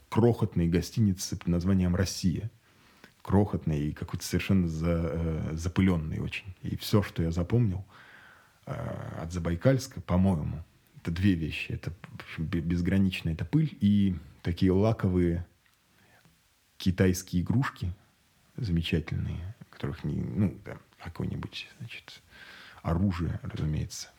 крохотной 0.08 0.68
гостиницы 0.68 1.36
под 1.36 1.48
названием 1.48 1.94
«Россия». 1.94 2.50
Крохотной 3.22 3.88
и 3.88 3.92
какой-то 3.92 4.24
совершенно 4.24 4.68
за, 4.68 5.10
э, 5.12 5.50
запыленной 5.52 6.18
очень. 6.18 6.54
И 6.62 6.76
все, 6.76 7.02
что 7.02 7.22
я 7.22 7.30
запомнил 7.30 7.84
э, 8.64 8.72
от 9.20 9.32
Забайкальска, 9.32 10.00
по-моему, 10.00 10.64
это 11.08 11.16
две 11.16 11.34
вещи. 11.34 11.72
Это 11.72 11.92
безграничная 12.36 13.32
это 13.32 13.44
пыль 13.44 13.76
и 13.80 14.16
такие 14.42 14.72
лаковые 14.72 15.46
китайские 16.76 17.42
игрушки 17.42 17.92
замечательные, 18.56 19.54
которых 19.70 20.04
не, 20.04 20.16
ну, 20.16 20.60
да, 20.64 20.76
какое-нибудь, 20.98 21.68
значит, 21.78 22.22
оружие, 22.82 23.40
разумеется, 23.42 24.10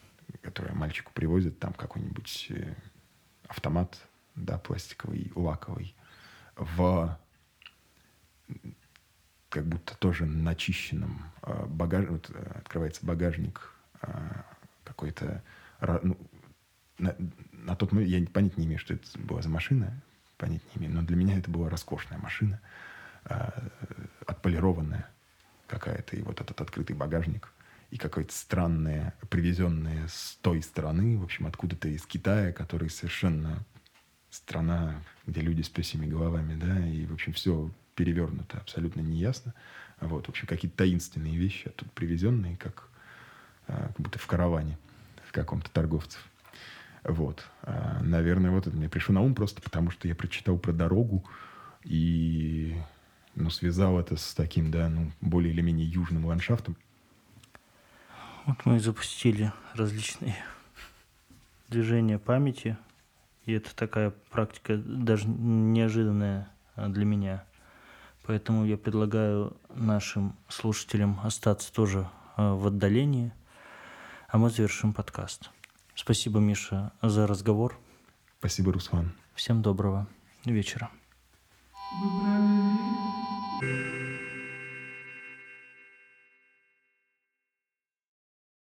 которое 0.42 0.74
мальчику 0.74 1.12
привозят, 1.14 1.60
там 1.60 1.74
какой-нибудь 1.74 2.48
э, 2.50 2.74
автомат 3.48 4.00
да, 4.36 4.58
пластиковый, 4.58 5.32
лаковый, 5.36 5.96
в 6.56 7.20
как 9.50 9.66
будто 9.66 9.98
тоже 9.98 10.26
начищенном 10.26 11.32
э, 11.44 11.66
багаж... 11.68 12.08
вот, 12.08 12.32
э, 12.34 12.52
открывается 12.58 13.06
багажник 13.06 13.74
какой-то... 14.86 15.44
Ну, 16.04 16.18
на, 17.00 17.16
на 17.52 17.76
тот 17.76 17.92
момент 17.92 18.12
я 18.12 18.26
понять 18.28 18.58
не 18.58 18.66
имею, 18.66 18.80
что 18.80 18.94
это 18.94 19.06
была 19.18 19.42
за 19.42 19.50
машина, 19.50 20.02
понять 20.38 20.62
не 20.76 20.82
имею, 20.82 20.94
но 20.94 21.02
для 21.02 21.16
меня 21.16 21.38
это 21.38 21.50
была 21.50 21.70
роскошная 21.70 22.18
машина, 22.20 22.62
отполированная 24.26 25.10
какая-то, 25.68 26.16
и 26.16 26.22
вот 26.22 26.42
этот 26.42 26.60
открытый 26.62 26.96
багажник, 26.96 27.52
и 27.92 27.98
какое-то 27.98 28.34
странное, 28.34 29.14
привезенное 29.30 30.08
с 30.08 30.38
той 30.42 30.62
стороны, 30.62 31.18
в 31.18 31.24
общем, 31.24 31.48
откуда-то 31.48 31.88
из 31.88 32.06
Китая, 32.06 32.52
который 32.52 32.90
совершенно 32.90 33.66
страна, 34.30 35.02
где 35.26 35.42
люди 35.42 35.62
с 35.62 35.70
песями 35.70 36.06
головами, 36.06 36.56
да, 36.60 36.88
и, 36.88 37.06
в 37.06 37.14
общем, 37.14 37.34
все 37.34 37.72
перевернуто, 37.96 38.58
абсолютно 38.58 39.02
неясно. 39.02 39.54
Вот, 40.00 40.28
в 40.28 40.30
общем, 40.30 40.48
какие-то 40.48 40.78
таинственные 40.78 41.36
вещи 41.36 41.68
оттуда 41.68 41.92
привезенные, 41.94 42.56
как, 42.58 42.88
а, 43.68 43.88
как 43.88 44.00
будто 44.00 44.20
в 44.20 44.28
караване 44.28 44.78
в 45.28 45.32
каком-то 45.32 45.70
торговцев. 45.70 46.29
Вот. 47.04 47.46
А, 47.64 48.00
наверное, 48.02 48.52
вот 48.52 48.68
это 48.68 48.76
мне 48.76 48.90
пришло 48.90 49.16
на 49.16 49.22
ум 49.22 49.36
просто 49.36 49.62
потому, 49.62 49.92
что 49.92 50.08
я 50.08 50.16
прочитал 50.16 50.58
про 50.58 50.74
дорогу 50.74 51.24
и 51.84 52.76
ну, 53.36 53.50
связал 53.50 54.00
это 54.00 54.18
с 54.18 54.34
таким, 54.34 54.72
да, 54.72 54.90
ну, 54.90 55.12
более 55.22 55.54
или 55.54 55.62
менее 55.62 55.88
южным 55.88 56.26
ландшафтом. 56.26 56.76
Вот 58.46 58.66
мы 58.66 58.78
и 58.78 58.80
запустили 58.80 59.54
различные 59.76 60.36
движения 61.70 62.20
памяти– 62.20 62.78
и 63.50 63.54
это 63.54 63.76
такая 63.76 64.12
практика 64.30 64.78
даже 64.78 65.28
неожиданная 65.28 66.50
для 66.76 67.04
меня. 67.04 67.44
Поэтому 68.28 68.64
я 68.64 68.78
предлагаю 68.78 69.58
нашим 69.74 70.36
слушателям 70.48 71.20
остаться 71.24 71.74
тоже 71.74 72.08
а, 72.36 72.54
в 72.54 72.68
отдалении, 72.68 73.32
а 74.28 74.38
мы 74.38 74.52
завершим 74.52 74.94
подкаст. 74.94 75.50
Спасибо, 76.02 76.40
Миша, 76.40 76.94
за 77.02 77.28
разговор. 77.28 77.78
Спасибо, 78.40 78.72
Руслан. 78.72 79.12
Всем 79.36 79.62
доброго 79.62 80.08
вечера. 80.46 80.90
Выбрали 82.02 82.29